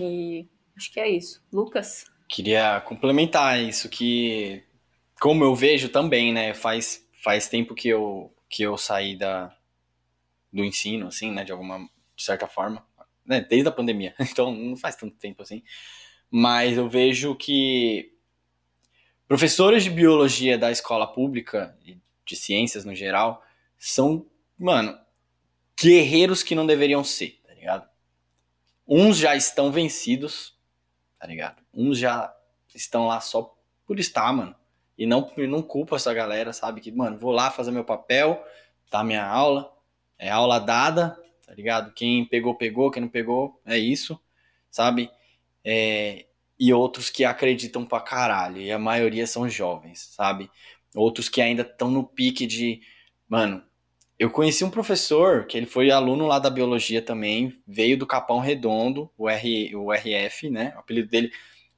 E 0.00 0.48
acho 0.76 0.92
que 0.92 1.00
é 1.00 1.08
isso. 1.08 1.42
Lucas? 1.52 2.04
Queria 2.28 2.80
complementar 2.80 3.60
isso 3.60 3.88
que, 3.88 4.62
como 5.20 5.44
eu 5.44 5.54
vejo 5.54 5.88
também, 5.88 6.32
né? 6.32 6.54
Faz, 6.54 7.06
faz 7.22 7.48
tempo 7.48 7.74
que 7.74 7.88
eu, 7.88 8.34
que 8.48 8.62
eu 8.62 8.76
saí 8.76 9.16
da, 9.16 9.56
do 10.52 10.64
ensino, 10.64 11.06
assim, 11.06 11.30
né? 11.30 11.44
De 11.44 11.52
alguma, 11.52 11.78
de 12.16 12.22
certa 12.22 12.46
forma. 12.46 12.84
Né, 13.24 13.40
desde 13.40 13.68
a 13.68 13.72
pandemia. 13.72 14.14
Então, 14.20 14.52
não 14.52 14.76
faz 14.76 14.96
tanto 14.96 15.16
tempo 15.16 15.42
assim. 15.42 15.62
Mas 16.30 16.76
eu 16.76 16.88
vejo 16.88 17.34
que 17.34 18.12
professores 19.26 19.82
de 19.84 19.90
biologia 19.90 20.56
da 20.56 20.70
escola 20.70 21.06
pública 21.06 21.76
de 22.24 22.36
ciências 22.36 22.84
no 22.84 22.94
geral 22.94 23.42
são 23.78 24.26
mano, 24.58 24.98
guerreiros 25.78 26.42
que 26.42 26.54
não 26.54 26.66
deveriam 26.66 27.04
ser, 27.04 27.40
tá 27.46 27.54
ligado? 27.54 27.88
Uns 28.86 29.16
já 29.16 29.34
estão 29.36 29.70
vencidos, 29.70 30.56
tá 31.18 31.26
ligado? 31.26 31.62
Uns 31.74 31.98
já 31.98 32.34
estão 32.74 33.06
lá 33.06 33.20
só 33.20 33.54
por 33.86 33.98
estar, 33.98 34.32
mano. 34.32 34.54
E 34.96 35.06
não, 35.06 35.30
não 35.36 35.62
culpa 35.62 35.96
essa 35.96 36.12
galera, 36.14 36.52
sabe? 36.52 36.80
Que, 36.80 36.90
mano, 36.90 37.18
vou 37.18 37.32
lá 37.32 37.50
fazer 37.50 37.70
meu 37.70 37.84
papel, 37.84 38.42
tá 38.90 39.04
minha 39.04 39.24
aula, 39.24 39.72
é 40.18 40.30
aula 40.30 40.58
dada, 40.58 41.20
tá 41.46 41.52
ligado? 41.54 41.92
Quem 41.92 42.24
pegou, 42.24 42.54
pegou, 42.54 42.90
quem 42.90 43.02
não 43.02 43.08
pegou, 43.08 43.60
é 43.66 43.76
isso, 43.76 44.18
sabe? 44.70 45.10
É, 45.64 46.26
e 46.58 46.72
outros 46.72 47.10
que 47.10 47.24
acreditam 47.24 47.84
pra 47.84 48.00
caralho, 48.00 48.58
e 48.58 48.72
a 48.72 48.78
maioria 48.78 49.26
são 49.26 49.48
jovens, 49.48 50.10
sabe? 50.12 50.50
Outros 50.94 51.28
que 51.28 51.42
ainda 51.42 51.62
estão 51.62 51.90
no 51.90 52.04
pique 52.04 52.46
de, 52.46 52.80
mano, 53.28 53.62
eu 54.18 54.30
conheci 54.30 54.64
um 54.64 54.70
professor 54.70 55.46
que 55.46 55.56
ele 55.56 55.66
foi 55.66 55.90
aluno 55.90 56.26
lá 56.26 56.38
da 56.38 56.48
biologia 56.48 57.02
também, 57.02 57.60
veio 57.66 57.98
do 57.98 58.06
Capão 58.06 58.38
Redondo, 58.38 59.10
o, 59.16 59.28
R, 59.28 59.76
o 59.76 59.92
RF, 59.92 60.48
né? 60.48 60.72
O 60.76 60.80
apelido 60.80 61.08
dele, 61.08 61.30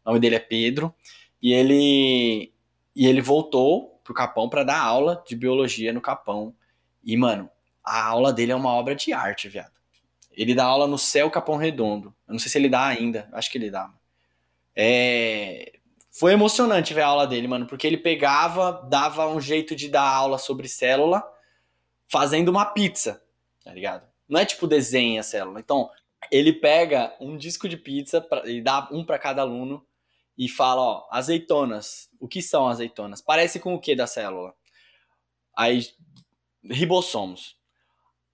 o 0.04 0.10
nome 0.10 0.20
dele 0.20 0.36
é 0.36 0.40
Pedro, 0.40 0.94
e 1.42 1.52
ele 1.52 2.52
e 2.94 3.06
ele 3.06 3.20
voltou 3.20 4.00
pro 4.02 4.14
Capão 4.14 4.48
para 4.48 4.64
dar 4.64 4.80
aula 4.80 5.22
de 5.26 5.36
biologia 5.36 5.92
no 5.92 6.00
Capão. 6.00 6.54
E 7.02 7.16
mano, 7.16 7.50
a 7.84 8.04
aula 8.04 8.32
dele 8.32 8.52
é 8.52 8.56
uma 8.56 8.70
obra 8.70 8.94
de 8.94 9.12
arte, 9.12 9.48
viado. 9.48 9.72
Ele 10.32 10.54
dá 10.54 10.64
aula 10.64 10.86
no 10.86 10.98
Céu 10.98 11.30
Capão 11.30 11.56
Redondo. 11.56 12.14
Eu 12.26 12.32
não 12.32 12.38
sei 12.38 12.50
se 12.50 12.58
ele 12.58 12.68
dá 12.68 12.86
ainda, 12.86 13.28
acho 13.32 13.50
que 13.50 13.58
ele 13.58 13.70
dá. 13.70 13.90
É, 14.76 15.72
foi 16.12 16.32
emocionante 16.32 16.94
ver 16.94 17.02
a 17.02 17.08
aula 17.08 17.26
dele, 17.26 17.48
mano, 17.48 17.66
porque 17.66 17.86
ele 17.86 17.96
pegava, 17.96 18.86
dava 18.88 19.26
um 19.28 19.40
jeito 19.40 19.74
de 19.74 19.88
dar 19.88 20.08
aula 20.08 20.38
sobre 20.38 20.68
célula 20.68 21.24
fazendo 22.10 22.48
uma 22.48 22.64
pizza, 22.66 23.22
tá 23.64 23.72
ligado? 23.72 24.08
Não 24.28 24.40
é 24.40 24.44
tipo 24.44 24.66
desenha 24.66 25.20
a 25.20 25.24
célula. 25.24 25.60
Então, 25.60 25.90
ele 26.30 26.52
pega 26.52 27.14
um 27.20 27.36
disco 27.36 27.68
de 27.68 27.76
pizza 27.76 28.20
pra, 28.20 28.48
e 28.48 28.60
dá 28.60 28.88
um 28.90 29.04
para 29.04 29.18
cada 29.18 29.42
aluno 29.42 29.86
e 30.36 30.48
fala, 30.48 30.80
ó, 30.82 31.08
azeitonas. 31.10 32.08
O 32.20 32.28
que 32.28 32.42
são 32.42 32.68
azeitonas? 32.68 33.20
Parece 33.20 33.58
com 33.58 33.74
o 33.74 33.80
que 33.80 33.94
da 33.94 34.06
célula? 34.06 34.54
Aí, 35.56 35.86
ribossomos. 36.64 37.56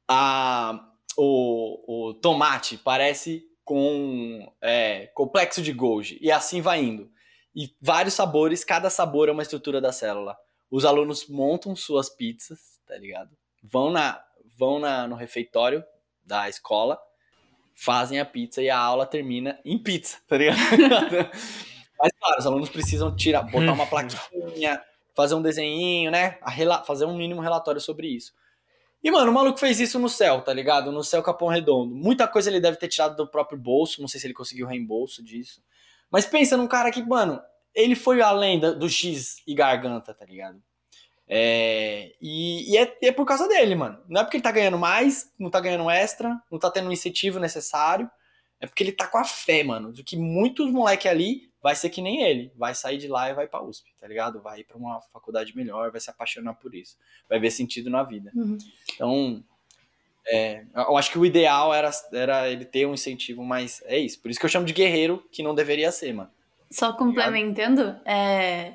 A, 0.09 0.93
o, 1.17 2.09
o 2.09 2.15
tomate 2.15 2.77
parece 2.77 3.45
com 3.65 4.53
é, 4.61 5.07
complexo 5.15 5.63
de 5.63 5.73
Golgi. 5.73 6.19
E 6.21 6.31
assim 6.31 6.61
vai 6.61 6.83
indo. 6.83 7.11
E 7.55 7.75
vários 7.81 8.15
sabores, 8.15 8.65
cada 8.65 8.91
sabor 8.91 9.29
é 9.29 9.33
uma 9.33 9.43
estrutura 9.43 9.81
da 9.81 9.93
célula. 9.93 10.37
Os 10.71 10.85
alunos 10.85 11.29
montam 11.29 11.75
suas 11.77 12.11
pizzas, 12.11 12.81
tá 12.87 12.97
ligado? 12.99 13.35
Vão, 13.67 13.91
na, 13.91 14.23
vão 14.57 14.79
na, 14.79 15.09
no 15.09 15.17
refeitório 15.17 15.83
da 16.25 16.49
escola, 16.49 16.99
fazem 17.75 18.21
a 18.21 18.25
pizza 18.25 18.63
e 18.63 18.69
a 18.69 18.79
aula 18.79 19.07
termina 19.07 19.59
em 19.65 19.79
pizza, 19.79 20.19
tá 20.29 20.37
ligado? 20.37 20.59
Mas 21.99 22.13
claro, 22.21 22.39
os 22.39 22.47
alunos 22.47 22.69
precisam 22.69 23.15
tirar, 23.17 23.43
botar 23.43 23.73
uma 23.73 23.87
plaquinha, 23.87 24.83
fazer 25.15 25.35
um 25.35 25.43
desenho, 25.43 26.11
né? 26.11 26.39
fazer 26.87 27.07
um 27.07 27.17
mínimo 27.17 27.41
relatório 27.41 27.81
sobre 27.81 28.09
isso. 28.09 28.35
E, 29.03 29.11
mano, 29.11 29.31
o 29.31 29.35
maluco 29.35 29.59
fez 29.59 29.81
isso 29.81 29.99
no 29.99 30.09
céu, 30.09 30.41
tá 30.41 30.53
ligado? 30.53 30.91
No 30.91 31.05
céu 31.05 31.23
Capão 31.23 31.49
Redondo. 31.49 31.95
Muita 31.95 32.27
coisa 32.27 32.49
ele 32.49 32.59
deve 32.59 32.79
ter 32.79 32.89
tirado 32.89 33.17
do 33.17 33.27
próprio 33.27 33.59
bolso, 33.59 34.01
não 34.01 34.09
sei 34.09 34.19
se 34.19 34.27
ele 34.27 34.35
conseguiu 34.35 34.67
reembolso 34.67 35.23
disso. 35.23 35.63
Mas 36.11 36.25
pensa 36.25 36.57
num 36.57 36.67
cara 36.67 36.91
que, 36.91 37.03
mano, 37.03 37.41
ele 37.75 37.95
foi 37.95 38.23
além 38.23 38.59
do 38.59 38.89
X 38.89 39.43
e 39.47 39.55
garganta, 39.55 40.15
tá 40.15 40.25
ligado? 40.25 40.63
É, 41.27 42.13
e, 42.21 42.73
e 42.73 42.77
é, 42.77 42.97
é, 43.03 43.13
por 43.13 43.25
causa 43.25 43.49
dele, 43.49 43.75
mano. 43.75 43.99
Não 44.09 44.21
é 44.21 44.25
porque 44.25 44.37
ele 44.37 44.45
tá 44.45 44.53
ganhando 44.53 44.79
mais, 44.79 45.33
não 45.39 45.51
tá 45.51 45.61
ganhando 45.61 45.89
extra, 45.91 46.41
não 46.51 46.59
tá 46.59 46.71
tendo 46.71 46.89
um 46.89 46.93
incentivo 46.93 47.39
necessário. 47.39 48.11
É 48.61 48.67
porque 48.67 48.83
ele 48.83 48.93
tá 48.93 49.07
com 49.07 49.19
a 49.19 49.25
fé, 49.25 49.63
mano, 49.63 49.93
de 49.93 50.03
que 50.03 50.17
muitos 50.17 50.71
moleque 50.71 51.09
ali 51.09 51.51
vai 51.63 51.75
ser 51.75 51.91
que 51.91 52.03
nem 52.03 52.23
ele. 52.23 52.53
Vai 52.57 52.75
sair 52.75 52.99
de 52.99 53.09
lá 53.09 53.31
e 53.31 53.35
vai 53.35 53.47
pra 53.47 53.63
USP, 53.63 53.91
tá 53.99 54.07
ligado? 54.07 54.41
Vai 54.41 54.61
ir 54.61 54.65
pra 54.65 54.77
uma 54.77 55.01
faculdade 55.13 55.57
melhor, 55.57 55.91
vai 55.91 56.01
se 56.01 56.11
apaixonar 56.11 56.55
por 56.55 56.75
isso. 56.75 56.97
Vai 57.29 57.39
ver 57.39 57.51
sentido 57.51 57.91
na 57.91 58.03
vida. 58.03 58.31
Uhum. 58.35 58.59
Então, 58.95 59.45
é, 60.27 60.65
eu 60.75 60.97
acho 60.97 61.11
que 61.11 61.19
o 61.19 61.27
ideal 61.27 61.75
era, 61.75 61.91
era 62.13 62.49
ele 62.49 62.65
ter 62.65 62.87
um 62.87 62.95
incentivo, 62.95 63.45
mas 63.45 63.83
é 63.87 63.99
isso. 63.99 64.21
Por 64.21 64.31
isso 64.31 64.41
que 64.41 64.47
eu 64.47 64.51
chamo 64.51 64.67
de 64.67 64.73
guerreiro, 64.73 65.27
que 65.31 65.43
não 65.43 65.55
deveria 65.55 65.91
ser, 65.91 66.13
mano. 66.13 66.31
Só 66.71 66.93
complementando, 66.93 68.01
é, 68.05 68.75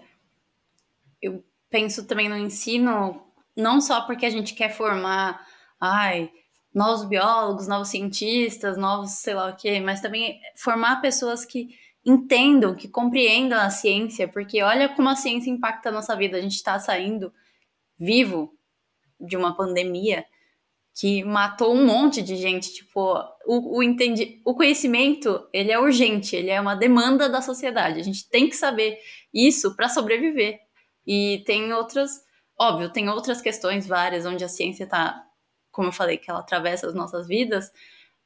eu 1.21 1.43
penso 1.69 2.05
também 2.05 2.29
no 2.29 2.37
ensino, 2.37 3.21
não 3.55 3.79
só 3.79 4.01
porque 4.01 4.25
a 4.25 4.29
gente 4.29 4.53
quer 4.53 4.69
formar, 4.69 5.45
ai, 5.79 6.31
novos 6.73 7.05
biólogos, 7.05 7.67
novos 7.67 7.89
cientistas, 7.89 8.77
novos 8.77 9.11
sei 9.11 9.33
lá 9.33 9.49
o 9.49 9.55
quê, 9.55 9.79
mas 9.79 10.01
também 10.01 10.39
formar 10.55 11.01
pessoas 11.01 11.45
que 11.45 11.69
entendam, 12.05 12.75
que 12.75 12.87
compreendam 12.87 13.59
a 13.59 13.69
ciência, 13.69 14.27
porque 14.27 14.61
olha 14.61 14.89
como 14.89 15.09
a 15.09 15.15
ciência 15.15 15.49
impacta 15.49 15.89
a 15.89 15.91
nossa 15.91 16.15
vida. 16.15 16.37
A 16.37 16.41
gente 16.41 16.55
está 16.55 16.79
saindo 16.79 17.31
vivo 17.97 18.53
de 19.19 19.35
uma 19.35 19.55
pandemia 19.55 20.25
que 20.99 21.23
matou 21.23 21.73
um 21.73 21.85
monte 21.85 22.21
de 22.21 22.35
gente. 22.35 22.73
Tipo, 22.73 23.15
o, 23.45 23.77
o, 23.77 23.83
entendi, 23.83 24.41
o 24.45 24.53
conhecimento, 24.53 25.47
ele 25.53 25.71
é 25.71 25.79
urgente, 25.79 26.35
ele 26.35 26.49
é 26.49 26.59
uma 26.59 26.75
demanda 26.75 27.29
da 27.29 27.41
sociedade. 27.41 27.99
A 27.99 28.03
gente 28.03 28.29
tem 28.29 28.49
que 28.49 28.55
saber 28.55 28.97
isso 29.33 29.75
para 29.75 29.89
sobreviver. 29.89 30.59
E 31.11 31.41
tem 31.43 31.73
outras, 31.73 32.23
óbvio, 32.55 32.93
tem 32.93 33.09
outras 33.09 33.41
questões 33.41 33.87
várias 33.87 34.27
onde 34.27 34.43
a 34.43 34.47
ciência 34.47 34.83
está, 34.83 35.25
como 35.71 35.87
eu 35.87 35.91
falei, 35.91 36.19
que 36.19 36.29
ela 36.29 36.41
atravessa 36.41 36.85
as 36.85 36.93
nossas 36.93 37.27
vidas, 37.27 37.71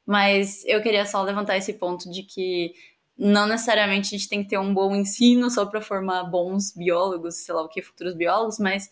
mas 0.04 0.62
eu 0.66 0.82
queria 0.82 1.06
só 1.06 1.22
levantar 1.22 1.56
esse 1.56 1.72
ponto 1.72 2.10
de 2.10 2.22
que 2.24 2.74
não 3.16 3.46
necessariamente 3.46 4.14
a 4.14 4.18
gente 4.18 4.28
tem 4.28 4.42
que 4.42 4.50
ter 4.50 4.58
um 4.58 4.74
bom 4.74 4.94
ensino 4.94 5.48
só 5.48 5.64
para 5.64 5.80
formar 5.80 6.24
bons 6.24 6.74
biólogos, 6.76 7.36
sei 7.36 7.54
lá 7.54 7.62
o 7.62 7.70
que, 7.70 7.80
futuros 7.80 8.14
biólogos, 8.14 8.58
mas 8.58 8.90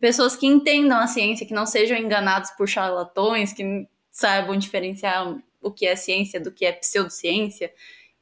pessoas 0.00 0.34
que 0.34 0.46
entendam 0.46 0.98
a 0.98 1.06
ciência, 1.06 1.46
que 1.46 1.52
não 1.52 1.66
sejam 1.66 1.98
enganados 1.98 2.50
por 2.52 2.66
charlatões, 2.66 3.52
que 3.52 3.86
saibam 4.10 4.56
diferenciar 4.56 5.38
o 5.60 5.70
que 5.70 5.84
é 5.84 5.94
ciência 5.96 6.40
do 6.40 6.50
que 6.50 6.64
é 6.64 6.72
pseudociência. 6.72 7.70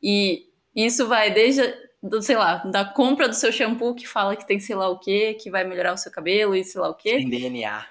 E 0.02 0.48
isso 0.74 1.06
vai 1.06 1.32
desde 1.32 1.62
do, 2.02 2.20
sei 2.20 2.36
lá, 2.36 2.56
da 2.56 2.84
compra 2.84 3.28
do 3.28 3.34
seu 3.34 3.52
shampoo 3.52 3.94
que 3.94 4.08
fala 4.08 4.34
que 4.34 4.46
tem 4.46 4.58
sei 4.58 4.74
lá 4.74 4.88
o 4.88 4.98
que, 4.98 5.34
que 5.34 5.50
vai 5.50 5.62
melhorar 5.62 5.92
o 5.92 5.96
seu 5.96 6.10
cabelo 6.10 6.56
e 6.56 6.64
sei 6.64 6.80
lá 6.80 6.88
o 6.88 6.94
que. 6.94 7.16
Tem 7.16 7.28
DNA. 7.28 7.86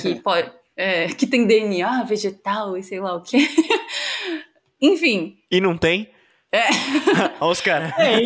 Que 0.00 0.14
pode. 0.22 0.52
É, 0.76 1.08
que 1.08 1.26
tem 1.26 1.46
DNA 1.46 2.04
vegetal 2.04 2.76
e 2.76 2.82
sei 2.82 3.00
lá 3.00 3.14
o 3.16 3.22
que. 3.22 3.38
Enfim. 4.80 5.38
E 5.50 5.60
não 5.60 5.76
tem? 5.76 6.10
É. 6.52 6.68
Olha 7.40 7.50
os 7.50 7.60
caras. 7.60 7.94
Tem, 7.96 8.24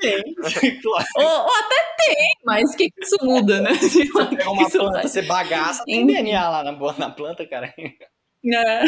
tem, 0.00 0.80
claro. 0.80 1.06
Ou, 1.16 1.24
ou, 1.24 1.56
até 1.56 1.94
tem, 1.98 2.32
mas 2.44 2.72
o 2.72 2.76
que, 2.76 2.90
que 2.90 3.04
isso 3.04 3.16
muda, 3.22 3.60
né? 3.60 3.74
Você 3.74 4.06
pega 4.06 4.50
uma 4.50 4.70
planta, 4.70 5.02
você 5.02 5.22
bagaça, 5.22 5.84
tem 5.84 6.06
DNA 6.06 6.48
lá 6.48 6.64
na, 6.64 6.72
na 6.98 7.10
planta, 7.10 7.46
cara. 7.46 7.74
É. 7.76 8.82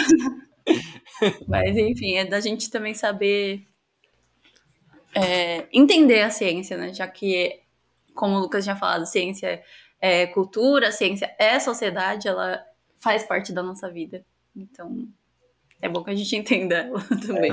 Mas 1.47 1.77
enfim, 1.77 2.15
é 2.15 2.25
da 2.25 2.41
gente 2.41 2.71
também 2.71 2.95
saber 2.95 3.67
é, 5.17 5.67
entender 5.73 6.23
a 6.23 6.31
ciência, 6.31 6.77
né? 6.77 6.93
Já 6.93 7.09
que, 7.09 7.61
como 8.15 8.37
o 8.37 8.41
Lucas 8.41 8.65
tinha 8.65 8.77
falado, 8.77 9.07
ciência 9.07 9.63
é 10.01 10.27
cultura, 10.27 10.93
ciência 10.93 11.35
é 11.39 11.59
sociedade, 11.59 12.29
ela 12.29 12.63
faz 13.01 13.25
parte 13.25 13.53
da 13.53 13.63
nossa 13.63 13.91
vida. 13.91 14.25
Então, 14.55 15.09
é 15.81 15.89
bom 15.89 16.05
que 16.05 16.11
a 16.11 16.15
gente 16.15 16.35
entenda 16.37 16.77
ela 16.77 17.03
também. 17.27 17.51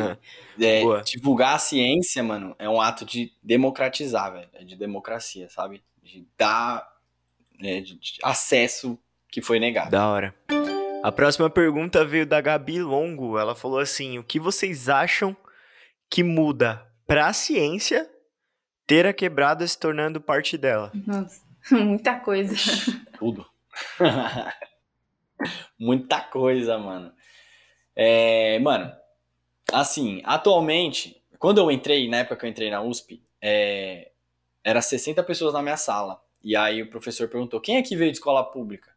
É, 0.59 0.81
é, 0.81 1.01
divulgar 1.03 1.55
a 1.55 1.59
ciência, 1.59 2.21
mano, 2.21 2.55
é 2.59 2.69
um 2.69 2.81
ato 2.81 3.05
de 3.05 3.31
democratizar, 3.41 4.33
velho. 4.33 4.49
É 4.53 4.63
de 4.63 4.75
democracia, 4.75 5.49
sabe? 5.49 5.81
De 6.01 6.27
dar 6.37 6.85
né, 7.59 7.79
de, 7.79 7.97
de 7.97 8.17
acesso 8.21 8.99
que 9.31 9.41
foi 9.41 9.59
negado. 9.59 9.91
Da 9.91 10.07
hora. 10.07 10.35
A 11.01 11.11
próxima 11.11 11.49
pergunta 11.49 12.05
veio 12.05 12.25
da 12.25 12.41
Gabi 12.41 12.81
Longo. 12.81 13.37
Ela 13.37 13.55
falou 13.55 13.79
assim: 13.79 14.17
o 14.17 14.23
que 14.23 14.39
vocês 14.39 14.89
acham 14.89 15.35
que 16.09 16.23
muda 16.23 16.92
para 17.13 17.27
a 17.27 17.33
ciência 17.33 18.09
ter 18.87 19.05
a 19.05 19.13
quebrada 19.13 19.67
se 19.67 19.77
tornando 19.77 20.19
parte 20.19 20.57
dela? 20.57 20.91
Nossa, 21.05 21.43
muita 21.69 22.19
coisa. 22.19 22.55
Tudo. 23.19 23.45
muita 25.77 26.21
coisa, 26.21 26.75
mano. 26.79 27.13
É, 27.95 28.57
mano, 28.57 28.91
assim, 29.71 30.23
atualmente, 30.25 31.23
quando 31.37 31.59
eu 31.59 31.69
entrei, 31.69 32.09
na 32.09 32.17
época 32.17 32.35
que 32.35 32.45
eu 32.47 32.49
entrei 32.49 32.71
na 32.71 32.81
USP, 32.81 33.23
é, 33.39 34.09
era 34.63 34.81
60 34.81 35.21
pessoas 35.21 35.53
na 35.53 35.61
minha 35.61 35.77
sala. 35.77 36.19
E 36.43 36.55
aí 36.55 36.81
o 36.81 36.89
professor 36.89 37.29
perguntou: 37.29 37.61
quem 37.61 37.77
é 37.77 37.83
que 37.83 37.95
veio 37.95 38.11
de 38.11 38.17
escola 38.17 38.43
pública? 38.43 38.91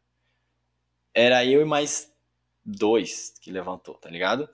Era 1.12 1.44
eu 1.44 1.60
e 1.60 1.66
mais 1.66 2.10
dois 2.64 3.34
que 3.42 3.50
levantou, 3.50 3.96
tá 3.96 4.08
ligado? 4.08 4.48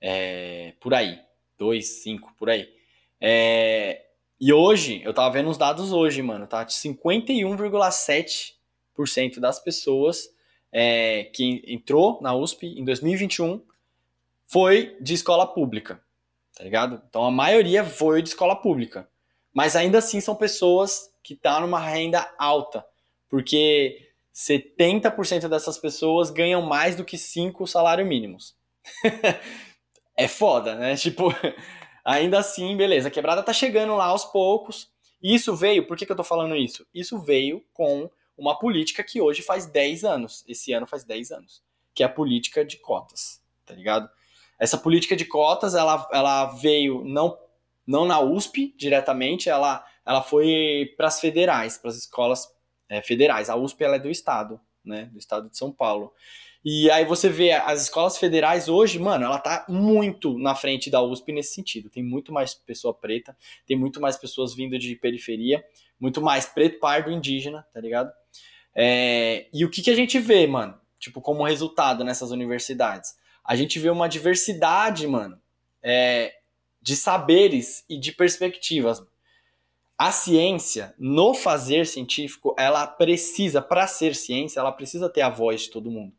É, 0.00 0.74
por 0.78 0.94
aí. 0.94 1.20
Dois, 1.58 1.88
cinco, 1.88 2.32
por 2.38 2.48
aí. 2.48 2.75
É, 3.20 4.06
e 4.40 4.52
hoje, 4.52 5.00
eu 5.04 5.14
tava 5.14 5.32
vendo 5.32 5.48
os 5.48 5.56
dados 5.56 5.92
hoje, 5.92 6.20
mano, 6.22 6.46
tá? 6.46 6.64
51,7% 6.64 9.40
das 9.40 9.58
pessoas 9.58 10.28
é, 10.70 11.24
que 11.32 11.62
entrou 11.66 12.20
na 12.20 12.34
USP 12.34 12.66
em 12.66 12.84
2021 12.84 13.62
foi 14.46 14.96
de 15.00 15.14
escola 15.14 15.46
pública, 15.46 16.00
tá 16.54 16.62
ligado? 16.62 17.02
Então 17.08 17.24
a 17.24 17.30
maioria 17.30 17.84
foi 17.84 18.22
de 18.22 18.28
escola 18.28 18.54
pública. 18.54 19.08
Mas 19.52 19.74
ainda 19.74 19.98
assim 19.98 20.20
são 20.20 20.36
pessoas 20.36 21.10
que 21.22 21.34
tá 21.34 21.58
numa 21.60 21.80
renda 21.80 22.30
alta, 22.38 22.84
porque 23.28 24.10
70% 24.34 25.48
dessas 25.48 25.78
pessoas 25.78 26.30
ganham 26.30 26.60
mais 26.60 26.94
do 26.94 27.04
que 27.04 27.16
5 27.16 27.66
salários 27.66 28.06
mínimos. 28.06 28.54
é 30.14 30.28
foda, 30.28 30.74
né? 30.74 30.94
Tipo, 30.94 31.34
ainda 32.06 32.38
assim, 32.38 32.76
beleza, 32.76 33.08
a 33.08 33.10
quebrada 33.10 33.42
tá 33.42 33.52
chegando 33.52 33.96
lá 33.96 34.06
aos 34.06 34.24
poucos. 34.24 34.90
Isso 35.20 35.56
veio, 35.56 35.86
por 35.86 35.96
que, 35.96 36.06
que 36.06 36.12
eu 36.12 36.16
tô 36.16 36.22
falando 36.22 36.54
isso? 36.54 36.86
Isso 36.94 37.18
veio 37.18 37.64
com 37.74 38.08
uma 38.38 38.56
política 38.58 39.02
que 39.02 39.20
hoje 39.20 39.42
faz 39.42 39.66
10 39.66 40.04
anos. 40.04 40.44
Esse 40.46 40.72
ano 40.72 40.86
faz 40.86 41.02
10 41.04 41.32
anos. 41.32 41.62
Que 41.92 42.02
é 42.02 42.06
a 42.06 42.08
política 42.08 42.64
de 42.64 42.76
cotas, 42.76 43.42
tá 43.64 43.74
ligado? 43.74 44.08
Essa 44.58 44.78
política 44.78 45.16
de 45.16 45.24
cotas, 45.24 45.74
ela, 45.74 46.08
ela 46.12 46.46
veio 46.46 47.02
não, 47.04 47.36
não 47.86 48.04
na 48.04 48.20
USP 48.20 48.74
diretamente, 48.76 49.48
ela, 49.48 49.84
ela 50.04 50.22
foi 50.22 50.94
para 50.96 51.08
as 51.08 51.18
federais, 51.18 51.76
para 51.76 51.90
as 51.90 51.96
escolas 51.96 52.48
é, 52.88 53.02
federais. 53.02 53.50
A 53.50 53.56
USP 53.56 53.82
ela 53.82 53.96
é 53.96 53.98
do 53.98 54.10
estado, 54.10 54.60
né? 54.84 55.06
Do 55.06 55.18
estado 55.18 55.50
de 55.50 55.58
São 55.58 55.72
Paulo. 55.72 56.12
E 56.68 56.90
aí 56.90 57.04
você 57.04 57.28
vê 57.28 57.52
as 57.52 57.82
escolas 57.82 58.18
federais 58.18 58.68
hoje, 58.68 58.98
mano, 58.98 59.24
ela 59.24 59.38
tá 59.38 59.64
muito 59.68 60.36
na 60.36 60.52
frente 60.52 60.90
da 60.90 61.00
USP 61.00 61.30
nesse 61.30 61.54
sentido. 61.54 61.88
Tem 61.88 62.02
muito 62.02 62.32
mais 62.32 62.54
pessoa 62.54 62.92
preta, 62.92 63.36
tem 63.64 63.78
muito 63.78 64.00
mais 64.00 64.16
pessoas 64.16 64.52
vindo 64.52 64.76
de 64.76 64.96
periferia, 64.96 65.64
muito 66.00 66.20
mais 66.20 66.44
preto, 66.44 66.80
pardo, 66.80 67.08
indígena, 67.08 67.64
tá 67.72 67.80
ligado? 67.80 68.10
É, 68.74 69.46
e 69.54 69.64
o 69.64 69.70
que, 69.70 69.80
que 69.80 69.92
a 69.92 69.94
gente 69.94 70.18
vê, 70.18 70.44
mano? 70.44 70.76
Tipo, 70.98 71.20
como 71.20 71.44
resultado 71.44 72.02
nessas 72.02 72.32
universidades? 72.32 73.16
A 73.44 73.54
gente 73.54 73.78
vê 73.78 73.88
uma 73.88 74.08
diversidade, 74.08 75.06
mano, 75.06 75.40
é, 75.80 76.34
de 76.82 76.96
saberes 76.96 77.84
e 77.88 77.96
de 77.96 78.10
perspectivas. 78.10 79.00
A 79.96 80.10
ciência, 80.10 80.96
no 80.98 81.32
fazer 81.32 81.86
científico, 81.86 82.56
ela 82.58 82.88
precisa, 82.88 83.62
para 83.62 83.86
ser 83.86 84.16
ciência, 84.16 84.58
ela 84.58 84.72
precisa 84.72 85.08
ter 85.08 85.20
a 85.20 85.30
voz 85.30 85.62
de 85.62 85.70
todo 85.70 85.92
mundo 85.92 86.12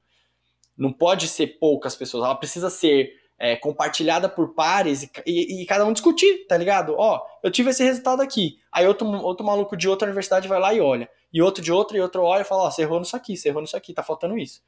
não 0.77 0.93
pode 0.93 1.27
ser 1.27 1.57
poucas 1.59 1.95
pessoas, 1.95 2.23
ela 2.23 2.35
precisa 2.35 2.69
ser 2.69 3.13
é, 3.39 3.55
compartilhada 3.55 4.27
por 4.27 4.53
pares 4.53 5.03
e, 5.03 5.11
e, 5.25 5.61
e, 5.61 5.65
cada 5.65 5.85
um 5.85 5.93
discutir, 5.93 6.45
tá 6.47 6.57
ligado? 6.57 6.95
Ó, 6.97 7.21
eu 7.43 7.51
tive 7.51 7.69
esse 7.69 7.83
resultado 7.83 8.21
aqui. 8.21 8.59
Aí 8.71 8.87
outro, 8.87 9.07
outro 9.07 9.45
maluco 9.45 9.77
de 9.77 9.87
outra 9.87 10.07
universidade 10.07 10.47
vai 10.47 10.59
lá 10.59 10.73
e 10.73 10.81
olha. 10.81 11.09
E 11.31 11.41
outro 11.41 11.63
de 11.63 11.71
outra, 11.71 11.97
e 11.97 12.01
outro 12.01 12.23
olha 12.23 12.41
e 12.41 12.45
fala, 12.45 12.63
ó, 12.63 12.71
você 12.71 12.81
errou 12.81 12.99
nisso 12.99 13.15
aqui, 13.15 13.37
você 13.37 13.49
errou 13.49 13.61
nisso 13.61 13.77
aqui, 13.77 13.93
tá 13.93 14.01
faltando 14.01 14.37
isso. 14.37 14.61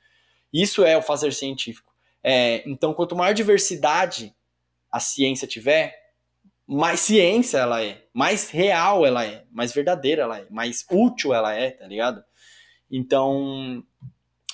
Isso 0.54 0.84
é 0.84 0.98
o 0.98 1.02
fazer 1.02 1.34
científico. 1.34 1.92
É, 2.24 2.64
então, 2.70 2.94
quanto 2.94 3.16
maior 3.16 3.34
diversidade 3.34 4.36
a 4.92 5.00
ciência 5.00 5.48
tiver, 5.48 5.96
mais 6.68 7.00
ciência 7.00 7.60
ela 7.60 7.84
é, 7.84 8.04
mais 8.14 8.50
real 8.50 9.06
ela 9.06 9.26
é, 9.26 9.44
mais 9.52 9.74
verdadeira 9.74 10.24
ela 10.24 10.40
é, 10.40 10.46
mais 10.50 10.86
útil 10.92 11.34
ela 11.34 11.54
é, 11.54 11.72
tá 11.72 11.88
ligado? 11.88 12.24
Então, 12.92 13.84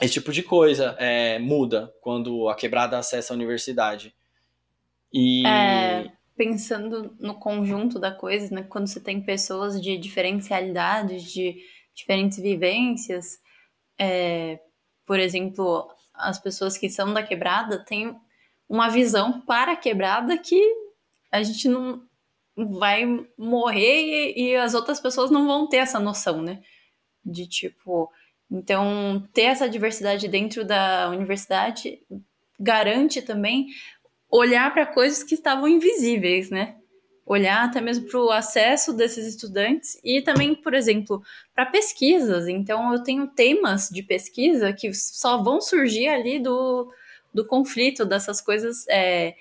esse 0.02 0.14
tipo 0.14 0.32
de 0.32 0.44
coisa 0.44 0.96
é, 1.00 1.40
muda 1.40 1.94
quando 2.02 2.50
a 2.50 2.56
quebrada 2.56 2.98
acessa 2.98 3.34
a 3.34 3.36
universidade. 3.36 4.14
E. 5.12 5.46
É, 5.48 6.12
pensando 6.36 7.16
no 7.20 7.36
conjunto 7.36 7.98
da 7.98 8.12
coisa, 8.12 8.54
né? 8.54 8.64
Quando 8.64 8.88
você 8.88 9.00
tem 9.00 9.22
pessoas 9.22 9.82
de 9.82 9.98
diferentes 9.98 10.48
realidades, 10.48 11.24
de 11.24 11.62
diferentes 11.94 12.40
vivências, 12.40 13.40
é, 13.98 14.60
por 15.06 15.18
exemplo, 15.20 15.90
as 16.14 16.40
pessoas 16.40 16.78
que 16.78 16.90
são 16.90 17.14
da 17.14 17.24
quebrada 17.24 17.80
têm 17.80 18.14
uma 18.68 18.90
visão 18.90 19.42
para 19.42 19.74
a 19.74 19.78
quebrada 19.78 20.38
que 20.38 20.62
a 21.32 21.42
gente 21.42 21.70
não 21.70 22.04
vai 22.58 23.06
morrer 23.38 24.34
e, 24.36 24.50
e 24.50 24.56
as 24.56 24.74
outras 24.74 25.00
pessoas 25.00 25.32
não 25.32 25.46
vão 25.46 25.68
ter 25.68 25.78
essa 25.78 26.00
noção, 26.00 26.42
né? 26.42 26.62
De 27.24 27.48
tipo, 27.48 28.12
então, 28.50 29.24
ter 29.34 29.44
essa 29.44 29.68
diversidade 29.68 30.28
dentro 30.28 30.64
da 30.64 31.10
universidade 31.10 32.00
garante 32.60 33.22
também 33.22 33.68
olhar 34.30 34.74
para 34.74 34.86
coisas 34.86 35.24
que 35.24 35.36
estavam 35.36 35.68
invisíveis, 35.68 36.50
né? 36.50 36.76
Olhar 37.26 37.66
até 37.66 37.82
mesmo 37.82 38.08
para 38.08 38.20
o 38.20 38.30
acesso 38.30 38.94
desses 38.94 39.26
estudantes 39.26 40.00
e 40.04 40.22
também, 40.22 40.54
por 40.54 40.76
exemplo, 40.76 41.24
para 41.56 41.66
pesquisas. 41.66 42.48
Então, 42.48 42.94
eu 42.94 43.02
tenho 43.02 43.28
temas 43.28 43.90
de 43.90 44.04
pesquisa 44.04 44.72
que 44.72 44.94
só 44.94 45.42
vão 45.42 45.60
surgir 45.60 46.08
ali 46.08 46.40
do, 46.40 46.92
do 47.34 47.46
conflito, 47.46 48.06
dessas 48.06 48.40
coisas, 48.42 48.88
é, 48.88 49.36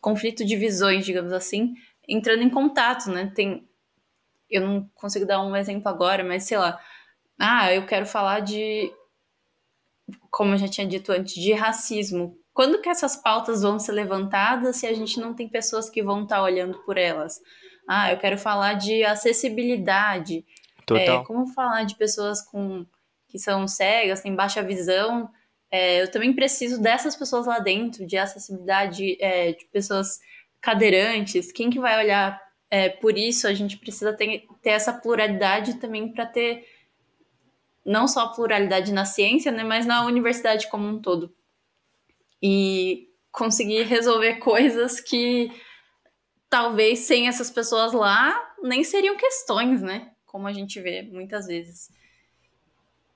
conflito 0.00 0.44
de 0.44 0.54
visões, 0.54 1.06
digamos 1.06 1.32
assim, 1.32 1.74
entrando 2.06 2.42
em 2.42 2.50
contato, 2.50 3.10
né? 3.10 3.32
Tem, 3.34 3.66
eu 4.50 4.60
não 4.60 4.90
consigo 4.94 5.24
dar 5.24 5.42
um 5.42 5.56
exemplo 5.56 5.88
agora, 5.88 6.22
mas 6.22 6.44
sei 6.44 6.58
lá, 6.58 6.78
ah, 7.38 7.72
eu 7.72 7.86
quero 7.86 8.06
falar 8.06 8.40
de, 8.40 8.92
como 10.30 10.54
eu 10.54 10.58
já 10.58 10.68
tinha 10.68 10.86
dito 10.86 11.12
antes, 11.12 11.34
de 11.34 11.52
racismo. 11.52 12.38
Quando 12.54 12.80
que 12.80 12.88
essas 12.88 13.16
pautas 13.16 13.62
vão 13.62 13.78
ser 13.78 13.92
levantadas 13.92 14.76
se 14.76 14.86
a 14.86 14.94
gente 14.94 15.20
não 15.20 15.34
tem 15.34 15.48
pessoas 15.48 15.90
que 15.90 16.02
vão 16.02 16.22
estar 16.22 16.36
tá 16.36 16.42
olhando 16.42 16.78
por 16.84 16.96
elas? 16.96 17.40
Ah, 17.86 18.10
eu 18.10 18.18
quero 18.18 18.38
falar 18.38 18.74
de 18.74 19.04
acessibilidade. 19.04 20.44
Total. 20.86 21.20
É, 21.20 21.24
como 21.24 21.46
falar 21.48 21.84
de 21.84 21.94
pessoas 21.96 22.40
com 22.40 22.86
que 23.28 23.38
são 23.38 23.68
cegas, 23.68 24.22
têm 24.22 24.34
baixa 24.34 24.62
visão? 24.62 25.28
É, 25.70 26.00
eu 26.00 26.10
também 26.10 26.32
preciso 26.32 26.80
dessas 26.80 27.14
pessoas 27.14 27.46
lá 27.46 27.58
dentro, 27.58 28.06
de 28.06 28.16
acessibilidade, 28.16 29.18
é, 29.20 29.52
de 29.52 29.66
pessoas 29.66 30.18
cadeirantes. 30.60 31.52
Quem 31.52 31.68
que 31.68 31.78
vai 31.78 32.02
olhar 32.02 32.40
é, 32.70 32.88
por 32.88 33.18
isso? 33.18 33.46
A 33.46 33.52
gente 33.52 33.76
precisa 33.76 34.12
ter, 34.12 34.46
ter 34.62 34.70
essa 34.70 34.92
pluralidade 34.92 35.74
também 35.74 36.12
para 36.12 36.24
ter 36.24 36.64
não 37.86 38.08
só 38.08 38.22
a 38.22 38.28
pluralidade 38.28 38.92
na 38.92 39.04
ciência, 39.04 39.52
né, 39.52 39.62
mas 39.62 39.86
na 39.86 40.04
universidade 40.04 40.68
como 40.68 40.86
um 40.88 41.00
todo. 41.00 41.32
E 42.42 43.08
conseguir 43.30 43.84
resolver 43.84 44.36
coisas 44.36 45.00
que 45.00 45.50
talvez 46.50 47.00
sem 47.00 47.28
essas 47.28 47.50
pessoas 47.50 47.92
lá 47.92 48.54
nem 48.62 48.82
seriam 48.82 49.16
questões, 49.16 49.80
né? 49.80 50.10
Como 50.26 50.46
a 50.46 50.52
gente 50.52 50.80
vê 50.80 51.02
muitas 51.02 51.46
vezes. 51.46 51.90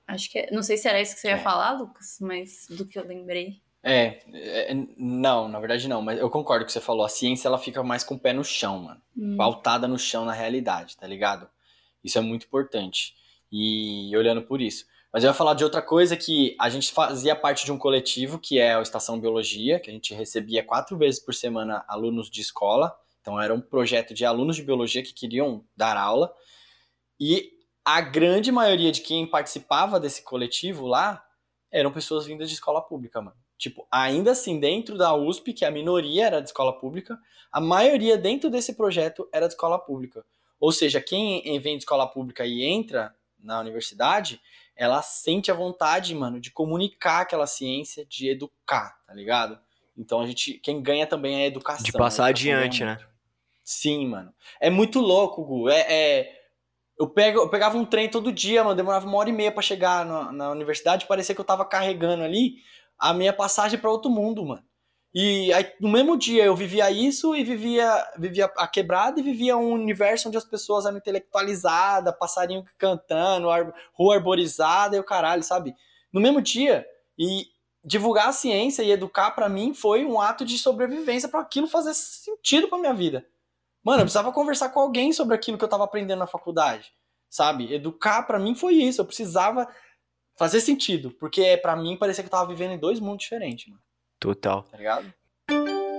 Acho 0.07 0.29
que 0.29 0.39
é, 0.39 0.51
não 0.51 0.63
sei 0.63 0.77
se 0.77 0.87
era 0.87 1.01
isso 1.01 1.15
que 1.15 1.21
você 1.21 1.27
ia 1.27 1.35
é. 1.35 1.39
falar, 1.39 1.71
Lucas, 1.71 2.17
mas 2.21 2.67
do 2.69 2.87
que 2.87 2.97
eu 2.97 3.05
lembrei. 3.05 3.61
É, 3.83 4.19
é, 4.33 4.73
não, 4.97 5.47
na 5.47 5.59
verdade 5.59 5.87
não, 5.87 6.01
mas 6.01 6.19
eu 6.19 6.29
concordo 6.29 6.63
com 6.63 6.65
o 6.65 6.67
que 6.67 6.73
você 6.73 6.81
falou. 6.81 7.05
A 7.05 7.09
ciência 7.09 7.47
ela 7.47 7.57
fica 7.57 7.83
mais 7.83 8.03
com 8.03 8.15
o 8.15 8.19
pé 8.19 8.31
no 8.31 8.43
chão, 8.43 8.83
mano. 8.83 9.01
Hum. 9.17 9.35
Pautada 9.37 9.87
no 9.87 9.97
chão 9.97 10.23
na 10.23 10.33
realidade, 10.33 10.97
tá 10.97 11.07
ligado? 11.07 11.49
Isso 12.03 12.17
é 12.17 12.21
muito 12.21 12.45
importante 12.45 13.15
e 13.51 14.15
olhando 14.15 14.41
por 14.41 14.61
isso. 14.61 14.85
Mas 15.11 15.23
eu 15.23 15.29
ia 15.29 15.33
falar 15.33 15.55
de 15.55 15.63
outra 15.63 15.81
coisa 15.81 16.15
que 16.15 16.55
a 16.57 16.69
gente 16.69 16.91
fazia 16.91 17.35
parte 17.35 17.65
de 17.65 17.71
um 17.71 17.77
coletivo 17.77 18.39
que 18.39 18.57
é 18.57 18.75
a 18.75 18.81
Estação 18.81 19.19
Biologia, 19.19 19.79
que 19.79 19.89
a 19.89 19.93
gente 19.93 20.13
recebia 20.13 20.63
quatro 20.63 20.97
vezes 20.97 21.19
por 21.19 21.33
semana 21.33 21.83
alunos 21.87 22.29
de 22.29 22.39
escola. 22.39 22.95
Então 23.19 23.39
era 23.39 23.53
um 23.53 23.59
projeto 23.59 24.13
de 24.13 24.25
alunos 24.25 24.55
de 24.55 24.63
biologia 24.63 25.03
que 25.03 25.13
queriam 25.13 25.65
dar 25.75 25.97
aula. 25.97 26.33
E 27.19 27.51
a 27.83 27.99
grande 27.99 28.51
maioria 28.51 28.91
de 28.91 29.01
quem 29.01 29.27
participava 29.27 29.99
desse 29.99 30.23
coletivo 30.23 30.87
lá 30.87 31.23
eram 31.69 31.91
pessoas 31.91 32.25
vindas 32.25 32.47
de 32.47 32.55
escola 32.55 32.81
pública, 32.81 33.21
mano. 33.21 33.35
Tipo, 33.57 33.85
ainda 33.91 34.31
assim, 34.31 34.59
dentro 34.59 34.97
da 34.97 35.13
USP, 35.13 35.53
que 35.53 35.65
a 35.65 35.69
minoria 35.69 36.25
era 36.25 36.41
de 36.41 36.47
escola 36.47 36.79
pública, 36.79 37.19
a 37.51 37.61
maioria 37.61 38.17
dentro 38.17 38.49
desse 38.49 38.75
projeto 38.75 39.29
era 39.31 39.47
de 39.47 39.53
escola 39.53 39.77
pública. 39.77 40.25
Ou 40.59 40.71
seja, 40.71 41.01
quem 41.01 41.43
vem 41.59 41.77
de 41.77 41.83
escola 41.83 42.07
pública 42.07 42.45
e 42.45 42.63
entra 42.63 43.13
na 43.43 43.59
universidade, 43.59 44.41
ela 44.75 45.01
sente 45.01 45.51
a 45.51 45.53
vontade, 45.53 46.13
mano, 46.15 46.39
de 46.39 46.51
comunicar 46.51 47.21
aquela 47.21 47.47
ciência, 47.47 48.05
de 48.05 48.29
educar, 48.29 48.97
tá 49.05 49.13
ligado? 49.13 49.59
Então 49.97 50.21
a 50.21 50.25
gente, 50.25 50.53
quem 50.55 50.81
ganha 50.81 51.05
também 51.05 51.41
é 51.41 51.43
a 51.43 51.47
educação. 51.47 51.83
De 51.83 51.91
passar 51.91 52.25
adiante, 52.25 52.83
né? 52.83 52.97
Sim, 53.63 54.07
mano. 54.07 54.33
É 54.59 54.69
muito 54.69 54.99
louco, 54.99 55.43
Gu. 55.43 55.69
É, 55.69 55.81
é, 55.81 56.41
eu, 56.99 57.07
pego, 57.07 57.39
eu 57.39 57.49
pegava 57.49 57.77
um 57.77 57.85
trem 57.85 58.09
todo 58.09 58.31
dia, 58.31 58.63
mano, 58.63 58.75
demorava 58.75 59.05
uma 59.05 59.17
hora 59.17 59.29
e 59.29 59.33
meia 59.33 59.51
para 59.51 59.61
chegar 59.61 60.05
na, 60.05 60.31
na 60.31 60.51
universidade, 60.51 61.07
parecia 61.07 61.35
que 61.35 61.41
eu 61.41 61.45
tava 61.45 61.65
carregando 61.65 62.23
ali 62.23 62.55
a 62.97 63.13
minha 63.13 63.33
passagem 63.33 63.79
para 63.79 63.91
outro 63.91 64.09
mundo, 64.09 64.45
mano. 64.45 64.63
E 65.13 65.51
aí, 65.51 65.73
no 65.79 65.89
mesmo 65.89 66.17
dia 66.17 66.45
eu 66.45 66.55
vivia 66.55 66.89
isso 66.89 67.35
e 67.35 67.43
vivia, 67.43 68.07
vivia 68.17 68.45
a 68.55 68.65
quebrada 68.65 69.19
e 69.19 69.23
vivia 69.23 69.57
um 69.57 69.73
universo 69.73 70.29
onde 70.29 70.37
as 70.37 70.45
pessoas 70.45 70.85
eram 70.85 70.97
intelectualizadas, 70.97 72.15
passarinho 72.17 72.65
cantando, 72.77 73.49
ar, 73.49 73.73
rua 73.93 74.15
arborizada 74.15 74.95
e 74.95 74.99
o 74.99 75.03
caralho, 75.03 75.43
sabe? 75.43 75.75
No 76.13 76.21
mesmo 76.21 76.41
dia. 76.41 76.85
E 77.19 77.47
divulgar 77.83 78.29
a 78.29 78.33
ciência 78.33 78.83
e 78.83 78.91
educar 78.91 79.31
para 79.31 79.49
mim 79.49 79.73
foi 79.73 80.05
um 80.05 80.21
ato 80.21 80.45
de 80.45 80.57
sobrevivência 80.57 81.27
para 81.27 81.41
aquilo 81.41 81.67
fazer 81.67 81.93
sentido 81.93 82.69
para 82.69 82.77
minha 82.77 82.93
vida. 82.93 83.25
Mano, 83.83 83.99
eu 83.99 84.05
precisava 84.05 84.31
conversar 84.31 84.69
com 84.69 84.79
alguém 84.79 85.11
sobre 85.11 85.35
aquilo 85.35 85.57
que 85.57 85.63
eu 85.63 85.69
tava 85.69 85.83
aprendendo 85.83 86.19
na 86.19 86.27
faculdade, 86.27 86.93
sabe? 87.29 87.73
Educar 87.73 88.23
para 88.23 88.39
mim 88.39 88.55
foi 88.55 88.75
isso, 88.75 89.01
eu 89.01 89.05
precisava 89.05 89.67
fazer 90.37 90.61
sentido, 90.61 91.11
porque 91.19 91.57
para 91.57 91.75
mim 91.75 91.97
parecia 91.97 92.23
que 92.23 92.27
eu 92.27 92.31
tava 92.31 92.47
vivendo 92.47 92.73
em 92.73 92.79
dois 92.79 92.99
mundos 92.99 93.23
diferentes, 93.23 93.67
mano. 93.67 93.81
Total. 94.21 94.61
Tá 94.61 94.77
ligado? 94.77 95.11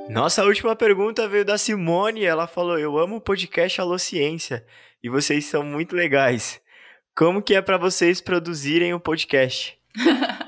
Nossa 0.09 0.45
última 0.45 0.77
pergunta 0.77 1.27
veio 1.27 1.45
da 1.45 1.59
Simone. 1.59 2.25
Ela 2.25 2.47
falou: 2.47 2.79
Eu 2.79 2.97
amo 2.97 3.17
o 3.17 3.21
podcast 3.21 3.81
Alô 3.81 3.99
Ciência 3.99 4.65
e 5.03 5.09
vocês 5.09 5.45
são 5.45 5.65
muito 5.65 5.97
legais. 5.97 6.63
Como 7.17 7.43
que 7.43 7.53
é 7.53 7.61
para 7.61 7.77
vocês 7.77 8.21
produzirem 8.21 8.95
o 8.95 8.99
um 8.99 9.01
podcast? 9.01 9.77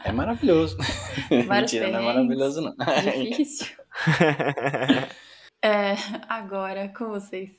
É 0.05 0.13
maravilhoso. 0.13 0.79
Mentira, 1.51 1.91
não 1.91 1.99
é 1.99 2.03
maravilhoso, 2.03 2.61
não. 2.61 2.77
Difícil. 3.03 3.67
é, 5.63 5.97
agora 6.29 6.89
com 6.97 7.09
vocês. 7.09 7.51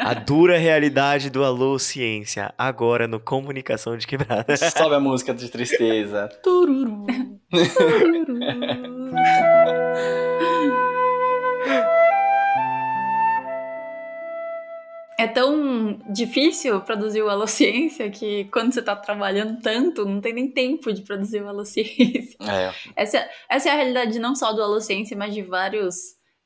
A 0.00 0.12
dura 0.12 0.58
realidade 0.58 1.30
do 1.30 1.44
Alô 1.44 1.78
Ciência, 1.78 2.52
agora 2.58 3.06
no 3.06 3.20
Comunicação 3.20 3.96
de 3.96 4.04
Quebrada. 4.06 4.56
Sobe 4.56 4.96
a 4.96 5.00
música 5.00 5.32
de 5.32 5.48
tristeza. 5.48 6.28
Tururu. 6.42 7.06
Tururu. 7.48 8.95
É 15.18 15.26
tão 15.26 15.98
difícil 16.12 16.80
produzir 16.82 17.22
o 17.22 17.28
Alociência 17.28 18.10
que 18.10 18.44
quando 18.46 18.72
você 18.72 18.80
está 18.80 18.94
trabalhando 18.94 19.60
tanto, 19.60 20.04
não 20.04 20.20
tem 20.20 20.32
nem 20.32 20.50
tempo 20.50 20.92
de 20.92 21.02
produzir 21.02 21.42
o 21.42 21.48
Alociência. 21.48 22.36
É. 22.40 22.72
Essa, 22.94 23.28
essa 23.48 23.68
é 23.68 23.72
a 23.72 23.76
realidade 23.76 24.18
não 24.18 24.34
só 24.34 24.52
do 24.52 24.62
Alociência, 24.62 25.16
mas 25.16 25.34
de 25.34 25.42
vários 25.42 25.96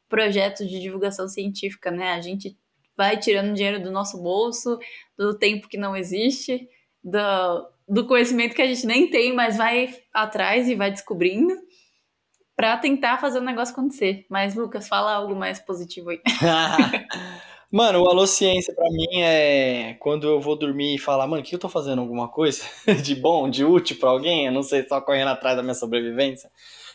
projetos 0.08 0.68
de 0.68 0.80
divulgação 0.80 1.28
científica, 1.28 1.90
né? 1.90 2.12
A 2.12 2.20
gente 2.20 2.56
vai 2.96 3.18
tirando 3.18 3.54
dinheiro 3.54 3.82
do 3.82 3.90
nosso 3.90 4.22
bolso, 4.22 4.78
do 5.16 5.36
tempo 5.38 5.68
que 5.68 5.76
não 5.76 5.96
existe, 5.96 6.68
do, 7.02 7.68
do 7.88 8.06
conhecimento 8.06 8.54
que 8.54 8.62
a 8.62 8.66
gente 8.66 8.86
nem 8.86 9.10
tem, 9.10 9.34
mas 9.34 9.56
vai 9.56 9.94
atrás 10.12 10.68
e 10.68 10.74
vai 10.74 10.90
descobrindo 10.90 11.54
para 12.60 12.76
tentar 12.76 13.16
fazer 13.16 13.38
o 13.38 13.42
negócio 13.42 13.72
acontecer. 13.72 14.26
Mas, 14.28 14.54
Lucas, 14.54 14.86
fala 14.86 15.14
algo 15.14 15.34
mais 15.34 15.58
positivo 15.58 16.10
aí. 16.10 16.20
Mano, 17.72 18.02
o 18.02 18.08
Alô 18.10 18.26
Ciência 18.26 18.74
pra 18.74 18.84
mim 18.90 19.22
é 19.22 19.94
quando 19.98 20.28
eu 20.28 20.40
vou 20.40 20.56
dormir 20.56 20.96
e 20.96 20.98
falar, 20.98 21.26
mano, 21.26 21.40
o 21.40 21.44
que 21.44 21.54
eu 21.54 21.58
tô 21.58 21.68
fazendo 21.70 22.00
alguma 22.00 22.28
coisa 22.28 22.62
de 23.02 23.14
bom, 23.14 23.48
de 23.48 23.64
útil 23.64 23.96
pra 23.98 24.10
alguém? 24.10 24.44
Eu 24.44 24.52
não 24.52 24.62
sei, 24.62 24.86
só 24.86 25.00
correndo 25.00 25.28
atrás 25.28 25.56
da 25.56 25.62
minha 25.62 25.74
sobrevivência. 25.74 26.50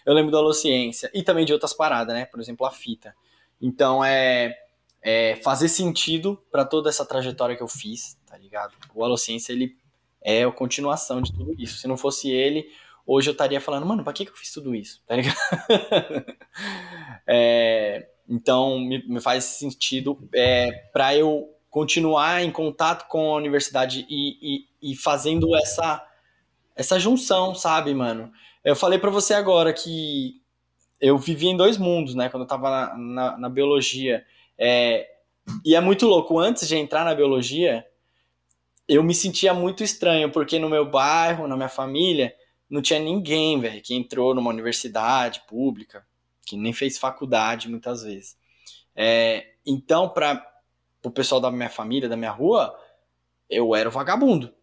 Eu 0.05 0.13
lembro 0.13 0.29
do 0.29 0.37
Alô 0.37 0.53
Ciência 0.53 1.09
e 1.13 1.23
também 1.23 1.45
de 1.45 1.53
outras 1.53 1.73
paradas, 1.73 2.13
né? 2.13 2.25
Por 2.25 2.39
exemplo, 2.39 2.67
a 2.67 2.71
fita. 2.71 3.15
Então 3.59 4.05
é, 4.05 4.53
é 5.01 5.37
fazer 5.37 5.69
sentido 5.69 6.37
para 6.51 6.63
toda 6.63 6.89
essa 6.89 7.05
trajetória 7.05 7.55
que 7.55 7.63
eu 7.63 7.67
fiz, 7.67 8.19
tá 8.27 8.37
ligado? 8.37 8.75
O 8.93 9.03
Alô 9.03 9.17
Ciência, 9.17 9.51
ele 9.51 9.75
é 10.21 10.43
a 10.43 10.51
continuação 10.51 11.21
de 11.21 11.33
tudo 11.33 11.55
isso. 11.57 11.77
Se 11.77 11.87
não 11.87 11.97
fosse 11.97 12.29
ele, 12.29 12.67
hoje 13.05 13.29
eu 13.29 13.33
estaria 13.33 13.61
falando, 13.61 13.85
mano, 13.85 14.03
pra 14.03 14.13
que, 14.13 14.25
que 14.25 14.31
eu 14.31 14.35
fiz 14.35 14.51
tudo 14.51 14.73
isso? 14.73 15.01
Tá 15.05 15.15
ligado? 15.15 15.37
é, 17.27 18.07
então, 18.27 18.79
me, 18.79 19.05
me 19.07 19.21
faz 19.21 19.43
sentido 19.43 20.27
é, 20.33 20.71
para 20.91 21.15
eu 21.15 21.49
continuar 21.69 22.41
em 22.41 22.51
contato 22.51 23.07
com 23.07 23.33
a 23.33 23.37
universidade 23.37 24.05
e, 24.09 24.65
e, 24.81 24.91
e, 24.91 24.95
fazendo 24.95 25.55
essa, 25.57 26.05
essa 26.75 26.99
junção, 26.99 27.53
sabe, 27.53 27.93
mano? 27.93 28.31
Eu 28.63 28.75
falei 28.75 28.97
para 28.97 29.11
você 29.11 29.33
agora 29.33 29.73
que 29.73 30.41
eu 30.99 31.17
vivia 31.17 31.51
em 31.51 31.57
dois 31.57 31.77
mundos, 31.77 32.15
né, 32.15 32.29
quando 32.29 32.43
eu 32.43 32.47
tava 32.47 32.69
na, 32.69 32.97
na, 32.97 33.37
na 33.37 33.49
biologia. 33.49 34.25
É, 34.57 35.05
e 35.63 35.75
é 35.75 35.81
muito 35.81 36.07
louco, 36.07 36.39
antes 36.39 36.67
de 36.67 36.75
entrar 36.75 37.03
na 37.03 37.13
biologia, 37.13 37.85
eu 38.87 39.03
me 39.03 39.13
sentia 39.13 39.53
muito 39.53 39.83
estranho, 39.83 40.31
porque 40.31 40.57
no 40.57 40.69
meu 40.69 40.89
bairro, 40.89 41.47
na 41.47 41.55
minha 41.55 41.69
família, 41.69 42.33
não 42.69 42.81
tinha 42.81 42.99
ninguém, 42.99 43.59
velho, 43.59 43.81
que 43.81 43.93
entrou 43.93 44.33
numa 44.33 44.49
universidade 44.49 45.41
pública, 45.47 46.05
que 46.45 46.57
nem 46.57 46.73
fez 46.73 46.97
faculdade 46.97 47.69
muitas 47.69 48.03
vezes. 48.03 48.37
É, 48.95 49.53
então, 49.65 50.09
para 50.09 50.45
o 51.03 51.11
pessoal 51.11 51.41
da 51.41 51.51
minha 51.51 51.69
família, 51.69 52.09
da 52.09 52.17
minha 52.17 52.31
rua, 52.31 52.77
eu 53.49 53.75
era 53.75 53.89
o 53.89 53.91
vagabundo 53.91 54.53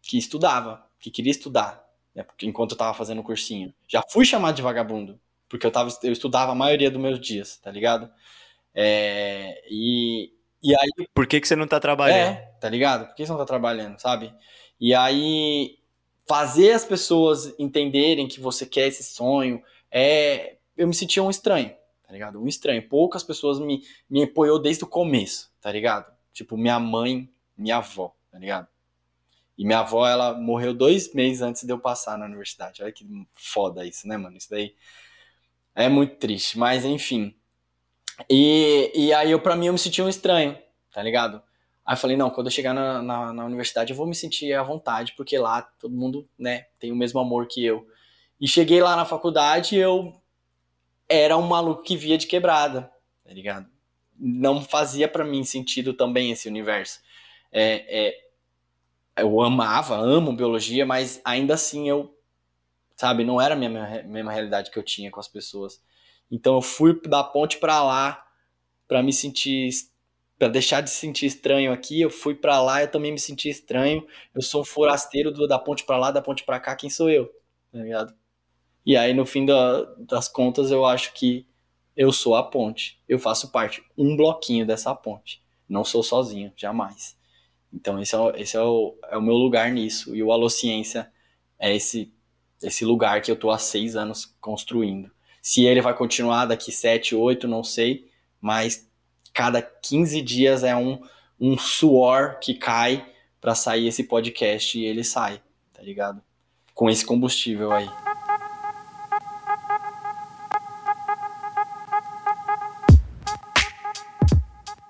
que 0.00 0.18
estudava, 0.18 0.84
que 0.98 1.10
queria 1.10 1.30
estudar, 1.30 1.84
né, 2.14 2.24
enquanto 2.42 2.72
eu 2.72 2.74
estava 2.74 2.94
fazendo 2.94 3.20
o 3.20 3.24
cursinho. 3.24 3.72
Já 3.88 4.02
fui 4.08 4.24
chamado 4.24 4.56
de 4.56 4.62
vagabundo, 4.62 5.20
porque 5.48 5.66
eu, 5.66 5.70
tava, 5.70 5.90
eu 6.02 6.12
estudava 6.12 6.52
a 6.52 6.56
maioria 6.56 6.90
dos 6.90 7.00
meus 7.00 7.20
dias, 7.20 7.56
tá 7.58 7.70
ligado? 7.70 8.10
É, 8.74 9.62
e, 9.70 10.32
e 10.62 10.74
aí. 10.74 11.06
Por 11.14 11.26
que, 11.26 11.40
que 11.40 11.48
você 11.48 11.56
não 11.56 11.66
tá 11.66 11.78
trabalhando? 11.78 12.36
É, 12.36 12.54
tá 12.60 12.68
ligado? 12.68 13.06
Por 13.06 13.14
que 13.14 13.26
você 13.26 13.32
não 13.32 13.38
tá 13.38 13.44
trabalhando, 13.44 13.98
sabe? 14.00 14.34
E 14.80 14.94
aí, 14.94 15.78
fazer 16.26 16.72
as 16.72 16.84
pessoas 16.84 17.54
entenderem 17.58 18.28
que 18.28 18.40
você 18.40 18.64
quer 18.66 18.88
esse 18.88 19.02
sonho 19.02 19.62
é 19.90 20.56
eu 20.76 20.86
me 20.88 20.94
sentia 20.94 21.22
um 21.22 21.30
estranho, 21.30 21.70
tá 22.06 22.12
ligado? 22.12 22.42
Um 22.42 22.48
estranho. 22.48 22.88
Poucas 22.88 23.22
pessoas 23.22 23.58
me, 23.58 23.82
me 24.08 24.22
apoiou 24.24 24.58
desde 24.58 24.84
o 24.84 24.86
começo, 24.86 25.52
tá 25.60 25.70
ligado? 25.70 26.10
Tipo, 26.32 26.56
minha 26.56 26.78
mãe, 26.80 27.30
minha 27.56 27.76
avó, 27.76 28.14
tá 28.30 28.38
ligado? 28.38 28.68
E 29.56 29.64
minha 29.64 29.80
avó, 29.80 30.08
ela 30.08 30.32
morreu 30.32 30.72
dois 30.72 31.12
meses 31.12 31.42
antes 31.42 31.62
de 31.62 31.72
eu 31.72 31.78
passar 31.78 32.16
na 32.18 32.24
universidade. 32.24 32.82
Olha 32.82 32.92
que 32.92 33.06
foda 33.34 33.84
isso, 33.84 34.08
né, 34.08 34.16
mano? 34.16 34.36
Isso 34.36 34.50
daí 34.50 34.74
é 35.74 35.88
muito 35.88 36.16
triste, 36.16 36.58
mas 36.58 36.84
enfim. 36.84 37.34
E, 38.28 38.90
e 38.94 39.12
aí, 39.12 39.30
eu, 39.30 39.40
pra 39.40 39.54
mim, 39.54 39.66
eu 39.66 39.72
me 39.72 39.78
sentia 39.78 40.04
um 40.04 40.08
estranho, 40.08 40.56
tá 40.90 41.02
ligado? 41.02 41.42
Aí 41.84 41.94
eu 41.94 41.98
falei, 41.98 42.16
não, 42.16 42.30
quando 42.30 42.46
eu 42.46 42.52
chegar 42.52 42.72
na, 42.72 43.02
na, 43.02 43.32
na, 43.32 43.44
universidade 43.44 43.92
eu 43.92 43.96
vou 43.96 44.06
me 44.06 44.14
sentir 44.14 44.52
à 44.54 44.62
vontade, 44.62 45.14
porque 45.16 45.36
lá 45.36 45.62
todo 45.62 45.94
mundo, 45.94 46.28
né, 46.38 46.66
tem 46.78 46.92
o 46.92 46.96
mesmo 46.96 47.18
amor 47.18 47.48
que 47.48 47.64
eu. 47.64 47.86
E 48.40 48.46
cheguei 48.46 48.80
lá 48.80 48.94
na 48.94 49.04
faculdade 49.04 49.76
eu 49.76 50.12
era 51.08 51.36
um 51.36 51.46
maluco 51.46 51.82
que 51.82 51.96
via 51.96 52.16
de 52.16 52.26
quebrada, 52.26 52.90
tá 53.24 53.32
ligado? 53.32 53.68
Não 54.16 54.62
fazia 54.62 55.08
para 55.08 55.24
mim 55.24 55.44
sentido 55.44 55.92
também 55.92 56.30
esse 56.30 56.48
universo. 56.48 57.00
É, 57.50 58.08
é, 58.08 59.22
eu 59.22 59.40
amava, 59.42 59.96
amo 59.96 60.32
biologia, 60.32 60.86
mas 60.86 61.20
ainda 61.24 61.54
assim 61.54 61.88
eu, 61.88 62.16
sabe, 62.96 63.24
não 63.24 63.40
era 63.40 63.54
a 63.54 63.58
mesma, 63.58 64.02
mesma 64.04 64.32
realidade 64.32 64.70
que 64.70 64.78
eu 64.78 64.82
tinha 64.82 65.10
com 65.10 65.20
as 65.20 65.28
pessoas. 65.28 65.82
Então 66.30 66.54
eu 66.54 66.62
fui 66.62 66.98
da 67.02 67.22
ponte 67.22 67.58
para 67.58 67.82
lá 67.82 68.24
para 68.88 69.02
me 69.02 69.12
sentir 69.12 69.70
para 70.42 70.48
deixar 70.48 70.80
de 70.80 70.90
se 70.90 70.96
sentir 70.96 71.26
estranho 71.26 71.72
aqui, 71.72 72.00
eu 72.00 72.10
fui 72.10 72.34
para 72.34 72.60
lá, 72.60 72.82
eu 72.82 72.90
também 72.90 73.12
me 73.12 73.18
senti 73.20 73.48
estranho. 73.48 74.04
Eu 74.34 74.42
sou 74.42 74.62
um 74.62 74.64
forasteiro 74.64 75.30
do, 75.30 75.46
da 75.46 75.56
ponte 75.56 75.84
para 75.84 75.96
lá, 75.96 76.10
da 76.10 76.20
ponte 76.20 76.42
para 76.42 76.58
cá, 76.58 76.74
quem 76.74 76.90
sou 76.90 77.08
eu? 77.08 77.30
Tá 77.70 77.78
ligado? 77.78 78.12
E 78.84 78.96
aí, 78.96 79.14
no 79.14 79.24
fim 79.24 79.46
da, 79.46 79.84
das 80.00 80.26
contas, 80.26 80.72
eu 80.72 80.84
acho 80.84 81.12
que 81.12 81.46
eu 81.96 82.10
sou 82.10 82.34
a 82.34 82.42
ponte. 82.42 83.00
Eu 83.08 83.20
faço 83.20 83.52
parte, 83.52 83.84
um 83.96 84.16
bloquinho 84.16 84.66
dessa 84.66 84.92
ponte. 84.96 85.40
Não 85.68 85.84
sou 85.84 86.02
sozinho, 86.02 86.52
jamais. 86.56 87.16
Então, 87.72 88.02
esse 88.02 88.16
é, 88.16 88.40
esse 88.40 88.56
é, 88.56 88.62
o, 88.62 88.98
é 89.12 89.16
o 89.16 89.22
meu 89.22 89.34
lugar 89.34 89.70
nisso. 89.70 90.12
E 90.12 90.24
o 90.24 90.32
Alociência 90.32 91.08
é 91.56 91.72
esse, 91.72 92.12
esse 92.60 92.84
lugar 92.84 93.22
que 93.22 93.30
eu 93.30 93.36
tô 93.36 93.52
há 93.52 93.58
seis 93.58 93.94
anos 93.94 94.34
construindo. 94.40 95.08
Se 95.40 95.64
ele 95.64 95.80
vai 95.80 95.96
continuar 95.96 96.46
daqui 96.46 96.72
sete, 96.72 97.14
oito, 97.14 97.46
não 97.46 97.62
sei. 97.62 98.10
Mas 98.40 98.90
cada 99.32 99.62
15 99.62 100.20
dias 100.22 100.62
é 100.62 100.74
um, 100.76 101.02
um 101.40 101.56
suor 101.56 102.38
que 102.40 102.54
cai 102.54 103.06
para 103.40 103.54
sair 103.54 103.88
esse 103.88 104.04
podcast 104.04 104.78
e 104.78 104.84
ele 104.84 105.02
sai, 105.02 105.40
tá 105.72 105.82
ligado? 105.82 106.22
Com 106.74 106.88
esse 106.88 107.04
combustível 107.04 107.72
aí. 107.72 107.88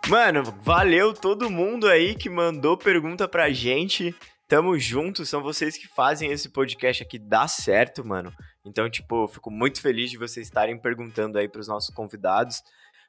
Mano, 0.09 0.43
valeu 0.63 1.15
todo 1.15 1.49
mundo 1.49 1.89
aí 1.89 2.15
que 2.15 2.29
mandou 2.29 2.77
pergunta 2.77 3.27
pra 3.27 3.51
gente. 3.51 4.15
Tamo 4.47 4.79
junto, 4.79 5.25
são 5.25 5.43
vocês 5.43 5.79
que 5.79 5.89
fazem 5.89 6.31
esse 6.31 6.51
podcast 6.51 7.03
aqui 7.03 7.19
dar 7.19 7.49
certo, 7.49 8.05
mano. 8.05 8.31
Então, 8.63 8.91
tipo, 8.91 9.27
fico 9.27 9.51
muito 9.51 9.81
feliz 9.81 10.11
de 10.11 10.19
vocês 10.19 10.47
estarem 10.47 10.77
perguntando 10.77 11.39
aí 11.39 11.49
pros 11.49 11.67
nossos 11.67 11.95
convidados. 11.95 12.63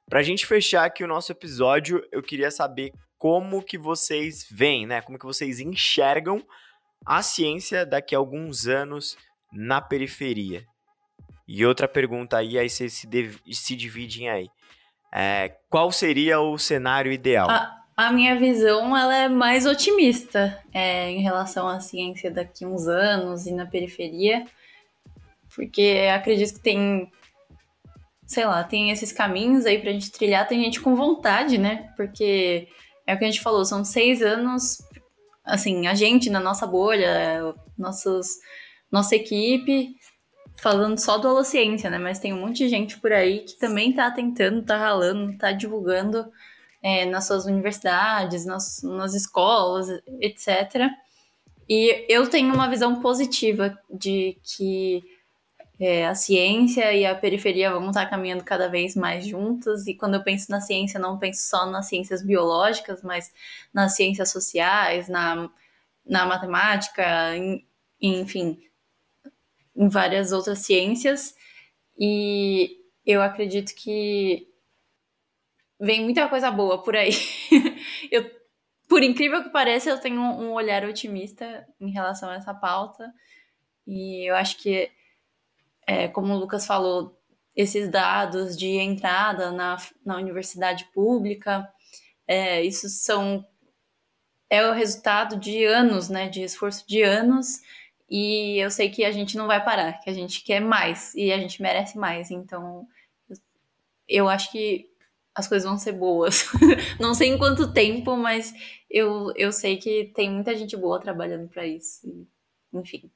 Pra 0.10 0.22
gente 0.22 0.46
fechar 0.46 0.86
aqui 0.86 1.04
o 1.04 1.08
nosso 1.08 1.32
episódio, 1.32 2.06
eu 2.12 2.22
queria 2.22 2.52
saber 2.52 2.94
como 3.18 3.64
que 3.64 3.78
vocês 3.78 4.46
veem, 4.52 4.86
né? 4.86 5.02
Como 5.02 5.18
que 5.18 5.26
vocês 5.26 5.60
enxergam 5.60 6.46
a 7.06 7.22
ciência 7.22 7.86
daqui 7.86 8.16
a 8.16 8.18
alguns 8.18 8.68
anos 8.68 9.18
na 9.52 9.82
periferia. 9.82 10.66
E 11.48 11.66
outra 11.66 11.88
pergunta 11.88 12.38
aí, 12.38 12.58
aí 12.58 12.70
vocês 12.70 12.94
se, 12.94 13.08
se 13.52 13.76
dividem 13.76 14.30
aí. 14.30 14.50
É, 15.12 15.56
qual 15.70 15.92
seria 15.92 16.40
o 16.40 16.58
cenário 16.58 17.12
ideal? 17.12 17.50
A, 17.50 17.84
a, 17.96 18.12
minha 18.12 18.36
visão 18.36 18.98
ela 18.98 19.16
é 19.16 19.30
mais 19.30 19.66
otimista 19.66 20.60
é, 20.74 21.10
em 21.12 21.22
relação 21.22 21.68
à 21.68 21.80
ciência 21.80 22.32
daqui 22.32 22.66
a 22.66 22.68
uns 22.68 22.88
anos 22.88 23.46
e 23.46 23.52
na 23.52 23.66
periferia, 23.66 24.46
porque 25.54 26.08
acredito 26.12 26.56
que 26.56 26.62
tem, 26.62 27.12
sei 28.26 28.46
lá, 28.46 28.64
tem 28.64 28.92
esses 28.92 29.12
caminhos 29.12 29.66
aí 29.66 29.80
pra 29.80 29.92
gente 29.92 30.12
trilhar, 30.12 30.48
tem 30.48 30.64
gente 30.64 30.82
com 30.82 30.96
vontade, 30.96 31.58
né? 31.58 31.92
Porque 31.96 32.68
é 33.06 33.14
o 33.14 33.18
que 33.18 33.26
a 33.26 33.28
gente 33.30 33.42
falou, 33.42 33.66
são 33.66 33.84
seis 33.84 34.22
anos, 34.22 34.78
assim, 35.44 35.88
a 35.88 35.94
gente 35.94 36.30
na 36.30 36.40
nossa 36.40 36.66
bolha, 36.66 37.54
nossos, 37.78 38.28
nossa 38.92 39.16
equipe 39.16 39.96
falando 40.56 40.98
só 40.98 41.18
do 41.18 41.28
Holociência, 41.28 41.90
né? 41.90 41.98
Mas 41.98 42.20
tem 42.20 42.34
um 42.34 42.40
monte 42.40 42.60
de 42.60 42.70
gente 42.70 43.00
por 43.00 43.12
aí 43.12 43.40
que 43.40 43.58
também 43.58 43.92
tá 43.94 44.10
tentando, 44.12 44.64
tá 44.64 44.78
ralando, 44.78 45.38
tá 45.38 45.52
divulgando 45.52 46.26
é, 46.82 47.06
nas 47.06 47.28
suas 47.28 47.46
universidades, 47.46 48.46
nas, 48.46 48.82
nas 48.84 49.14
escolas, 49.14 49.88
etc. 50.20 50.90
E 51.68 52.06
eu 52.10 52.30
tenho 52.30 52.54
uma 52.54 52.70
visão 52.70 53.02
positiva 53.02 53.78
de 53.90 54.38
que 54.44 55.02
é, 55.84 56.08
a 56.08 56.16
ciência 56.16 56.94
e 56.94 57.06
a 57.06 57.16
periferia 57.16 57.72
vão 57.72 57.90
estar 57.90 58.06
caminhando 58.08 58.44
cada 58.44 58.68
vez 58.70 58.96
mais 58.96 59.26
juntas. 59.26 59.88
E 59.88 59.96
quando 59.96 60.16
eu 60.16 60.24
penso 60.24 60.52
na 60.52 60.62
ciência, 60.62 61.00
não 61.00 61.18
penso 61.18 61.48
só 61.50 61.66
nas 61.66 61.88
ciências 61.88 62.24
biológicas, 62.24 63.02
mas 63.04 63.34
nas 63.74 63.96
ciências 63.96 64.32
sociais, 64.32 65.08
na, 65.10 65.50
na 66.06 66.26
matemática, 66.26 67.36
em, 67.36 67.66
enfim, 68.02 68.60
em 69.76 69.88
várias 69.90 70.32
outras 70.32 70.60
ciências 70.60 71.36
e 71.98 72.78
eu 73.06 73.22
acredito 73.22 73.74
que 73.76 74.48
vem 75.80 76.04
muita 76.04 76.28
coisa 76.28 76.50
boa 76.50 76.82
por 76.82 76.96
aí. 76.96 77.12
eu 78.12 78.30
por 78.88 79.02
incrível 79.02 79.44
que 79.44 79.50
pareça, 79.50 79.90
eu 79.90 80.00
tenho 80.00 80.22
um 80.22 80.52
olhar 80.52 80.86
otimista 80.86 81.68
em 81.80 81.90
relação 81.90 82.30
a 82.30 82.36
essa 82.36 82.54
pauta. 82.54 83.12
E 83.88 84.30
eu 84.30 84.36
acho 84.36 84.58
que, 84.58 84.92
é, 85.88 86.08
como 86.08 86.34
o 86.34 86.38
Lucas 86.38 86.66
falou, 86.66 87.20
esses 87.56 87.90
dados 87.90 88.58
de 88.58 88.68
entrada 88.68 89.52
na, 89.52 89.78
na 90.06 90.18
universidade 90.18 90.86
pública, 90.94 91.68
é, 92.28 92.64
isso 92.64 92.90
são 92.90 93.46
é 94.50 94.68
o 94.68 94.74
resultado 94.74 95.36
de 95.38 95.64
anos, 95.66 96.10
né, 96.10 96.30
de 96.30 96.44
esforço 96.44 96.88
de 96.88 97.02
anos, 97.02 97.60
e 98.08 98.60
eu 98.64 98.70
sei 98.70 98.90
que 98.90 99.04
a 99.04 99.12
gente 99.12 99.36
não 99.36 99.48
vai 99.48 99.64
parar, 99.64 99.94
que 100.00 100.10
a 100.10 100.14
gente 100.14 100.44
quer 100.44 100.60
mais 100.60 101.16
e 101.16 101.32
a 101.32 101.40
gente 101.40 101.60
merece 101.62 101.98
mais, 101.98 102.30
então 102.30 102.88
eu 104.08 104.30
acho 104.30 104.52
que 104.52 104.88
as 105.36 105.48
coisas 105.48 105.68
vão 105.68 105.78
ser 105.78 105.94
boas. 105.94 106.46
não 107.00 107.16
sei 107.16 107.30
em 107.30 107.38
quanto 107.38 107.74
tempo, 107.74 108.16
mas 108.16 108.54
eu, 108.90 109.32
eu 109.36 109.52
sei 109.52 109.78
que 109.78 110.12
tem 110.14 110.30
muita 110.30 110.56
gente 110.56 110.78
boa 110.78 111.00
trabalhando 111.00 111.50
para 111.50 111.66
isso. 111.66 112.28
Enfim. 112.72 113.10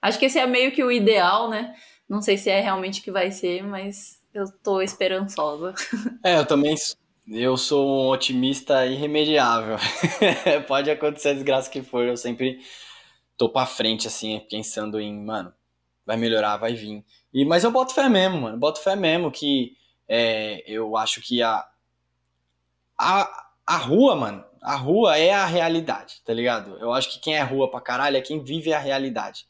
Acho 0.00 0.18
que 0.18 0.26
esse 0.26 0.38
é 0.38 0.46
meio 0.46 0.72
que 0.72 0.82
o 0.82 0.92
ideal, 0.92 1.50
né? 1.50 1.74
Não 2.08 2.22
sei 2.22 2.36
se 2.36 2.48
é 2.48 2.60
realmente 2.60 3.02
que 3.02 3.10
vai 3.10 3.30
ser, 3.30 3.62
mas 3.62 4.22
eu 4.32 4.44
tô 4.62 4.80
esperançosa. 4.80 5.74
É, 6.24 6.36
eu 6.36 6.44
também 6.44 6.74
eu 7.30 7.56
sou 7.56 7.86
um 7.86 8.08
otimista 8.08 8.86
irremediável. 8.86 9.76
Pode 10.66 10.90
acontecer 10.90 11.28
a 11.28 11.34
desgraça 11.34 11.70
que 11.70 11.82
for, 11.82 12.04
eu 12.04 12.16
sempre 12.16 12.58
tô 13.36 13.48
pra 13.48 13.66
frente, 13.66 14.08
assim, 14.08 14.40
pensando 14.50 15.00
em, 15.00 15.24
mano, 15.24 15.52
vai 16.04 16.16
melhorar, 16.16 16.56
vai 16.56 16.74
vir. 16.74 17.04
E, 17.32 17.44
mas 17.44 17.64
eu 17.64 17.70
boto 17.70 17.94
fé 17.94 18.08
mesmo, 18.08 18.40
mano. 18.40 18.58
Boto 18.58 18.82
fé 18.82 18.96
mesmo 18.96 19.30
que 19.30 19.76
é, 20.08 20.62
eu 20.66 20.96
acho 20.96 21.20
que 21.20 21.42
a, 21.42 21.64
a, 22.98 23.46
a 23.66 23.76
rua, 23.76 24.16
mano, 24.16 24.44
a 24.62 24.74
rua 24.74 25.18
é 25.18 25.32
a 25.32 25.44
realidade, 25.44 26.22
tá 26.24 26.32
ligado? 26.32 26.76
Eu 26.78 26.92
acho 26.92 27.10
que 27.10 27.20
quem 27.20 27.36
é 27.36 27.42
rua 27.42 27.70
pra 27.70 27.80
caralho 27.80 28.16
é 28.16 28.22
quem 28.22 28.42
vive 28.42 28.72
a 28.72 28.78
realidade. 28.78 29.46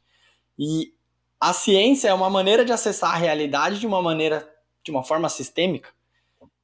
E 0.59 0.93
a 1.41 1.53
ciência 1.53 2.09
é 2.09 2.15
uma 2.15 2.29
maneira 2.29 2.65
de 2.65 2.73
acessar 2.73 3.13
a 3.15 3.17
realidade 3.17 3.79
de 3.79 3.87
uma 3.87 4.03
maneira, 4.03 4.49
de 4.83 4.91
uma 4.91 5.05
forma 5.05 5.29
sistêmica. 5.29 5.91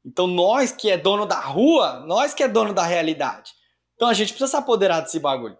Então 0.04 0.26
nós 0.26 0.72
que 0.72 0.90
é 0.90 0.98
dono 0.98 1.24
da 1.24 1.40
rua, 1.40 2.00
nós 2.00 2.34
que 2.34 2.42
é 2.42 2.48
dono 2.48 2.74
da 2.74 2.82
realidade. 2.82 3.52
Então 3.94 4.08
a 4.08 4.14
gente 4.14 4.32
precisa 4.32 4.50
se 4.50 4.56
apoderar 4.56 5.00
desse 5.00 5.18
bagulho. 5.18 5.58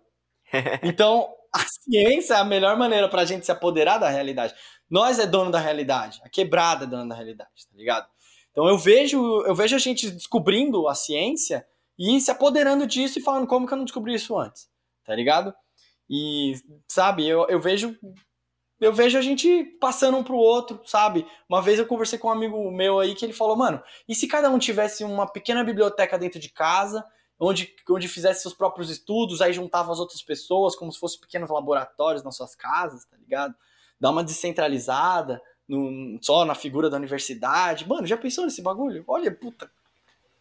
Então 0.82 1.28
a 1.52 1.60
ciência 1.60 2.34
é 2.34 2.38
a 2.38 2.44
melhor 2.44 2.76
maneira 2.76 3.08
pra 3.08 3.24
gente 3.24 3.46
se 3.46 3.52
apoderar 3.52 3.98
da 3.98 4.08
realidade. 4.08 4.54
Nós 4.90 5.18
é 5.18 5.26
dono 5.26 5.50
da 5.50 5.58
realidade, 5.58 6.20
a 6.24 6.28
quebrada 6.28 6.84
é 6.84 6.86
dono 6.86 7.08
da 7.08 7.14
realidade, 7.14 7.66
tá 7.70 7.76
ligado? 7.76 8.06
Então 8.50 8.68
eu 8.68 8.76
vejo, 8.76 9.42
eu 9.42 9.54
vejo 9.54 9.74
a 9.74 9.78
gente 9.78 10.10
descobrindo 10.10 10.88
a 10.88 10.94
ciência 10.94 11.66
e 11.98 12.20
se 12.20 12.30
apoderando 12.30 12.86
disso 12.86 13.18
e 13.18 13.22
falando 13.22 13.46
como 13.46 13.66
que 13.66 13.72
eu 13.72 13.76
não 13.78 13.84
descobri 13.84 14.14
isso 14.14 14.36
antes, 14.38 14.68
tá 15.04 15.14
ligado? 15.14 15.54
E, 16.08 16.54
sabe, 16.88 17.26
eu, 17.26 17.46
eu 17.48 17.60
vejo 17.60 17.96
eu 18.80 18.92
vejo 18.92 19.16
a 19.16 19.22
gente 19.22 19.64
passando 19.80 20.16
um 20.18 20.24
pro 20.24 20.36
outro, 20.36 20.80
sabe? 20.84 21.26
Uma 21.48 21.62
vez 21.62 21.78
eu 21.78 21.86
conversei 21.86 22.18
com 22.18 22.28
um 22.28 22.32
amigo 22.32 22.70
meu 22.70 22.98
aí 22.98 23.14
que 23.14 23.24
ele 23.24 23.32
falou, 23.32 23.56
mano, 23.56 23.82
e 24.06 24.14
se 24.14 24.26
cada 24.26 24.50
um 24.50 24.58
tivesse 24.58 25.04
uma 25.04 25.26
pequena 25.26 25.64
biblioteca 25.64 26.18
dentro 26.18 26.38
de 26.38 26.50
casa, 26.50 27.04
onde, 27.38 27.72
onde 27.88 28.08
fizesse 28.08 28.42
seus 28.42 28.52
próprios 28.52 28.90
estudos, 28.90 29.40
aí 29.40 29.52
juntava 29.52 29.92
as 29.92 29.98
outras 29.98 30.22
pessoas 30.22 30.76
como 30.76 30.92
se 30.92 30.98
fossem 30.98 31.20
pequenos 31.20 31.50
laboratórios 31.50 32.22
nas 32.22 32.36
suas 32.36 32.54
casas, 32.54 33.04
tá 33.06 33.16
ligado? 33.16 33.54
Dá 33.98 34.10
uma 34.10 34.24
descentralizada, 34.24 35.40
no, 35.68 36.18
só 36.20 36.44
na 36.44 36.54
figura 36.54 36.90
da 36.90 36.96
universidade. 36.96 37.88
Mano, 37.88 38.06
já 38.06 38.16
pensou 38.16 38.44
nesse 38.44 38.62
bagulho? 38.62 39.04
Olha, 39.06 39.34
puta. 39.34 39.70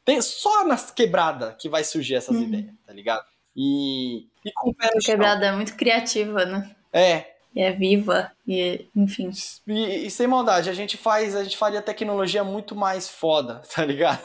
Tem 0.03 0.22
só 0.22 0.66
nas 0.68 0.91
quebradas 0.91 1.55
que 1.57 1.70
vai 1.70 1.84
surgir 1.84 2.16
essas 2.16 2.36
uhum. 2.36 2.43
ideias, 2.43 2.76
tá 2.86 2.91
ligado? 2.91 3.26
E, 3.55 4.27
e 4.45 4.51
com 4.55 4.69
o 4.69 4.75
pé 4.75 4.89
no 4.93 5.01
Quebrada 5.01 5.45
é 5.47 5.51
muito 5.51 5.75
criativa, 5.75 6.45
né? 6.45 6.75
É, 6.91 7.33
e 7.55 7.61
é 7.61 7.71
viva 7.71 8.31
e 8.45 8.89
enfim. 8.95 9.29
E, 9.65 10.05
e, 10.05 10.11
sem 10.11 10.27
maldade, 10.27 10.69
a 10.69 10.73
gente 10.73 10.97
faz, 10.97 11.35
a 11.35 11.43
gente 11.43 11.57
faria 11.57 11.81
tecnologia 11.81 12.43
muito 12.43 12.75
mais 12.75 13.07
foda, 13.07 13.61
tá 13.73 13.85
ligado? 13.85 14.21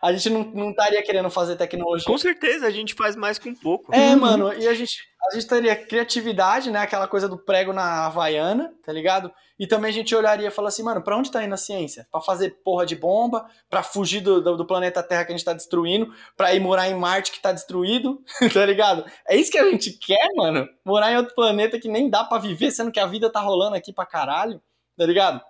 A 0.00 0.12
gente 0.12 0.30
não, 0.30 0.44
não 0.44 0.70
estaria 0.70 1.02
querendo 1.02 1.30
fazer 1.30 1.56
tecnologia. 1.56 2.06
Com 2.06 2.18
certeza, 2.18 2.66
a 2.66 2.70
gente 2.70 2.94
faz 2.94 3.14
mais 3.14 3.38
com 3.38 3.54
pouco. 3.54 3.94
É, 3.94 4.10
uhum. 4.10 4.20
mano, 4.20 4.52
e 4.54 4.66
a 4.66 4.74
gente, 4.74 4.98
a 5.30 5.34
gente 5.34 5.46
teria 5.46 5.76
criatividade, 5.76 6.70
né? 6.70 6.80
Aquela 6.80 7.06
coisa 7.06 7.28
do 7.28 7.36
prego 7.36 7.72
na 7.72 8.06
Havaiana, 8.06 8.72
tá 8.84 8.92
ligado? 8.92 9.30
E 9.60 9.66
também 9.66 9.90
a 9.90 9.92
gente 9.92 10.14
olharia 10.14 10.48
e 10.48 10.50
falaria 10.50 10.72
assim, 10.72 10.82
mano, 10.82 11.02
pra 11.02 11.14
onde 11.14 11.30
tá 11.30 11.44
indo 11.44 11.52
a 11.52 11.58
ciência? 11.58 12.06
Pra 12.10 12.22
fazer 12.22 12.62
porra 12.64 12.86
de 12.86 12.96
bomba, 12.96 13.44
pra 13.68 13.82
fugir 13.82 14.22
do, 14.22 14.40
do, 14.40 14.56
do 14.56 14.66
planeta 14.66 15.02
Terra 15.02 15.22
que 15.26 15.32
a 15.32 15.36
gente 15.36 15.44
tá 15.44 15.52
destruindo, 15.52 16.10
pra 16.34 16.54
ir 16.54 16.60
morar 16.60 16.88
em 16.88 16.94
Marte 16.94 17.30
que 17.30 17.42
tá 17.42 17.52
destruído, 17.52 18.22
tá 18.54 18.64
ligado? 18.64 19.04
É 19.28 19.36
isso 19.36 19.50
que 19.50 19.58
a 19.58 19.70
gente 19.70 19.92
quer, 19.98 20.28
mano? 20.34 20.66
Morar 20.82 21.12
em 21.12 21.18
outro 21.18 21.34
planeta 21.34 21.78
que 21.78 21.88
nem 21.88 22.08
dá 22.08 22.24
pra 22.24 22.38
viver, 22.38 22.70
sendo 22.70 22.90
que 22.90 22.98
a 22.98 23.04
vida 23.04 23.28
tá 23.28 23.40
rolando 23.50 23.76
aqui 23.76 23.92
pra 23.92 24.06
caralho, 24.06 24.62
tá 24.96 25.04
ligado? 25.04 25.40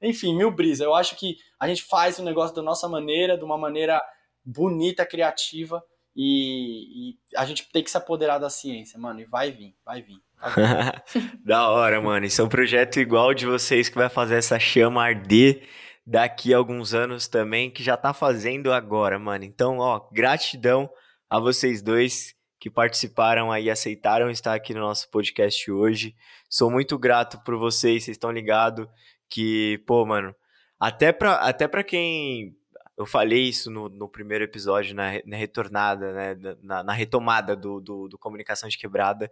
Enfim, 0.00 0.34
mil 0.34 0.50
brisa. 0.50 0.84
Eu 0.84 0.94
acho 0.94 1.16
que 1.16 1.36
a 1.58 1.68
gente 1.68 1.82
faz 1.82 2.18
o 2.18 2.22
negócio 2.22 2.54
da 2.54 2.62
nossa 2.62 2.88
maneira, 2.88 3.36
de 3.36 3.44
uma 3.44 3.58
maneira 3.58 4.00
bonita, 4.44 5.04
criativa, 5.04 5.82
e, 6.16 7.10
e 7.12 7.18
a 7.36 7.44
gente 7.44 7.70
tem 7.70 7.82
que 7.84 7.90
se 7.90 7.96
apoderar 7.96 8.38
da 8.38 8.50
ciência, 8.50 8.98
mano, 8.98 9.20
e 9.20 9.24
vai 9.24 9.50
vir, 9.50 9.76
vai 9.84 10.02
vir. 10.02 10.18
da 11.44 11.68
hora, 11.68 12.00
mano. 12.00 12.26
Isso 12.26 12.40
é 12.40 12.44
um 12.44 12.48
projeto 12.48 12.98
igual 12.98 13.34
de 13.34 13.46
vocês 13.46 13.88
que 13.88 13.96
vai 13.96 14.08
fazer 14.08 14.36
essa 14.36 14.58
chama 14.58 15.02
arder 15.02 15.62
daqui 16.06 16.52
a 16.52 16.56
alguns 16.56 16.94
anos 16.94 17.28
também, 17.28 17.70
que 17.70 17.82
já 17.82 17.96
tá 17.96 18.12
fazendo 18.12 18.72
agora, 18.72 19.18
mano. 19.18 19.44
Então, 19.44 19.78
ó, 19.78 20.08
gratidão 20.10 20.90
a 21.28 21.38
vocês 21.38 21.82
dois 21.82 22.34
que 22.60 22.68
participaram 22.68 23.50
aí, 23.50 23.70
aceitaram 23.70 24.30
estar 24.30 24.54
aqui 24.54 24.74
no 24.74 24.80
nosso 24.80 25.08
podcast 25.10 25.70
hoje. 25.72 26.14
Sou 26.48 26.70
muito 26.70 26.98
grato 26.98 27.42
por 27.42 27.56
vocês, 27.56 28.04
vocês 28.04 28.16
estão 28.16 28.30
ligados 28.30 28.86
que, 29.30 29.82
pô, 29.86 30.04
mano, 30.04 30.34
até 30.78 31.10
pra, 31.10 31.36
até 31.36 31.66
pra 31.66 31.82
quem 31.82 32.54
eu 32.98 33.06
falei 33.06 33.44
isso 33.48 33.70
no, 33.70 33.88
no 33.88 34.06
primeiro 34.06 34.44
episódio, 34.44 34.94
na, 34.94 35.12
na 35.24 35.36
retornada, 35.36 36.12
né, 36.12 36.56
na, 36.62 36.82
na 36.84 36.92
retomada 36.92 37.56
do, 37.56 37.80
do, 37.80 38.08
do, 38.08 38.18
Comunicação 38.18 38.68
de 38.68 38.76
Quebrada, 38.76 39.30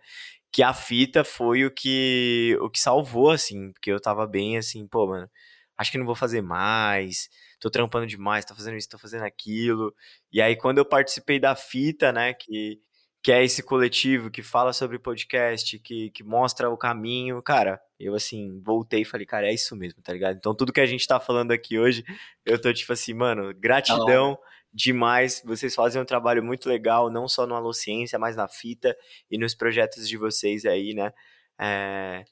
que 0.51 0.63
a 0.63 0.73
fita 0.73 1.23
foi 1.23 1.67
o 1.67 1.71
que, 1.71 2.57
o 2.63 2.71
que 2.71 2.81
salvou, 2.81 3.31
assim, 3.31 3.73
porque 3.73 3.93
eu 3.93 4.01
tava 4.01 4.27
bem 4.27 4.57
assim, 4.57 4.87
pô, 4.87 5.07
mano, 5.07 5.31
acho 5.77 5.93
que 5.93 5.99
não 5.99 6.07
vou 6.07 6.15
fazer 6.15 6.41
mais, 6.41 7.29
tô 7.61 7.69
trampando 7.71 8.07
demais, 8.07 8.47
tô 8.47 8.55
fazendo 8.55 8.79
isso, 8.79 8.89
tô 8.89 8.99
fazendo 8.99 9.25
aquilo. 9.25 9.95
E 10.33 10.41
aí, 10.41 10.57
quando 10.57 10.79
eu 10.79 10.85
participei 10.87 11.39
da 11.39 11.55
fita, 11.55 12.11
né, 12.11 12.33
que, 12.33 12.81
que 13.23 13.33
é 13.33 13.45
esse 13.45 13.63
coletivo 13.63 14.31
que 14.31 14.43
fala 14.43 14.73
sobre 14.73 14.99
podcast, 14.99 15.79
que, 15.79 16.11
que 16.11 16.23
mostra 16.23 16.71
o 16.71 16.77
caminho, 16.77 17.43
cara, 17.43 17.81
eu 17.99 18.15
assim, 18.15 18.61
voltei 18.65 19.03
e 19.03 19.05
falei, 19.05 19.27
cara, 19.27 19.49
é 19.49 19.55
isso 19.55 19.75
mesmo, 19.75 20.01
tá 20.03 20.13
ligado? 20.13 20.37
Então 20.37 20.55
tudo 20.55 20.73
que 20.73 20.81
a 20.81 20.87
gente 20.87 21.07
tá 21.07 21.19
falando 21.19 21.51
aqui 21.51 21.79
hoje, 21.79 22.05
eu 22.47 22.61
tô 22.61 22.73
tipo 22.73 22.93
assim, 22.93 23.13
mano, 23.13 23.53
gratidão 23.55 24.39
demais. 24.73 25.43
Vocês 25.45 25.75
fazem 25.75 26.01
um 26.01 26.05
trabalho 26.05 26.43
muito 26.43 26.69
legal, 26.69 27.11
não 27.11 27.29
só 27.29 27.47
no 27.47 27.55
Alociência, 27.55 28.19
mas 28.19 28.37
na 28.37 28.49
fita 28.49 28.97
e 29.31 29.37
nos 29.37 29.55
projetos 29.55 30.09
de 30.09 30.17
vocês 30.17 30.65
aí, 30.65 30.95
né? 30.95 31.13
É... 31.59 32.25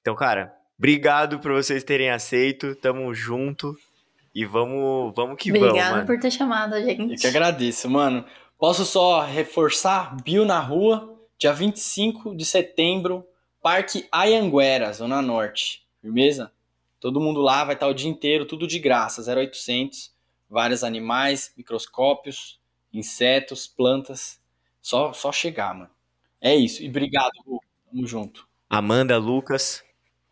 Então, 0.00 0.14
cara, 0.14 0.54
obrigado 0.78 1.38
por 1.40 1.52
vocês 1.52 1.84
terem 1.84 2.10
aceito, 2.10 2.74
tamo 2.76 3.12
junto. 3.12 3.76
E 4.34 4.44
vamos, 4.44 5.14
vamos 5.14 5.36
que 5.38 5.50
Obrigada 5.50 5.72
vamos. 5.72 5.86
Obrigada 5.88 6.06
por 6.06 6.20
ter 6.20 6.30
chamado 6.30 6.74
a 6.74 6.80
gente. 6.80 7.14
Eu 7.14 7.18
que 7.18 7.26
agradeço, 7.26 7.88
mano. 7.88 8.24
Posso 8.58 8.84
só 8.84 9.20
reforçar? 9.20 10.16
Bill 10.22 10.44
na 10.44 10.58
rua, 10.58 11.14
dia 11.38 11.52
25 11.52 12.34
de 12.34 12.44
setembro, 12.44 13.26
Parque 13.60 14.08
Ayanguera, 14.10 14.92
Zona 14.92 15.20
Norte. 15.20 15.86
Firmeza? 16.00 16.52
Todo 16.98 17.20
mundo 17.20 17.40
lá 17.40 17.64
vai 17.64 17.74
estar 17.74 17.86
o 17.86 17.94
dia 17.94 18.08
inteiro, 18.08 18.46
tudo 18.46 18.66
de 18.66 18.78
graça, 18.78 19.22
0800. 19.22 20.14
Vários 20.48 20.82
animais, 20.82 21.52
microscópios, 21.56 22.60
insetos, 22.92 23.66
plantas. 23.66 24.40
Só, 24.80 25.12
só 25.12 25.30
chegar, 25.30 25.74
mano. 25.74 25.90
É 26.40 26.54
isso. 26.54 26.82
E 26.82 26.88
obrigado, 26.88 27.32
Gu. 27.44 27.60
Tamo 27.90 28.06
junto. 28.06 28.48
Amanda 28.70 29.18
Lucas. 29.18 29.84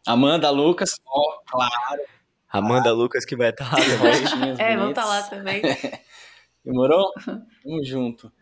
Amanda 0.07 0.51
Lucas, 0.51 0.95
ó, 1.07 1.39
claro. 1.47 2.03
Amanda 2.49 2.91
ah. 2.91 2.93
Lucas 2.93 3.25
que 3.25 3.37
vai 3.37 3.51
estar 3.51 3.71
lá 3.71 3.77
também. 3.77 4.55
é, 4.59 4.77
vão 4.77 4.91
estar 4.91 5.05
lá 5.05 5.23
também. 5.23 5.63
Demorou? 6.65 7.13
Tamo 7.63 7.85
junto. 7.85 8.33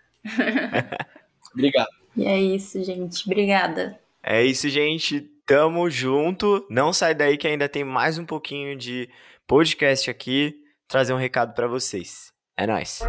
Obrigado. 1.52 1.88
E 2.16 2.24
é 2.24 2.38
isso, 2.38 2.82
gente. 2.84 3.26
Obrigada. 3.26 3.98
É 4.22 4.44
isso, 4.44 4.68
gente. 4.68 5.20
Tamo 5.44 5.90
junto. 5.90 6.64
Não 6.70 6.92
sai 6.92 7.14
daí 7.14 7.36
que 7.36 7.48
ainda 7.48 7.68
tem 7.68 7.84
mais 7.84 8.18
um 8.18 8.24
pouquinho 8.24 8.76
de 8.76 9.08
podcast 9.46 10.08
aqui. 10.08 10.54
Trazer 10.86 11.12
um 11.12 11.18
recado 11.18 11.54
para 11.54 11.66
vocês. 11.66 12.32
É 12.56 12.66
nóis. 12.66 13.00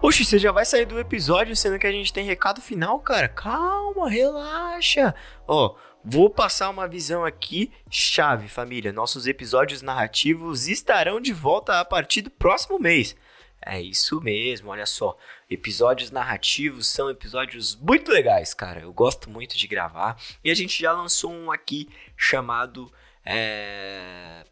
Oxe, 0.00 0.24
você 0.24 0.38
já 0.38 0.52
vai 0.52 0.64
sair 0.64 0.84
do 0.84 1.00
episódio 1.00 1.56
sendo 1.56 1.78
que 1.78 1.86
a 1.86 1.92
gente 1.92 2.12
tem 2.12 2.24
recado 2.24 2.60
final, 2.60 3.00
cara? 3.00 3.28
Calma, 3.28 4.08
relaxa. 4.08 5.14
Ó, 5.48 5.74
Vou 6.08 6.30
passar 6.30 6.70
uma 6.70 6.86
visão 6.86 7.24
aqui 7.24 7.72
chave, 7.90 8.46
família. 8.46 8.92
Nossos 8.92 9.26
episódios 9.26 9.82
narrativos 9.82 10.68
estarão 10.68 11.20
de 11.20 11.32
volta 11.32 11.80
a 11.80 11.84
partir 11.84 12.22
do 12.22 12.30
próximo 12.30 12.78
mês. 12.78 13.16
É 13.60 13.80
isso 13.80 14.20
mesmo, 14.20 14.70
olha 14.70 14.86
só. 14.86 15.18
Episódios 15.50 16.12
narrativos 16.12 16.86
são 16.86 17.10
episódios 17.10 17.74
muito 17.74 18.12
legais, 18.12 18.54
cara. 18.54 18.82
Eu 18.82 18.92
gosto 18.92 19.28
muito 19.28 19.58
de 19.58 19.66
gravar. 19.66 20.16
E 20.44 20.50
a 20.52 20.54
gente 20.54 20.80
já 20.80 20.92
lançou 20.92 21.32
um 21.32 21.50
aqui 21.50 21.88
chamado. 22.16 22.88
É... 23.24 24.44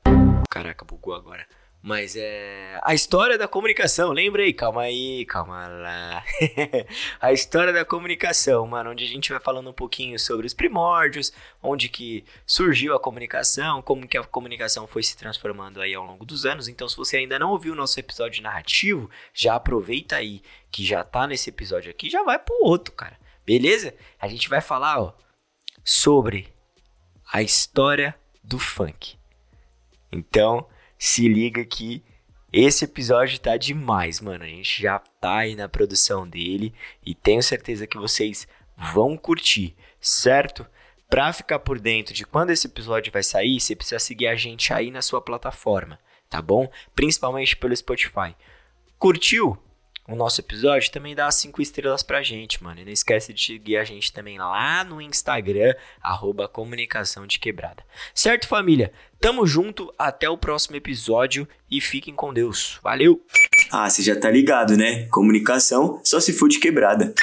Caraca, 0.50 0.84
bugou 0.84 1.14
agora. 1.14 1.46
Mas 1.86 2.16
é. 2.16 2.80
A 2.82 2.94
história 2.94 3.36
da 3.36 3.46
comunicação, 3.46 4.10
lembra 4.10 4.42
aí? 4.42 4.54
Calma 4.54 4.80
aí, 4.84 5.26
calma 5.26 5.68
lá. 5.68 6.24
a 7.20 7.30
história 7.30 7.74
da 7.74 7.84
comunicação, 7.84 8.66
mano, 8.66 8.92
onde 8.92 9.04
a 9.04 9.06
gente 9.06 9.30
vai 9.30 9.38
falando 9.38 9.68
um 9.68 9.74
pouquinho 9.74 10.18
sobre 10.18 10.46
os 10.46 10.54
primórdios, 10.54 11.30
onde 11.62 11.90
que 11.90 12.24
surgiu 12.46 12.94
a 12.94 12.98
comunicação, 12.98 13.82
como 13.82 14.08
que 14.08 14.16
a 14.16 14.24
comunicação 14.24 14.86
foi 14.86 15.02
se 15.02 15.14
transformando 15.14 15.78
aí 15.78 15.92
ao 15.92 16.06
longo 16.06 16.24
dos 16.24 16.46
anos. 16.46 16.68
Então, 16.68 16.88
se 16.88 16.96
você 16.96 17.18
ainda 17.18 17.38
não 17.38 17.50
ouviu 17.50 17.74
o 17.74 17.76
nosso 17.76 18.00
episódio 18.00 18.42
narrativo, 18.42 19.10
já 19.34 19.54
aproveita 19.54 20.16
aí 20.16 20.40
que 20.70 20.82
já 20.82 21.04
tá 21.04 21.26
nesse 21.26 21.50
episódio 21.50 21.90
aqui, 21.90 22.08
já 22.08 22.22
vai 22.22 22.38
pro 22.38 22.64
outro, 22.64 22.94
cara. 22.94 23.18
Beleza? 23.44 23.94
A 24.18 24.26
gente 24.26 24.48
vai 24.48 24.62
falar, 24.62 25.02
ó, 25.02 25.12
sobre 25.84 26.48
a 27.30 27.42
história 27.42 28.18
do 28.42 28.58
funk. 28.58 29.18
Então, 30.10 30.66
se 31.04 31.28
liga 31.28 31.62
que 31.66 32.02
esse 32.50 32.86
episódio 32.86 33.38
tá 33.38 33.58
demais, 33.58 34.22
mano. 34.22 34.42
A 34.42 34.46
gente 34.46 34.80
já 34.80 34.98
tá 34.98 35.40
aí 35.40 35.54
na 35.54 35.68
produção 35.68 36.26
dele 36.26 36.72
e 37.04 37.14
tenho 37.14 37.42
certeza 37.42 37.86
que 37.86 37.98
vocês 37.98 38.48
vão 38.74 39.14
curtir, 39.14 39.76
certo? 40.00 40.66
Pra 41.06 41.30
ficar 41.30 41.58
por 41.58 41.78
dentro 41.78 42.14
de 42.14 42.24
quando 42.24 42.52
esse 42.52 42.66
episódio 42.66 43.12
vai 43.12 43.22
sair, 43.22 43.60
você 43.60 43.76
precisa 43.76 43.98
seguir 43.98 44.28
a 44.28 44.34
gente 44.34 44.72
aí 44.72 44.90
na 44.90 45.02
sua 45.02 45.20
plataforma, 45.20 46.00
tá 46.30 46.40
bom? 46.40 46.70
Principalmente 46.94 47.54
pelo 47.54 47.76
Spotify. 47.76 48.34
Curtiu? 48.98 49.58
O 50.06 50.14
nosso 50.14 50.40
episódio, 50.40 50.90
também 50.90 51.14
dá 51.14 51.30
cinco 51.30 51.62
estrelas 51.62 52.02
pra 52.02 52.22
gente, 52.22 52.62
mano. 52.62 52.80
E 52.80 52.84
não 52.84 52.92
esquece 52.92 53.32
de 53.32 53.42
seguir 53.42 53.76
a 53.76 53.84
gente 53.84 54.12
também 54.12 54.38
lá 54.38 54.84
no 54.84 55.00
Instagram, 55.00 55.74
arroba 56.02 56.46
comunicação 56.46 57.26
de 57.26 57.38
quebrada. 57.38 57.82
Certo, 58.14 58.46
família? 58.46 58.92
Tamo 59.20 59.46
junto, 59.46 59.92
até 59.98 60.28
o 60.28 60.36
próximo 60.36 60.76
episódio 60.76 61.48
e 61.70 61.80
fiquem 61.80 62.14
com 62.14 62.34
Deus. 62.34 62.78
Valeu! 62.82 63.24
Ah, 63.72 63.88
você 63.88 64.02
já 64.02 64.18
tá 64.18 64.30
ligado, 64.30 64.76
né? 64.76 65.06
Comunicação 65.08 66.00
só 66.04 66.20
se 66.20 66.32
for 66.32 66.48
de 66.48 66.60
quebrada. 66.60 67.14